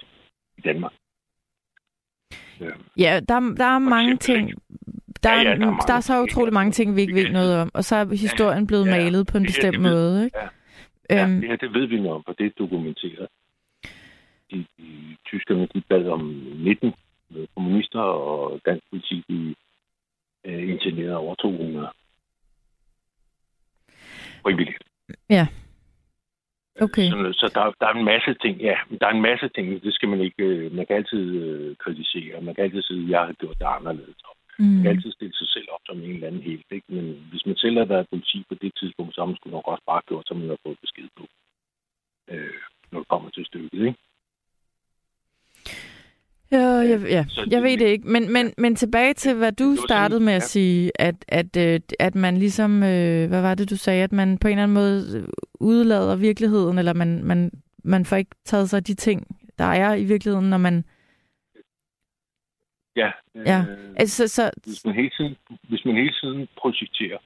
i 0.58 0.62
Danmark. 0.62 0.94
Øh, 2.62 2.72
Ja, 2.98 3.20
der, 3.28 3.40
der 3.58 3.66
er 3.66 3.80
mange 3.80 4.18
ting. 4.18 4.52
Der 5.24 5.30
er, 5.30 5.42
Ja, 5.42 5.42
ja, 5.42 5.50
ja, 5.50 5.56
der 5.56 5.62
er 5.62 5.66
mange 5.66 5.82
der 5.88 5.94
er 5.94 6.00
så 6.00 6.22
utrolig 6.24 6.54
mange 6.54 6.72
ting, 6.72 6.96
vi 6.96 7.02
ikke 7.02 7.14
ved 7.16 7.30
noget 7.30 7.58
om. 7.62 7.72
Og 7.74 7.84
så 7.84 7.96
er 7.96 8.06
historien 8.16 8.68
blevet 8.68 8.86
Ja, 8.86 8.92
malet 8.92 9.28
på 9.28 9.38
en 9.38 9.44
det 9.44 9.50
her, 9.52 9.56
bestemt 9.56 9.74
det 9.74 9.84
ved- 9.84 9.92
måde. 9.92 10.26
Ikke? 10.26 10.38
Ja, 11.10 11.24
Øhm, 11.24 11.40
det 11.42 11.50
her, 11.50 11.56
det 11.56 11.74
ved 11.74 11.86
vi 11.88 11.96
noget 11.96 12.12
om, 12.12 12.24
for 12.26 12.34
det 12.34 12.46
er 12.46 12.50
dokumenteret. 12.60 13.28
de, 14.52 14.66
de, 14.78 15.16
tyskerne 15.26 15.68
de 15.74 15.82
bad 15.90 16.06
om 16.08 16.20
19 16.56 16.94
kommunister, 17.56 18.00
og 18.00 18.62
dansk 18.66 18.84
politik 18.90 19.24
de 19.30 19.56
øh, 20.46 20.70
internerede 20.70 21.18
over 21.18 21.36
200. 21.36 21.90
Frivilligt. 24.44 24.84
Ja. 25.30 25.48
Okay. 26.80 27.10
Så, 27.10 27.18
så 27.40 27.52
der, 27.56 27.64
der 27.80 27.88
er 27.88 27.94
en 27.94 28.06
masse 28.06 28.34
ting, 28.34 28.62
ja, 28.62 28.76
der 29.00 29.08
er 29.08 29.12
en 29.12 29.22
masse 29.22 29.50
ting, 29.50 29.84
det 29.84 29.94
skal 29.94 30.10
man 30.10 30.22
ikke, 30.22 30.44
øh, 30.44 30.72
man 30.76 30.86
kan 30.86 30.96
altid 30.96 31.26
øh, 31.44 31.76
kritisere, 31.76 32.42
man 32.42 32.56
kan 32.56 32.64
altid 32.64 32.82
sige, 32.82 33.04
at 33.04 33.10
jeg 33.10 33.20
har 33.20 33.34
gjort 33.34 33.60
det 33.60 33.66
anderledes. 33.66 34.22
Mm. 34.60 34.66
Man 34.66 34.82
kan 34.84 34.92
altid 34.92 35.12
stille 35.12 35.36
sig 35.36 35.48
selv 35.48 35.68
op 35.76 35.84
som 35.86 35.98
en 35.98 36.14
eller 36.16 36.28
anden 36.28 36.42
helt, 36.42 36.66
ikke? 36.72 36.88
men 36.96 37.06
hvis 37.30 37.46
man 37.46 37.56
selv 37.56 37.78
har 37.78 37.86
været 37.86 38.10
politi 38.12 38.46
på 38.50 38.56
det 38.62 38.72
tidspunkt, 38.80 39.16
så 39.16 39.22
har 39.22 39.26
man 39.26 39.36
sgu 39.36 39.50
nok 39.50 39.68
også 39.68 39.84
bare 39.92 40.02
gjort, 40.08 40.28
som 40.28 40.38
man 40.38 40.50
har 40.50 40.60
fået 40.66 40.80
besked 40.82 41.08
på, 41.18 41.24
øh, 42.32 42.62
når 42.92 43.00
det 43.00 43.08
kommer 43.08 43.30
til 43.30 43.46
stykket, 43.46 43.82
ikke? 43.88 44.00
Ja, 46.52 46.68
jeg, 46.92 47.00
ja. 47.10 47.26
jeg 47.52 47.64
ved 47.64 47.78
det 47.78 47.88
ikke. 47.88 48.08
Men, 48.08 48.34
men, 48.34 48.54
men 48.58 48.76
tilbage 48.76 49.14
til, 49.14 49.38
hvad 49.38 49.52
du 49.52 49.76
startede 49.88 50.20
med 50.20 50.34
at 50.34 50.44
sige, 50.44 50.92
at, 51.00 51.16
at, 51.28 51.58
at, 51.58 51.76
øh, 51.76 51.80
at 52.00 52.16
man 52.16 52.38
ligesom, 52.38 52.84
øh, 52.84 53.30
hvad 53.30 53.42
var 53.42 53.56
det, 53.56 53.70
du 53.70 53.76
sagde, 53.78 54.04
at 54.04 54.12
man 54.12 54.38
på 54.38 54.48
en 54.48 54.52
eller 54.52 54.64
anden 54.64 54.74
måde 54.74 55.28
udlader 55.60 56.16
virkeligheden, 56.16 56.78
eller 56.78 56.94
man, 56.94 57.24
man, 57.24 57.52
man 57.84 58.06
får 58.06 58.16
ikke 58.16 58.36
taget 58.46 58.70
sig 58.70 58.88
de 58.88 58.94
ting, 58.94 59.28
der 59.58 59.66
er 59.66 59.96
i 59.96 60.04
virkeligheden, 60.04 60.50
når 60.50 60.58
man... 60.58 60.84
Ja. 62.96 63.12
ja. 63.36 63.60
Øh, 63.70 63.94
altså, 63.96 64.28
så... 64.28 64.52
hvis, 64.66 64.86
man 64.86 64.96
hele 64.96 65.12
tiden, 65.18 65.36
hvis 65.70 65.86
man 65.86 65.96
hele 65.96 66.14
tiden 66.22 66.48
projekterer 66.58 67.18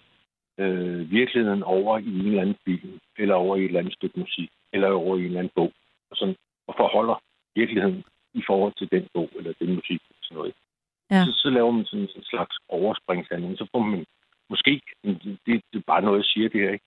øh, 0.60 1.12
virkeligheden 1.12 1.64
over 1.64 1.98
i 1.98 2.20
en 2.20 2.28
eller 2.28 2.42
anden 2.42 2.58
film, 2.66 3.00
eller 3.18 3.36
over 3.36 3.56
i 3.56 3.60
et 3.60 3.66
eller 3.66 3.80
andet 3.80 3.94
stykke 3.94 4.20
musik, 4.20 4.50
eller 4.74 4.90
over 4.90 5.18
i 5.18 5.20
en 5.20 5.26
eller 5.26 5.40
anden 5.40 5.54
bog, 5.56 5.72
og, 6.12 6.18
sådan, 6.18 6.36
og 6.68 6.74
forholder 6.78 7.22
virkeligheden 7.56 8.04
i 8.40 8.44
forhold 8.48 8.74
til 8.78 8.88
den 8.96 9.08
bog 9.14 9.30
eller 9.38 9.54
den 9.62 9.76
musik 9.76 10.02
og 10.10 10.16
sådan 10.22 10.38
noget. 10.38 10.54
Ja. 11.12 11.26
Så, 11.26 11.32
så 11.44 11.50
laver 11.50 11.72
man 11.72 11.86
sådan 11.86 12.10
en 12.16 12.24
slags 12.24 12.56
overspringshandling. 12.70 13.58
Så 13.58 13.68
får 13.74 13.84
man 13.92 14.06
måske, 14.50 14.82
det, 15.04 15.62
det 15.72 15.78
er 15.80 15.92
bare 15.94 16.02
noget, 16.02 16.18
jeg 16.18 16.26
siger 16.34 16.50
det 16.50 16.62
her, 16.62 16.72
ikke? 16.72 16.86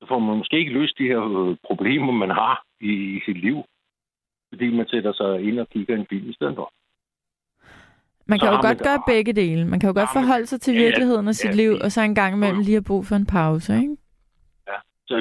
så 0.00 0.06
får 0.08 0.18
man 0.18 0.38
måske 0.38 0.58
ikke 0.58 0.72
løst 0.72 0.98
de 0.98 1.08
her 1.12 1.22
øh, 1.38 1.56
problemer, 1.68 2.12
man 2.12 2.30
har 2.30 2.64
i, 2.80 2.92
i 3.16 3.20
sit 3.26 3.40
liv, 3.40 3.56
fordi 4.48 4.76
man 4.76 4.86
sætter 4.88 5.12
sig 5.12 5.42
ind 5.48 5.60
og 5.60 5.68
kigger 5.68 5.96
en 5.96 6.06
film 6.10 6.30
i 6.30 6.32
stedet 6.32 6.54
for. 6.56 6.72
Man 8.26 8.38
kan 8.38 8.48
så 8.48 8.52
jo 8.52 8.60
godt 8.68 8.80
man 8.80 8.86
gøre 8.88 9.02
begge 9.06 9.32
dele. 9.32 9.64
Man 9.64 9.80
kan 9.80 9.88
jo 9.88 9.94
godt 10.00 10.12
forholde 10.12 10.46
sig 10.46 10.60
til 10.60 10.74
virkeligheden 10.74 11.28
af 11.28 11.34
sit 11.34 11.50
ja, 11.50 11.60
liv, 11.62 11.72
og 11.84 11.92
så 11.92 12.00
en 12.00 12.14
gang 12.14 12.34
imellem 12.34 12.60
lige 12.60 12.78
have 12.78 12.90
brug 12.90 13.06
for 13.06 13.16
en 13.16 13.26
pause, 13.26 13.76
ikke? 13.76 13.96
Ja, 14.70 14.78
så, 15.08 15.16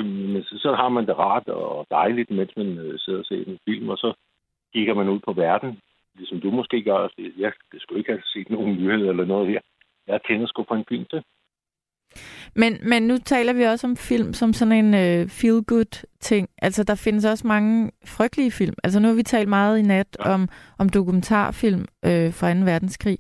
så 0.64 0.76
har 0.76 0.90
man 0.90 1.06
det 1.08 1.18
rart 1.18 1.48
og 1.48 1.86
dejligt, 1.92 2.30
mens 2.32 2.52
man 2.58 2.78
øh, 2.78 3.00
sidder 3.00 3.20
og 3.20 3.26
ser 3.26 3.44
en 3.48 3.60
film, 3.68 3.90
og 3.90 3.98
så 3.98 4.14
kigger 4.74 4.94
man 4.94 5.10
ud 5.10 5.20
på 5.20 5.34
verden, 5.34 5.80
ligesom 6.16 6.42
du 6.42 6.52
måske 6.52 6.84
gør, 6.84 6.94
og 6.94 7.12
siger, 7.16 7.32
jeg 7.38 7.52
skulle 7.80 8.00
ikke 8.00 8.12
have 8.12 8.22
set 8.26 8.50
nogen 8.50 8.78
nyheder 8.78 9.10
eller 9.10 9.26
noget 9.26 9.48
her. 9.48 9.62
Jeg 10.08 10.20
tænder 10.28 10.48
sgu 10.48 10.64
på 10.64 10.74
en 10.74 10.86
film 10.90 11.06
til. 11.10 11.24
Men, 12.56 12.78
men 12.90 13.04
nu 13.04 13.18
taler 13.18 13.54
vi 13.54 13.64
også 13.64 13.88
om 13.88 13.96
film 13.98 14.34
som 14.34 14.54
sådan 14.54 14.86
en 14.86 14.94
uh, 14.94 15.30
feel-good 15.30 16.04
ting. 16.20 16.50
Altså, 16.62 16.84
der 16.84 16.96
findes 16.96 17.26
også 17.26 17.48
mange 17.48 17.92
frygtelige 18.06 18.52
film. 18.52 18.76
Altså, 18.84 19.00
nu 19.00 19.08
har 19.08 19.16
vi 19.16 19.24
talt 19.24 19.50
meget 19.50 19.80
i 19.80 19.82
nat 19.82 20.18
ja. 20.20 20.34
om, 20.34 20.50
om 20.78 20.90
dokumentarfilm 20.90 21.86
øh, 22.06 22.34
fra 22.34 22.54
2. 22.54 22.60
verdenskrig. 22.60 23.18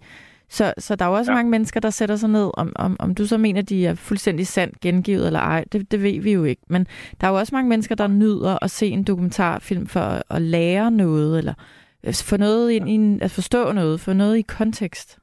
Så, 0.49 0.73
så 0.77 0.95
der 0.95 1.05
er 1.05 1.09
jo 1.09 1.15
også 1.15 1.31
ja. 1.31 1.35
mange 1.35 1.51
mennesker, 1.51 1.79
der 1.79 1.89
sætter 1.89 2.15
sig 2.15 2.29
ned, 2.29 2.51
om, 2.53 2.73
om, 2.75 2.95
om 2.99 3.15
du 3.15 3.25
så 3.25 3.37
mener, 3.37 3.61
de 3.61 3.85
er 3.85 3.95
fuldstændig 3.95 4.47
sandt 4.47 4.79
gengivet 4.79 5.27
eller 5.27 5.39
ej, 5.39 5.63
det, 5.71 5.91
det 5.91 6.03
ved 6.03 6.21
vi 6.21 6.33
jo 6.33 6.43
ikke. 6.43 6.61
Men 6.67 6.85
der 7.21 7.27
er 7.27 7.31
jo 7.31 7.37
også 7.37 7.55
mange 7.55 7.69
mennesker, 7.69 7.95
der 7.95 8.07
nyder 8.07 8.63
at 8.63 8.71
se 8.71 8.87
en 8.87 9.03
dokumentarfilm 9.03 9.87
for 9.87 9.99
at, 9.99 10.23
at 10.29 10.41
lære 10.41 10.91
noget, 10.91 11.37
eller 11.37 11.53
øh, 12.05 12.13
få 12.29 12.37
noget 12.37 12.71
ind 12.71 12.89
i 12.89 12.91
en, 12.91 13.21
at 13.21 13.31
forstå 13.31 13.71
noget, 13.71 13.99
få 13.99 14.13
noget 14.13 14.37
i 14.37 14.41
kontekst. 14.41 15.19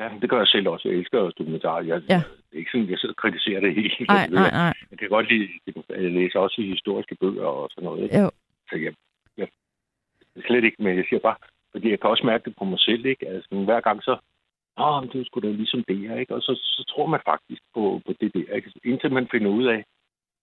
Ja, 0.00 0.08
det 0.20 0.30
gør 0.30 0.38
jeg 0.38 0.46
selv 0.46 0.68
også. 0.68 0.88
Jeg 0.88 0.98
elsker 0.98 1.18
også 1.18 1.36
dokumentarer. 1.38 1.82
Jeg, 1.82 2.02
ja. 2.08 2.22
Det 2.50 2.54
er 2.54 2.58
ikke 2.58 2.70
sådan, 2.70 2.90
jeg 2.90 2.98
sidder 2.98 3.14
og 3.14 3.22
kritiserer 3.22 3.60
det 3.60 3.74
hele. 3.74 4.06
Nej, 4.08 4.26
nej, 4.28 4.50
nej. 4.50 4.74
Jeg 4.90 4.98
kan 4.98 5.08
godt 5.08 5.28
lide, 5.32 5.48
jeg 5.90 6.10
læser 6.10 6.38
også 6.38 6.60
i 6.60 6.70
historiske 6.70 7.16
bøger 7.20 7.46
og 7.46 7.68
sådan 7.70 7.84
noget. 7.84 8.10
Jo. 8.20 8.30
Så 8.68 8.76
jeg, 8.76 8.92
jeg, 9.36 9.48
slet 10.46 10.64
ikke, 10.64 10.82
men 10.82 10.96
jeg 10.96 11.04
siger 11.08 11.20
bare, 11.20 11.36
fordi 11.72 11.90
jeg 11.90 12.00
kan 12.00 12.10
også 12.10 12.26
mærke 12.26 12.44
det 12.44 12.54
på 12.58 12.64
mig 12.64 12.80
selv, 12.80 13.06
ikke? 13.06 13.28
Altså, 13.28 13.48
hver 13.68 13.80
gang 13.80 14.02
så, 14.02 14.14
åh, 14.84 15.02
det 15.12 15.20
er 15.20 15.24
sgu 15.24 15.40
da 15.40 15.50
ligesom 15.50 15.84
det 15.88 15.98
her, 15.98 16.16
ikke? 16.16 16.34
Og 16.34 16.42
så, 16.42 16.52
så 16.54 16.84
tror 16.92 17.06
man 17.06 17.20
faktisk 17.30 17.62
på, 17.74 18.00
på 18.06 18.12
det 18.20 18.34
der, 18.34 18.54
ikke? 18.54 18.72
Indtil 18.84 19.12
man 19.12 19.28
finder 19.30 19.50
ud 19.50 19.64
af, 19.64 19.84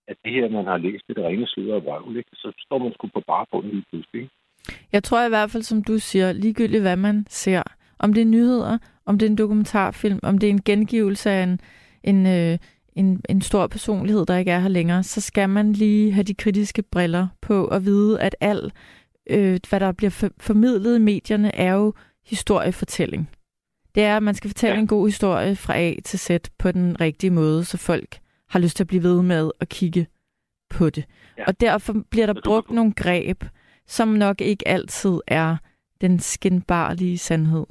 at 0.08 0.16
det 0.24 0.32
her, 0.32 0.48
man 0.48 0.66
har 0.66 0.76
læst, 0.76 1.04
det 1.08 1.18
er 1.18 1.28
rene 1.28 1.46
sludder 1.46 1.74
og 1.74 1.84
vrøvl, 1.84 2.16
ikke? 2.16 2.30
Så 2.34 2.52
står 2.58 2.78
man 2.78 2.92
sgu 2.92 3.08
på 3.14 3.22
bare 3.26 3.46
bunden 3.50 3.70
lige 3.70 3.84
pludselig, 3.90 4.22
ikke? 4.22 4.34
Jeg 4.92 5.02
tror 5.04 5.26
i 5.26 5.28
hvert 5.28 5.50
fald, 5.50 5.62
som 5.62 5.84
du 5.84 5.98
siger, 5.98 6.32
ligegyldigt 6.32 6.82
hvad 6.82 6.96
man 6.96 7.26
ser, 7.28 7.62
om 7.98 8.14
det 8.14 8.20
er 8.20 8.26
nyheder, 8.26 8.78
om 9.06 9.18
det 9.18 9.26
er 9.26 9.30
en 9.30 9.38
dokumentarfilm, 9.38 10.20
om 10.22 10.38
det 10.38 10.46
er 10.46 10.50
en 10.50 10.62
gengivelse 10.62 11.30
af 11.30 11.42
en, 11.42 11.60
en, 12.04 12.26
øh, 12.26 12.58
en, 12.94 13.22
en 13.28 13.40
stor 13.40 13.66
personlighed, 13.66 14.26
der 14.26 14.36
ikke 14.36 14.50
er 14.50 14.58
her 14.58 14.68
længere, 14.68 15.02
så 15.02 15.20
skal 15.20 15.48
man 15.48 15.72
lige 15.72 16.12
have 16.12 16.24
de 16.24 16.34
kritiske 16.34 16.82
briller 16.82 17.28
på 17.42 17.64
og 17.64 17.84
vide, 17.84 18.20
at 18.20 18.36
al 18.40 18.72
øh, 19.30 19.60
hvad 19.68 19.80
der 19.80 19.92
bliver 19.92 20.10
for, 20.10 20.28
formidlet 20.40 20.96
i 20.98 21.02
medierne, 21.02 21.54
er 21.54 21.72
jo 21.72 21.94
historiefortælling. 22.26 23.30
Det 23.94 24.02
er, 24.02 24.16
at 24.16 24.22
man 24.22 24.34
skal 24.34 24.50
fortælle 24.50 24.74
ja. 24.74 24.80
en 24.80 24.86
god 24.86 25.06
historie 25.06 25.56
fra 25.56 25.78
A 25.78 25.94
til 26.04 26.18
Z 26.18 26.30
på 26.58 26.72
den 26.72 27.00
rigtige 27.00 27.30
måde, 27.30 27.64
så 27.64 27.78
folk 27.78 28.18
har 28.48 28.58
lyst 28.58 28.76
til 28.76 28.84
at 28.84 28.88
blive 28.88 29.02
ved 29.02 29.22
med 29.22 29.50
at 29.60 29.68
kigge 29.68 30.06
på 30.70 30.90
det. 30.90 31.04
Ja. 31.38 31.44
Og 31.46 31.60
derfor 31.60 31.92
bliver 32.10 32.26
der 32.26 32.40
brugt 32.44 32.70
nogle 32.70 32.92
greb, 32.92 33.44
som 33.86 34.08
nok 34.08 34.40
ikke 34.40 34.68
altid 34.68 35.20
er 35.26 35.56
den 36.00 36.18
skinbarlige 36.18 37.18
sandhed. 37.18 37.66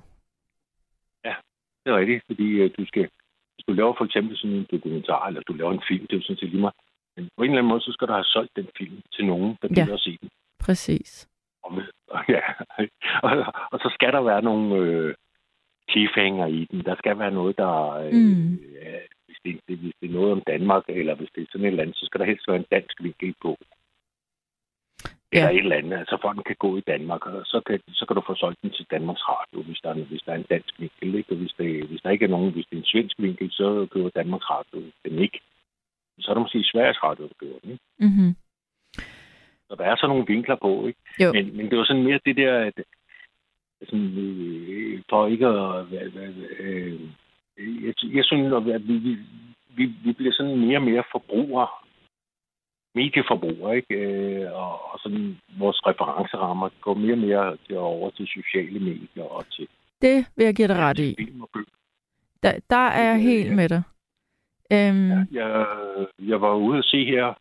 Ja, 1.25 1.35
det 1.83 1.91
er 1.91 1.97
rigtigt, 1.97 2.23
fordi 2.25 2.63
uh, 2.63 2.69
du 2.77 2.85
skal, 2.85 3.09
hvis 3.55 3.65
du 3.67 3.73
laver 3.73 3.93
for 3.97 4.05
eksempel 4.05 4.37
sådan 4.37 4.55
en 4.55 4.67
dokumentar, 4.71 5.27
eller 5.27 5.41
du 5.41 5.53
laver 5.53 5.73
en 5.73 5.83
film, 5.87 6.07
det 6.07 6.13
er 6.13 6.17
jo 6.17 6.23
sådan 6.23 6.37
set 6.37 6.49
lige 6.49 6.61
meget, 6.61 6.75
men 7.15 7.29
på 7.37 7.43
en 7.43 7.49
eller 7.49 7.57
anden 7.57 7.69
måde, 7.69 7.81
så 7.81 7.91
skal 7.91 8.07
du 8.07 8.13
have 8.13 8.23
solgt 8.23 8.55
den 8.55 8.67
film 8.77 9.01
til 9.13 9.25
nogen, 9.25 9.57
der 9.61 9.67
gider 9.67 9.87
ja. 9.87 9.93
at 9.93 9.99
se 9.99 10.17
den. 10.21 10.29
Præcis. 10.59 11.27
Og, 12.07 12.23
ja, 12.29 12.41
og, 13.25 13.31
og 13.71 13.79
så 13.79 13.89
skal 13.93 14.13
der 14.13 14.21
være 14.21 14.41
nogle 14.41 14.75
øh, 14.75 15.15
cliffhanger 15.91 16.47
i 16.47 16.67
den. 16.71 16.85
Der 16.85 16.95
skal 16.95 17.19
være 17.19 17.31
noget, 17.31 17.57
der... 17.57 17.91
Øh, 17.91 18.13
mm. 18.13 18.53
ja, 18.83 18.97
hvis, 19.25 19.37
det, 19.45 19.59
det, 19.67 19.77
hvis 19.77 19.93
det 20.01 20.09
er 20.09 20.13
noget 20.13 20.31
om 20.31 20.41
Danmark, 20.47 20.83
eller 20.87 21.15
hvis 21.15 21.29
det 21.35 21.41
er 21.41 21.47
sådan 21.51 21.65
et 21.65 21.67
eller 21.67 21.83
andet, 21.83 21.97
så 21.97 22.05
skal 22.05 22.19
der 22.19 22.25
helst 22.25 22.47
være 22.47 22.57
en 22.57 22.71
dansk 22.71 23.03
vinkel 23.03 23.35
på. 23.41 23.57
Ja. 25.33 25.37
Eller 25.37 25.49
et 25.49 25.57
eller 25.57 25.75
andet. 25.75 25.97
Altså 25.97 26.17
folk 26.21 26.39
kan 26.45 26.55
gå 26.59 26.77
i 26.77 26.87
Danmark, 26.91 27.25
og 27.25 27.45
så 27.45 27.61
kan, 27.67 27.79
så 27.99 28.05
kan 28.05 28.15
du 28.15 28.23
få 28.27 28.35
solgt 28.35 28.61
den 28.61 28.71
til 28.71 28.85
Danmarks 28.91 29.23
Radio, 29.29 29.61
hvis 29.61 29.79
der 29.83 29.89
er, 29.89 29.93
hvis 29.93 30.21
der 30.25 30.31
er 30.31 30.35
en 30.35 30.51
dansk 30.53 30.73
vinkel. 30.79 31.15
Ikke? 31.15 31.31
Og 31.31 31.37
hvis, 31.37 31.53
det, 31.57 31.85
hvis 31.89 32.01
der 32.01 32.09
ikke 32.09 32.25
er 32.25 32.29
nogen, 32.35 32.51
hvis 32.53 32.65
det 32.69 32.75
er 32.75 32.81
en 32.81 32.91
svensk 32.93 33.15
vinkel, 33.19 33.51
så 33.51 33.87
køber 33.91 34.09
Danmarks 34.09 34.49
Radio 34.49 34.91
den 35.05 35.19
ikke. 35.19 35.39
Så 36.19 36.31
er 36.31 36.33
der 36.33 36.41
måske 36.41 36.63
Sveriges 36.63 37.03
Radio, 37.03 37.23
der 37.23 37.33
køber 37.39 37.59
den. 37.63 37.71
Ikke? 37.71 37.83
Mm-hmm. 37.99 38.35
Så 39.69 39.75
der 39.75 39.83
er 39.83 39.95
sådan 39.95 40.09
nogle 40.09 40.27
vinkler 40.27 40.55
på, 40.55 40.87
ikke? 40.87 40.99
Jo. 41.19 41.33
Men, 41.33 41.57
men 41.57 41.69
det 41.69 41.77
var 41.77 41.85
sådan 41.85 42.03
mere 42.03 42.19
det 42.25 42.35
der, 42.37 42.59
at 42.59 42.73
sådan, 43.81 44.17
øh, 44.17 45.01
for 45.09 45.27
ikke 45.27 45.47
at... 45.47 45.85
Øh, 46.59 46.99
øh, 47.57 47.85
jeg, 47.85 47.93
jeg 48.13 48.25
synes, 48.25 48.53
at 48.53 48.87
vi, 48.87 48.97
vi, 48.97 49.17
vi, 49.77 49.85
vi 50.03 50.11
bliver 50.13 50.33
sådan 50.33 50.59
mere 50.59 50.77
og 50.77 50.83
mere 50.83 51.03
forbrugere, 51.11 51.67
medieforbrugere, 52.95 53.75
ikke? 53.75 53.95
Øh, 53.95 54.53
og, 54.53 54.93
og 54.93 54.99
sådan 54.99 55.37
vores 55.57 55.79
referencerammer 55.87 56.69
går 56.81 56.93
mere 56.93 57.13
og 57.13 57.17
mere 57.17 57.57
til 57.67 57.77
over 57.77 58.09
til 58.09 58.27
sociale 58.27 58.79
medier 58.79 59.23
og 59.23 59.45
til... 59.51 59.67
Det 60.01 60.25
vil 60.35 60.45
jeg 60.45 60.55
give 60.55 60.67
dig 60.67 60.77
ret 60.77 60.99
i. 60.99 61.15
Der, 62.43 62.59
der 62.69 62.85
er 62.99 63.03
jeg 63.11 63.21
helt 63.21 63.55
med 63.55 63.69
dig. 63.69 63.83
Ja, 64.71 64.93
jeg, 65.31 65.65
jeg 66.19 66.41
var 66.41 66.55
ude 66.55 66.77
at 66.77 66.85
se 66.85 67.05
her 67.05 67.33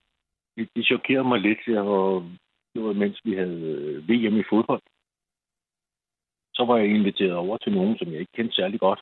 det, 0.57 0.69
det 0.77 0.87
chokerede 0.87 1.29
mig 1.29 1.41
lidt, 1.41 1.59
jeg 1.67 1.87
var, 1.87 2.11
det 2.75 2.85
var 2.85 2.93
mens 2.93 3.21
vi 3.25 3.35
havde 3.35 3.61
øh, 3.61 4.09
VM 4.09 4.37
i 4.41 4.45
fodbold. 4.51 4.83
Så 6.55 6.65
var 6.65 6.77
jeg 6.77 6.89
inviteret 6.89 7.35
over 7.35 7.57
til 7.59 7.73
nogen, 7.73 7.99
som 7.99 8.09
jeg 8.13 8.21
ikke 8.21 8.33
kendte 8.33 8.55
særlig 8.55 8.81
godt. 8.81 9.01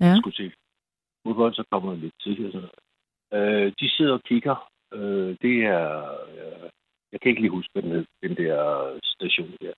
Ja. 0.00 0.06
Jeg 0.06 0.16
skulle 0.16 0.36
se 0.36 0.52
fodbold, 1.26 1.54
så 1.54 1.64
kommer 1.70 1.92
jeg 1.92 2.00
lidt 2.00 2.14
til. 2.22 2.52
Sådan 2.52 2.68
øh, 3.32 3.72
de 3.80 3.90
sidder 3.90 4.12
og 4.12 4.22
kigger. 4.22 4.70
Øh, 4.92 5.36
det 5.42 5.56
er... 5.64 5.88
Øh, 6.36 6.70
jeg 7.12 7.20
kan 7.20 7.30
ikke 7.30 7.40
lige 7.40 7.56
huske, 7.58 7.70
hvad 7.72 7.82
den, 7.82 7.90
hed, 7.90 8.06
den 8.22 8.36
der 8.36 8.60
station 9.04 9.50
der. 9.60 9.72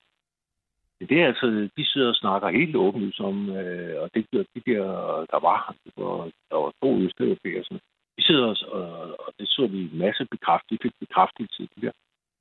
Det 1.01 1.21
er 1.21 1.27
altså, 1.27 1.71
de 1.77 1.85
sidder 1.93 2.09
og 2.09 2.15
snakker 2.15 2.49
helt 2.49 2.77
åbent 2.77 3.21
om, 3.21 3.51
øh, 3.51 4.03
og 4.03 4.11
det, 4.15 4.27
de 4.33 4.61
der, 4.67 4.85
der 5.33 5.41
var, 5.49 5.77
der 5.85 6.03
var, 6.03 6.31
der 6.51 6.57
var 6.57 6.73
to 6.83 7.01
østeuropæere, 7.01 7.65
sådan, 7.65 7.81
vi 8.19 8.23
sidder 8.23 8.47
os, 8.55 8.63
og, 8.63 8.85
og 9.25 9.31
det 9.39 9.49
så 9.49 9.67
vi 9.67 9.79
en 9.83 9.99
masse 9.99 10.27
bekræftet. 10.31 10.71
De 10.71 10.79
fik 10.83 10.95
bekræftelse 11.01 11.63
i 11.63 11.69
det 11.75 11.83
der. 11.83 11.93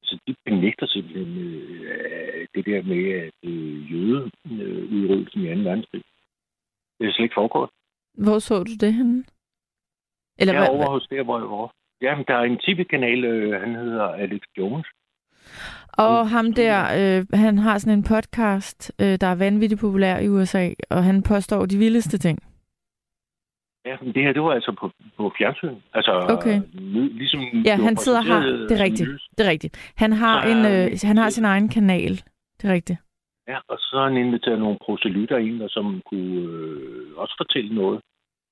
Så 0.03 0.19
de 0.27 0.35
benægter 0.45 0.87
simpelthen 0.87 1.37
øh, 1.37 2.47
det 2.55 2.65
der 2.65 2.81
med, 2.91 3.03
at 3.25 3.39
øh, 3.43 3.91
jødeudryddelsen 3.91 5.41
i 5.41 5.55
2. 5.55 5.69
verdenskrig. 5.69 6.03
Det 6.97 7.07
er 7.07 7.11
slet 7.13 7.25
ikke 7.25 7.39
foregået. 7.41 7.69
Hvor 8.13 8.39
så 8.39 8.55
du 8.63 8.73
det 8.85 8.93
henne? 8.93 9.23
Eller 10.39 10.53
ja, 10.53 10.69
over 10.69 10.89
hos 10.89 11.07
der, 11.07 11.23
hvor 11.23 11.39
jeg 11.39 11.49
var. 11.49 11.73
Jamen, 12.01 12.25
der 12.27 12.35
er 12.35 12.43
en 12.43 12.57
tv-kanal, 12.65 13.25
øh, 13.25 13.61
han 13.61 13.75
hedder 13.75 14.03
Alex 14.03 14.41
Jones. 14.57 14.87
Og 15.93 16.29
ham 16.29 16.53
der, 16.53 16.77
øh, 16.99 17.25
han 17.33 17.57
har 17.57 17.77
sådan 17.77 17.97
en 17.97 18.03
podcast, 18.03 18.91
øh, 19.01 19.17
der 19.21 19.27
er 19.27 19.35
vanvittigt 19.35 19.81
populær 19.81 20.19
i 20.19 20.29
USA, 20.29 20.69
og 20.89 21.03
han 21.03 21.23
påstår 21.23 21.65
de 21.65 21.77
vildeste 21.77 22.17
ting. 22.17 22.39
Ja, 23.87 23.95
men 24.01 24.13
det 24.13 24.23
her, 24.23 24.33
det 24.33 24.41
var 24.41 24.53
altså 24.53 24.71
på, 24.79 24.91
på 25.17 25.33
fjernsyn. 25.37 25.75
Altså, 25.93 26.11
okay. 26.29 26.61
ligesom... 27.21 27.41
Ja, 27.65 27.75
han 27.75 27.97
sidder 27.97 28.21
har... 28.21 28.39
Det 28.39 28.71
er 28.79 28.83
rigtigt. 28.83 29.09
Det 29.37 29.45
er 29.45 29.49
rigtigt. 29.49 29.93
Han 29.97 30.11
har, 30.13 30.37
en, 30.51 30.65
øh, 30.73 30.97
han 31.03 31.17
har 31.17 31.29
sin 31.29 31.45
egen 31.45 31.69
kanal. 31.69 32.11
Det 32.57 32.69
er 32.69 32.73
rigtigt. 32.73 32.99
Ja, 33.47 33.57
og 33.67 33.77
så 33.79 33.97
har 33.97 34.03
han 34.03 34.17
inviteret 34.17 34.59
nogle 34.59 34.77
proselytter 34.85 35.37
ind, 35.37 35.59
der 35.59 35.67
som 35.67 36.01
kunne 36.05 36.41
øh, 36.51 37.17
også 37.17 37.35
fortælle 37.37 37.75
noget 37.75 38.01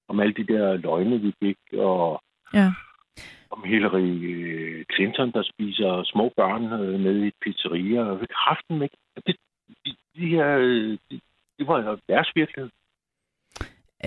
om 0.07 0.19
alle 0.19 0.33
de 0.33 0.47
der 0.53 0.73
løgne, 0.73 1.21
vi 1.21 1.33
fik, 1.43 1.57
og 1.77 2.21
ja. 2.53 2.67
om 3.51 3.63
Hillary 3.63 4.17
øh, 4.33 4.85
Clinton, 4.93 5.31
der 5.31 5.43
spiser 5.43 6.03
små 6.03 6.33
børn 6.37 6.63
øh, 6.81 6.99
nede 6.99 7.27
i 7.27 7.31
pizzeria, 7.41 8.03
kraften 8.29 8.81
ikke. 8.81 8.97
Det, 9.27 9.35
de, 9.85 9.95
de 10.15 10.27
her, 10.27 10.57
øh, 10.57 10.97
de, 11.11 11.19
det 11.59 11.67
var 11.67 11.99
deres 12.07 12.31
virkelighed. 12.35 12.69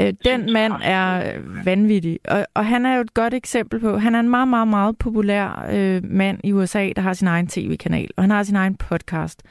Øh, 0.00 0.12
den 0.24 0.52
mand 0.52 0.72
er 0.82 1.38
vanvittig, 1.64 2.18
og, 2.28 2.46
og 2.54 2.66
han 2.66 2.86
er 2.86 2.94
jo 2.94 3.00
et 3.00 3.14
godt 3.14 3.34
eksempel 3.34 3.80
på, 3.80 3.96
han 3.96 4.14
er 4.14 4.20
en 4.20 4.28
meget, 4.28 4.48
meget, 4.48 4.68
meget 4.68 4.98
populær 4.98 5.68
øh, 5.72 6.04
mand 6.04 6.40
i 6.44 6.52
USA, 6.52 6.92
der 6.96 7.02
har 7.02 7.12
sin 7.12 7.28
egen 7.28 7.48
tv-kanal, 7.48 8.08
og 8.16 8.22
han 8.22 8.30
har 8.30 8.42
sin 8.42 8.56
egen 8.56 8.76
podcast, 8.76 9.42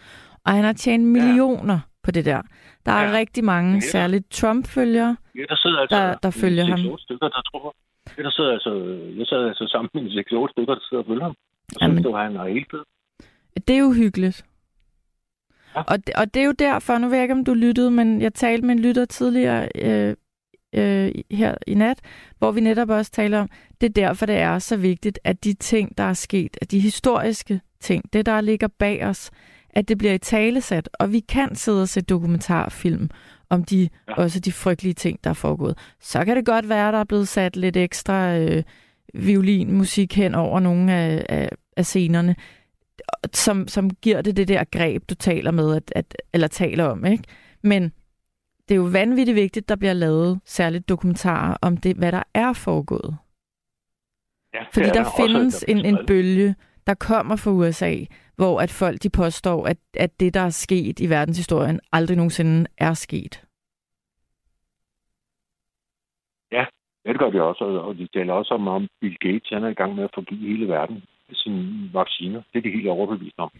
og 0.45 0.51
han 0.51 0.63
har 0.63 0.73
tjent 0.73 1.05
millioner 1.05 1.73
ja. 1.73 1.79
på 2.03 2.11
det 2.11 2.25
der. 2.25 2.41
Der 2.85 2.91
er 2.91 3.09
ja. 3.09 3.17
rigtig 3.17 3.43
mange, 3.43 3.73
ja. 3.73 3.79
særligt 3.79 4.31
Trump-følgere, 4.31 5.17
ja, 5.35 5.41
der, 5.49 5.55
sidder 5.55 5.79
altså 5.79 5.97
der, 5.97 6.13
der 6.23 6.31
følger 6.31 6.65
ham. 6.65 6.97
stykker, 6.99 7.29
der 7.29 7.41
tror, 7.51 7.75
ja, 8.17 8.23
der 8.23 8.31
sidder 8.31 8.53
altså, 8.53 8.73
jeg 9.17 9.25
sad 9.27 9.47
altså 9.47 9.67
sammen 9.67 9.89
med 9.93 10.11
6-8 10.47 10.51
stykker, 10.51 10.73
der 10.73 10.81
sidder 10.89 11.03
og 11.03 11.07
følger 11.07 11.23
ham. 11.23 11.35
Og 11.75 11.81
Jamen, 11.81 12.03
det, 12.03 12.17
han 12.17 12.35
er 12.35 12.47
helt 12.47 12.71
fed. 12.71 12.83
Det 13.67 13.77
er 13.77 13.83
uhyggeligt. 13.83 14.45
Ja. 15.75 15.81
Og, 15.81 16.07
det, 16.07 16.15
og 16.15 16.33
det 16.33 16.41
er 16.41 16.45
jo 16.45 16.55
derfor, 16.59 16.97
nu 16.97 17.07
ved 17.07 17.15
jeg 17.15 17.23
ikke, 17.23 17.33
om 17.33 17.45
du 17.45 17.53
lyttede, 17.53 17.91
men 17.91 18.21
jeg 18.21 18.33
talte 18.33 18.65
med 18.65 18.75
en 18.75 18.81
lytter 18.81 19.05
tidligere 19.05 19.69
øh, 19.75 20.15
øh, 20.73 21.11
her 21.31 21.55
i 21.67 21.73
nat, 21.73 21.99
hvor 22.37 22.51
vi 22.51 22.61
netop 22.61 22.89
også 22.89 23.11
taler 23.11 23.39
om, 23.39 23.49
det 23.81 23.89
er 23.89 23.93
derfor, 23.93 24.25
det 24.25 24.37
er 24.37 24.59
så 24.59 24.77
vigtigt, 24.77 25.19
at 25.23 25.43
de 25.43 25.53
ting, 25.53 25.97
der 25.97 26.03
er 26.03 26.13
sket, 26.13 26.57
at 26.61 26.71
de 26.71 26.79
historiske 26.79 27.61
ting, 27.79 28.13
det 28.13 28.25
der 28.25 28.41
ligger 28.41 28.67
bag 28.67 29.05
os, 29.05 29.31
at 29.69 29.87
det 29.87 29.97
bliver 29.97 30.13
i 30.13 30.17
talesat, 30.17 30.89
og 30.93 31.11
vi 31.11 31.19
kan 31.19 31.55
sidde 31.55 31.81
og 31.81 31.89
se 31.89 32.01
dokumentarfilm 32.01 33.09
om 33.49 33.63
de 33.63 33.89
ja. 34.07 34.13
også 34.13 34.39
de 34.39 34.51
frygtelige 34.51 34.93
ting, 34.93 35.23
der 35.23 35.29
er 35.29 35.33
foregået. 35.33 35.77
Så 36.01 36.25
kan 36.25 36.37
det 36.37 36.45
godt 36.45 36.69
være, 36.69 36.91
der 36.91 36.97
er 36.97 37.03
blevet 37.03 37.27
sat 37.27 37.55
lidt 37.55 37.77
ekstra 37.77 38.37
øh, 38.37 38.63
violinmusik 39.13 40.15
hen 40.15 40.35
over 40.35 40.59
nogle 40.59 40.93
af, 40.93 41.25
af, 41.29 41.49
af 41.77 41.85
scenerne, 41.85 42.35
som, 43.33 43.67
som 43.67 43.89
giver 43.89 44.21
det 44.21 44.37
det 44.37 44.47
der 44.47 44.63
greb, 44.71 45.03
du 45.09 45.15
taler 45.15 45.51
med, 45.51 45.75
at, 45.75 45.83
at, 45.95 46.15
eller 46.33 46.47
taler 46.47 46.83
om. 46.83 47.05
ikke. 47.05 47.23
Men 47.63 47.91
det 48.69 48.75
er 48.75 48.79
jo 48.79 48.89
vanvittigt 48.93 49.35
vigtigt, 49.35 49.69
der 49.69 49.75
bliver 49.75 49.93
lavet 49.93 50.39
særligt 50.45 50.89
dokumentarer 50.89 51.57
om 51.61 51.77
det, 51.77 51.97
hvad 51.97 52.11
der 52.11 52.23
er 52.33 52.53
foregået. 52.53 53.17
Ja, 54.53 54.63
Fordi 54.73 54.85
der, 54.85 54.93
der 54.93 55.09
findes 55.19 55.55
også, 55.55 55.65
en, 55.67 55.85
en 55.85 55.97
bølge, 56.07 56.55
der 56.87 56.93
kommer 56.93 57.35
fra 57.35 57.51
USA, 57.51 57.93
hvor 58.35 58.59
at 58.61 58.71
folk 58.71 59.03
de 59.03 59.09
påstår, 59.09 59.65
at, 59.65 59.77
at 59.93 60.19
det, 60.19 60.33
der 60.33 60.39
er 60.39 60.49
sket 60.49 60.99
i 60.99 61.09
verdenshistorien, 61.09 61.79
aldrig 61.91 62.17
nogensinde 62.17 62.65
er 62.77 62.93
sket. 62.93 63.43
Ja, 66.51 66.65
det 67.05 67.19
gør 67.19 67.29
de 67.29 67.41
også, 67.43 67.63
og 67.63 67.95
de 67.95 68.07
taler 68.07 68.33
også 68.33 68.53
om, 68.53 68.67
om 68.67 68.87
Bill 69.01 69.17
Gates 69.19 69.49
han 69.49 69.63
er 69.63 69.69
i 69.69 69.73
gang 69.73 69.95
med 69.95 70.03
at 70.03 70.09
forgive 70.13 70.49
hele 70.49 70.67
verden 70.67 71.03
sine 71.31 71.89
vacciner. 71.93 72.41
Det 72.53 72.57
er 72.59 72.61
de 72.61 72.71
helt 72.71 72.87
overbevist 72.87 73.39
om. 73.39 73.51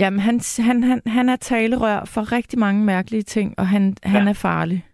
Jamen, 0.00 0.20
han, 0.20 0.40
han, 0.58 0.82
han, 0.82 1.02
han 1.06 1.28
er 1.28 1.36
talerør 1.36 2.04
for 2.04 2.32
rigtig 2.32 2.58
mange 2.58 2.84
mærkelige 2.84 3.22
ting, 3.22 3.54
og 3.58 3.68
han, 3.68 3.96
ja. 4.04 4.08
han 4.08 4.28
er 4.28 4.32
farlig. 4.32 4.86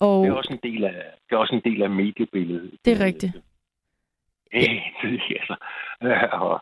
Og... 0.00 0.24
Det, 0.24 0.30
er 0.30 0.34
også 0.34 0.52
en 0.52 0.72
del 0.72 0.84
af, 0.84 0.94
det 1.28 1.34
er 1.34 1.36
også 1.36 1.54
en 1.54 1.72
del 1.72 1.82
af 1.82 1.90
mediebilledet. 1.90 2.70
Det 2.84 3.00
er 3.00 3.04
rigtigt. 3.04 3.32
Ja, 4.52 4.58
altså. 5.30 5.56
og, 6.32 6.60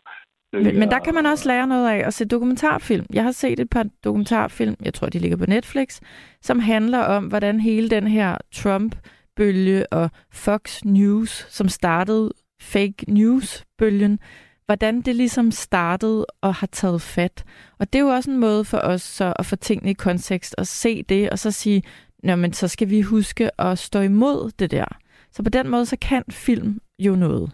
men, 0.53 0.79
men 0.79 0.91
der 0.91 0.99
kan 0.99 1.13
man 1.13 1.25
også 1.25 1.47
lære 1.49 1.67
noget 1.67 1.89
af 1.89 2.07
at 2.07 2.13
se 2.13 2.25
dokumentarfilm. 2.25 3.05
Jeg 3.13 3.23
har 3.23 3.31
set 3.31 3.59
et 3.59 3.69
par 3.69 3.85
dokumentarfilm, 4.03 4.75
jeg 4.85 4.93
tror, 4.93 5.09
de 5.09 5.19
ligger 5.19 5.37
på 5.37 5.45
Netflix, 5.45 5.99
som 6.41 6.59
handler 6.59 6.99
om, 6.99 7.27
hvordan 7.27 7.59
hele 7.59 7.89
den 7.89 8.07
her 8.07 8.37
Trump-bølge 8.53 9.93
og 9.93 10.09
Fox 10.33 10.83
News, 10.85 11.29
som 11.29 11.69
startede 11.69 12.31
fake 12.61 13.05
news-bølgen, 13.07 14.19
hvordan 14.67 15.01
det 15.01 15.15
ligesom 15.15 15.51
startede 15.51 16.25
og 16.41 16.53
har 16.55 16.67
taget 16.67 17.01
fat. 17.01 17.45
Og 17.79 17.93
det 17.93 17.99
er 17.99 18.03
jo 18.03 18.09
også 18.09 18.31
en 18.31 18.39
måde 18.39 18.65
for 18.65 18.77
os 18.77 19.01
så 19.01 19.33
at 19.39 19.45
få 19.45 19.55
tingene 19.55 19.91
i 19.91 19.93
kontekst 19.93 20.55
og 20.57 20.65
se 20.65 21.03
det, 21.03 21.29
og 21.29 21.39
så 21.39 21.51
sige, 21.51 21.83
Nå, 22.23 22.35
men 22.35 22.53
så 22.53 22.67
skal 22.67 22.89
vi 22.89 23.01
huske 23.01 23.61
at 23.61 23.77
stå 23.77 23.99
imod 23.99 24.51
det 24.59 24.71
der. 24.71 24.85
Så 25.31 25.43
på 25.43 25.49
den 25.49 25.69
måde, 25.69 25.85
så 25.85 25.97
kan 26.09 26.23
film 26.31 26.79
jo 26.99 27.15
noget. 27.15 27.47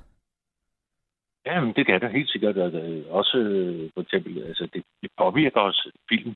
Ja, 1.46 1.62
men 1.62 1.74
det 1.76 1.86
kan 1.86 2.02
det 2.02 2.12
helt 2.12 2.30
sikkert. 2.30 2.58
At, 2.58 2.74
øh, 2.74 3.04
også 3.10 3.38
øh, 3.38 3.90
for 3.94 4.02
eksempel, 4.02 4.44
altså 4.44 4.68
det, 4.74 4.84
det 5.02 5.10
påvirker 5.18 5.62
os 5.62 5.88
film. 6.10 6.34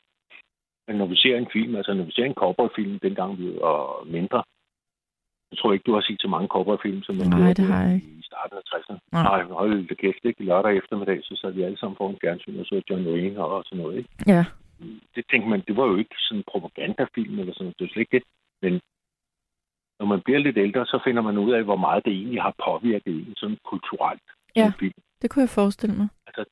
Men 0.88 0.96
når 0.98 1.06
vi 1.06 1.16
ser 1.16 1.38
en 1.38 1.50
film, 1.54 1.76
altså 1.76 1.94
når 1.94 2.04
vi 2.04 2.12
ser 2.12 2.24
en 2.26 2.34
cowboyfilm, 2.34 3.00
dengang 3.00 3.38
vi 3.38 3.48
var 3.48 4.04
mindre, 4.04 4.44
jeg 5.52 5.58
tror 5.58 5.74
ikke, 5.74 5.88
du 5.90 5.94
har 5.94 6.02
set 6.02 6.22
så 6.22 6.28
mange 6.28 6.48
cowboyfilm, 6.48 7.02
som 7.04 7.16
man 7.16 7.28
Nej, 7.28 7.54
det 7.54 7.66
har 7.66 7.84
jeg 7.84 7.96
ikke. 7.96 8.08
i 8.08 8.24
starten 8.30 8.58
af 8.58 8.64
60'erne. 8.72 9.00
Nej, 9.12 9.24
Nej 9.24 9.44
hold 9.44 9.88
det 9.88 9.98
kæft, 9.98 10.24
ikke? 10.24 10.44
Lørdag 10.44 10.78
eftermiddag, 10.78 11.20
så 11.24 11.34
sad 11.42 11.52
vi 11.52 11.62
alle 11.62 11.78
sammen 11.78 11.98
foran 11.98 12.18
fjernsyn 12.22 12.60
og 12.60 12.66
så 12.66 12.82
John 12.90 13.08
Wayne 13.08 13.44
og 13.44 13.64
sådan 13.66 13.84
noget, 13.84 13.98
ikke? 13.98 14.10
Ja. 14.28 14.46
Det 15.16 15.24
tænkte 15.32 15.50
man, 15.50 15.64
det 15.68 15.78
var 15.78 15.86
jo 15.86 15.96
ikke 15.96 16.16
sådan 16.18 16.40
en 16.40 16.50
propagandafilm 16.52 17.40
eller 17.40 17.54
sådan 17.54 17.74
Det 17.80 17.86
er 17.86 17.94
slet 17.94 18.06
ikke 18.06 18.18
det. 18.18 18.24
Men 18.62 18.74
når 20.00 20.06
man 20.06 20.22
bliver 20.22 20.40
lidt 20.40 20.58
ældre, 20.58 20.86
så 20.86 21.02
finder 21.04 21.22
man 21.22 21.38
ud 21.38 21.52
af, 21.52 21.64
hvor 21.64 21.76
meget 21.76 22.06
det 22.06 22.14
egentlig 22.14 22.42
har 22.42 22.54
påvirket 22.68 23.16
en 23.28 23.36
sådan 23.36 23.58
kulturelt. 23.64 24.28
Ja, 24.56 24.72
film. 24.80 24.94
det 25.22 25.30
kunne 25.30 25.42
jeg 25.42 25.50
forestille 25.50 25.96
mig. 25.96 26.08
Altså, 26.28 26.44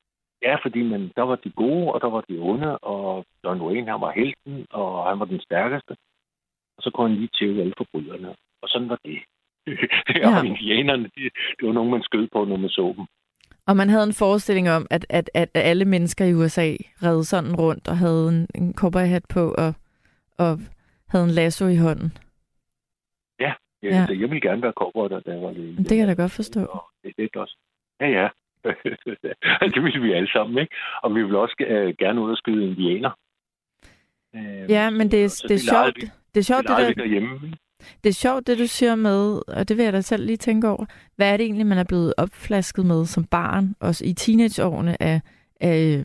ja, 0.41 0.55
fordi 0.63 0.81
man, 0.83 1.11
der 1.15 1.21
var 1.21 1.35
de 1.35 1.51
gode, 1.51 1.93
og 1.93 2.01
der 2.01 2.09
var 2.09 2.21
de 2.29 2.37
onde, 2.39 2.77
og 2.77 3.25
John 3.43 3.61
Wayne, 3.61 3.91
han 3.91 4.01
var 4.01 4.11
helten, 4.11 4.67
og 4.69 5.09
han 5.09 5.19
var 5.19 5.25
den 5.25 5.39
stærkeste. 5.39 5.93
Og 6.77 6.83
så 6.83 6.89
kunne 6.91 7.09
han 7.09 7.17
lige 7.17 7.35
tæve 7.39 7.61
alle 7.61 7.73
forbryderne. 7.77 8.35
Og 8.65 8.69
sådan 8.69 8.89
var 8.89 8.99
det. 9.05 9.19
ja. 10.21 10.39
og 10.39 10.45
indianerne, 10.45 11.03
de, 11.03 11.21
det 11.57 11.63
var 11.67 11.73
nogen, 11.73 11.91
man 11.91 12.03
skød 12.03 12.27
på, 12.33 12.45
når 12.45 12.57
man 12.57 12.69
så 12.69 12.93
dem. 12.97 13.05
Og 13.67 13.77
man 13.77 13.89
havde 13.89 14.03
en 14.03 14.13
forestilling 14.13 14.69
om, 14.69 14.87
at, 14.89 15.05
at, 15.09 15.29
at 15.33 15.49
alle 15.53 15.85
mennesker 15.85 16.25
i 16.25 16.33
USA 16.33 16.69
redde 17.03 17.23
sådan 17.23 17.55
rundt 17.55 17.87
og 17.87 17.97
havde 17.97 18.27
en, 18.29 18.47
en 18.55 18.73
cowboyhat 18.73 19.25
på 19.33 19.55
og, 19.57 19.73
og 20.37 20.59
havde 21.09 21.25
en 21.25 21.31
lasso 21.31 21.67
i 21.67 21.75
hånden. 21.75 22.17
Ja, 23.39 23.53
ja, 23.83 23.89
ja. 23.89 23.95
Altså, 23.99 24.13
jeg 24.13 24.29
ville 24.29 24.41
gerne 24.41 24.61
være 24.61 24.71
cowboy, 24.71 25.09
da 25.09 25.21
jeg 25.25 25.41
var 25.41 25.51
lidt. 25.51 25.77
Det 25.77 25.87
kan 25.87 25.97
jeg 25.97 26.07
da 26.07 26.21
godt 26.21 26.31
forstå. 26.31 26.61
Og 26.65 26.83
det, 27.03 27.13
det 27.17 27.35
også. 27.35 27.57
Ja, 28.01 28.07
ja. 28.07 28.27
det 29.73 29.83
ville 29.83 30.01
vi 30.01 30.13
alle 30.13 30.31
sammen, 30.31 30.57
ikke? 30.57 30.75
Og 31.03 31.15
vi 31.15 31.23
ville 31.23 31.39
også 31.39 31.55
uh, 31.59 31.97
gerne 31.97 32.21
ud 32.21 32.31
og 32.31 32.37
skyde 32.37 32.63
indianer. 32.69 33.11
Ja, 34.69 34.89
men 34.89 35.11
det, 35.11 35.23
er, 35.23 35.45
det 35.47 35.55
er 35.55 35.65
sjovt. 35.71 35.95
Det 36.33 36.39
er 36.39 36.43
sjovt, 36.43 36.67
det, 36.67 36.77
det 36.77 36.97
der... 36.97 37.03
Derhjemme, 37.03 37.53
det 38.03 38.09
er 38.09 38.13
sjovt, 38.13 38.47
det 38.47 38.59
du 38.59 38.67
siger 38.67 38.95
med, 38.95 39.41
og 39.47 39.69
det 39.69 39.77
vil 39.77 39.83
jeg 39.83 39.93
da 39.93 40.01
selv 40.01 40.25
lige 40.25 40.37
tænke 40.37 40.67
over. 40.67 40.85
Hvad 41.15 41.33
er 41.33 41.37
det 41.37 41.43
egentlig, 41.43 41.67
man 41.67 41.77
er 41.77 41.83
blevet 41.83 42.13
opflasket 42.17 42.85
med 42.85 43.05
som 43.05 43.23
barn, 43.23 43.75
også 43.79 44.05
i 44.05 44.13
teenageårene 44.13 45.01
af, 45.01 45.21
af 45.61 46.03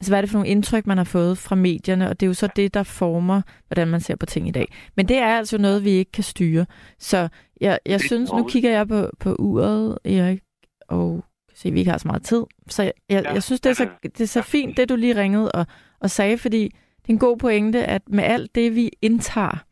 Altså, 0.00 0.10
hvad 0.10 0.18
er 0.18 0.22
det 0.22 0.30
for 0.30 0.38
nogle 0.38 0.50
indtryk, 0.50 0.86
man 0.86 0.96
har 0.96 1.04
fået 1.04 1.38
fra 1.38 1.56
medierne? 1.56 2.08
Og 2.08 2.20
det 2.20 2.26
er 2.26 2.28
jo 2.28 2.34
så 2.34 2.48
det, 2.56 2.74
der 2.74 2.82
former, 2.82 3.42
hvordan 3.68 3.88
man 3.88 4.00
ser 4.00 4.16
på 4.16 4.26
ting 4.26 4.48
i 4.48 4.50
dag. 4.50 4.72
Men 4.96 5.08
det 5.08 5.16
er 5.16 5.26
altså 5.38 5.58
noget, 5.58 5.84
vi 5.84 5.90
ikke 5.90 6.12
kan 6.12 6.24
styre. 6.24 6.66
Så 6.98 7.28
jeg, 7.60 7.78
jeg 7.86 8.00
synes, 8.00 8.32
nu 8.32 8.44
kigger 8.44 8.70
jeg 8.70 8.88
på, 8.88 9.10
på 9.20 9.34
uret, 9.38 9.98
Erik, 10.04 10.40
og 10.88 11.24
kan 11.48 11.56
se, 11.56 11.68
at 11.68 11.74
vi 11.74 11.78
ikke 11.78 11.90
har 11.90 11.98
så 11.98 12.08
meget 12.08 12.22
tid. 12.22 12.42
Så 12.68 12.82
jeg, 12.82 12.92
jeg, 13.08 13.24
jeg 13.34 13.42
synes, 13.42 13.60
det 13.60 13.70
er, 13.70 13.74
så, 13.74 13.88
det 14.02 14.20
er 14.20 14.26
så 14.26 14.42
fint, 14.42 14.76
det 14.76 14.88
du 14.88 14.96
lige 14.96 15.16
ringede 15.16 15.52
og, 15.52 15.66
og 16.00 16.10
sagde, 16.10 16.38
fordi 16.38 16.62
det 17.02 17.08
er 17.08 17.12
en 17.12 17.18
god 17.18 17.36
pointe, 17.36 17.84
at 17.84 18.02
med 18.06 18.24
alt 18.24 18.54
det, 18.54 18.74
vi 18.74 18.90
indtager, 19.02 19.64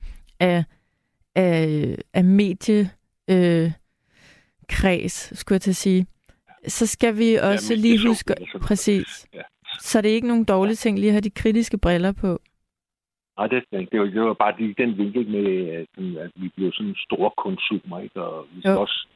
af, 0.49 0.65
af, 1.35 1.97
af 2.15 2.25
medie 2.25 2.91
øh, 3.31 3.71
skulle 5.35 5.57
jeg 5.57 5.61
til 5.61 5.71
at 5.71 5.77
sige, 5.77 6.07
så 6.67 6.87
skal 6.87 7.19
vi 7.19 7.35
også 7.35 7.75
ja, 7.75 7.81
lige 7.81 8.09
huske, 8.09 8.35
præcis, 8.63 9.27
ja. 9.35 9.43
så 9.81 10.01
det 10.01 10.11
er 10.11 10.15
ikke 10.15 10.29
nogen 10.29 10.45
dårlige 10.45 10.75
ting 10.75 10.99
lige 10.99 11.09
at 11.09 11.13
have 11.13 11.21
de 11.21 11.31
kritiske 11.31 11.79
briller 11.79 12.13
på. 12.13 12.41
Nej, 13.39 13.47
det, 13.47 13.65
det, 13.71 14.01
var, 14.01 14.07
det 14.07 14.21
var 14.21 14.35
bare 14.35 14.55
lige 14.59 14.75
den 14.79 14.99
vinkel 14.99 15.29
med, 15.29 15.69
at, 15.69 15.87
at 16.25 16.31
vi 16.35 16.49
bliver 16.57 16.73
sådan 16.73 16.95
store 16.99 17.31
konsumer, 17.37 18.01
ikke? 18.01 18.23
og 18.23 18.47
vi 18.55 18.61
skal 18.61 18.71
jo. 18.71 18.81
også 18.81 19.09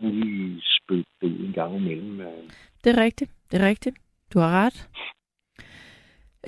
lige 0.00 0.62
spøge 0.62 1.04
det 1.20 1.46
en 1.46 1.52
gang 1.52 1.76
imellem. 1.76 2.20
Øh. 2.20 2.42
Det 2.84 2.98
er 2.98 3.02
rigtigt, 3.02 3.30
det 3.50 3.62
er 3.62 3.66
rigtigt. 3.66 3.96
Du 4.34 4.38
har 4.38 4.66
ret. 4.66 4.88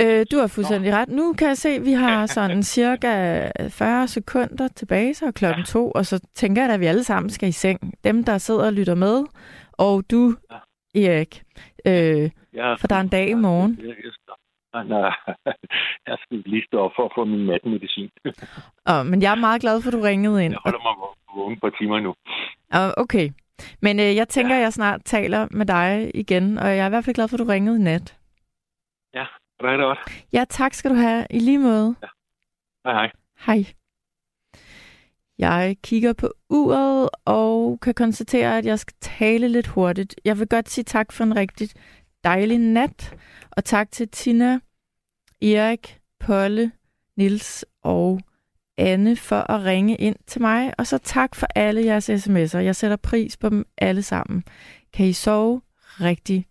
Øh, 0.01 0.27
du 0.33 0.39
har 0.39 0.47
fuldstændig 0.47 0.93
ret. 0.93 1.09
Nu 1.09 1.33
kan 1.33 1.49
jeg 1.49 1.57
se, 1.57 1.69
at 1.69 1.85
vi 1.85 1.93
har 1.93 2.27
sådan 2.27 2.63
cirka 2.77 3.51
40 3.69 4.09
sekunder 4.09 4.69
tilbage, 4.69 5.15
så 5.15 5.33
klokken 5.33 5.65
to, 5.65 5.91
og 5.91 6.07
så 6.07 6.21
tænker 6.35 6.63
jeg 6.63 6.75
at 6.75 6.81
vi 6.81 6.87
alle 6.87 7.05
sammen 7.05 7.31
skal 7.31 7.49
i 7.49 7.53
seng. 7.53 7.95
Dem, 8.05 8.25
der 8.25 8.39
sidder 8.39 8.67
og 8.67 8.73
lytter 8.73 8.95
med, 8.95 9.25
og 9.73 10.05
du, 10.11 10.35
Erik. 10.95 11.43
Øh, 11.87 12.31
Ja, 12.55 12.75
for 12.75 12.87
der 12.87 12.97
er 12.97 13.01
en 13.01 13.09
dag 13.09 13.29
i 13.29 13.35
morgen. 13.35 13.79
Jeg, 13.81 13.87
jeg, 13.89 14.13
nej, 14.75 14.85
nej, 14.85 15.13
jeg 16.09 16.17
skal 16.21 16.43
lige 16.47 16.65
stå 16.67 16.79
op 16.81 16.91
for 16.97 17.05
at 17.05 17.13
få 17.17 17.25
min 17.25 17.47
natmedicin. 17.47 18.11
Og, 18.87 19.07
men 19.07 19.23
jeg 19.23 19.31
er 19.33 19.37
meget 19.47 19.61
glad 19.61 19.83
for, 19.83 19.89
at 19.89 19.93
du 19.93 20.01
ringede 20.01 20.45
ind. 20.45 20.53
Jeg 20.53 20.61
holder 20.65 20.83
mig 20.83 20.95
vågen 21.37 21.61
på 21.61 21.71
timer 21.71 22.01
nu. 22.01 22.15
Og, 22.73 22.95
okay. 22.97 23.31
Men 23.83 24.01
øh, 24.01 24.17
jeg 24.17 24.29
tænker, 24.29 24.55
at 24.57 24.63
jeg 24.63 24.73
snart 24.73 25.01
taler 25.05 25.49
med 25.51 25.67
dig 25.67 26.11
igen, 26.15 26.59
og 26.59 26.69
jeg 26.69 26.79
er 26.79 26.87
i 26.87 26.89
hvert 26.89 27.05
fald 27.05 27.15
glad 27.15 27.29
for, 27.29 27.37
at 27.37 27.39
du 27.39 27.45
ringede 27.45 27.77
i 27.77 27.83
nat. 27.83 28.17
Ja, 29.15 29.25
er 29.69 29.77
det. 29.77 29.99
Ja, 30.33 30.45
tak 30.49 30.75
skal 30.75 30.91
du 30.91 30.97
have. 30.97 31.27
I 31.31 31.39
lige 31.39 31.59
måde. 31.59 31.95
Hej, 32.85 32.93
hej. 32.95 33.11
Hej. 33.47 33.65
Jeg 35.39 35.77
kigger 35.83 36.13
på 36.13 36.33
uret 36.49 37.09
og 37.25 37.79
kan 37.83 37.95
konstatere, 37.95 38.59
at 38.59 38.67
jeg 38.67 38.79
skal 38.79 38.97
tale 39.01 39.49
lidt 39.49 39.67
hurtigt. 39.67 40.15
Jeg 40.25 40.39
vil 40.39 40.49
godt 40.49 40.69
sige 40.69 40.85
tak 40.85 41.13
for 41.13 41.25
en 41.25 41.37
rigtig 41.37 41.69
dejlig 42.25 42.59
nat, 42.59 43.17
og 43.51 43.65
tak 43.65 43.91
til 43.91 44.09
Tina, 44.09 44.61
Erik, 45.43 45.99
Polle, 46.21 46.73
Nils 47.17 47.65
og 47.83 48.21
Anne 48.79 49.17
for 49.17 49.51
at 49.51 49.65
ringe 49.65 49.97
ind 49.97 50.17
til 50.27 50.41
mig. 50.41 50.73
Og 50.79 50.87
så 50.87 50.99
tak 50.99 51.35
for 51.35 51.47
alle 51.55 51.85
jeres 51.85 52.11
sms'er. 52.11 52.59
Jeg 52.59 52.77
sætter 52.77 52.97
pris 52.97 53.37
på 53.37 53.49
dem 53.49 53.67
alle 53.79 54.03
sammen. 54.03 54.45
Kan 54.93 55.07
I 55.07 55.13
sove 55.13 55.63
rigtig 56.01 56.47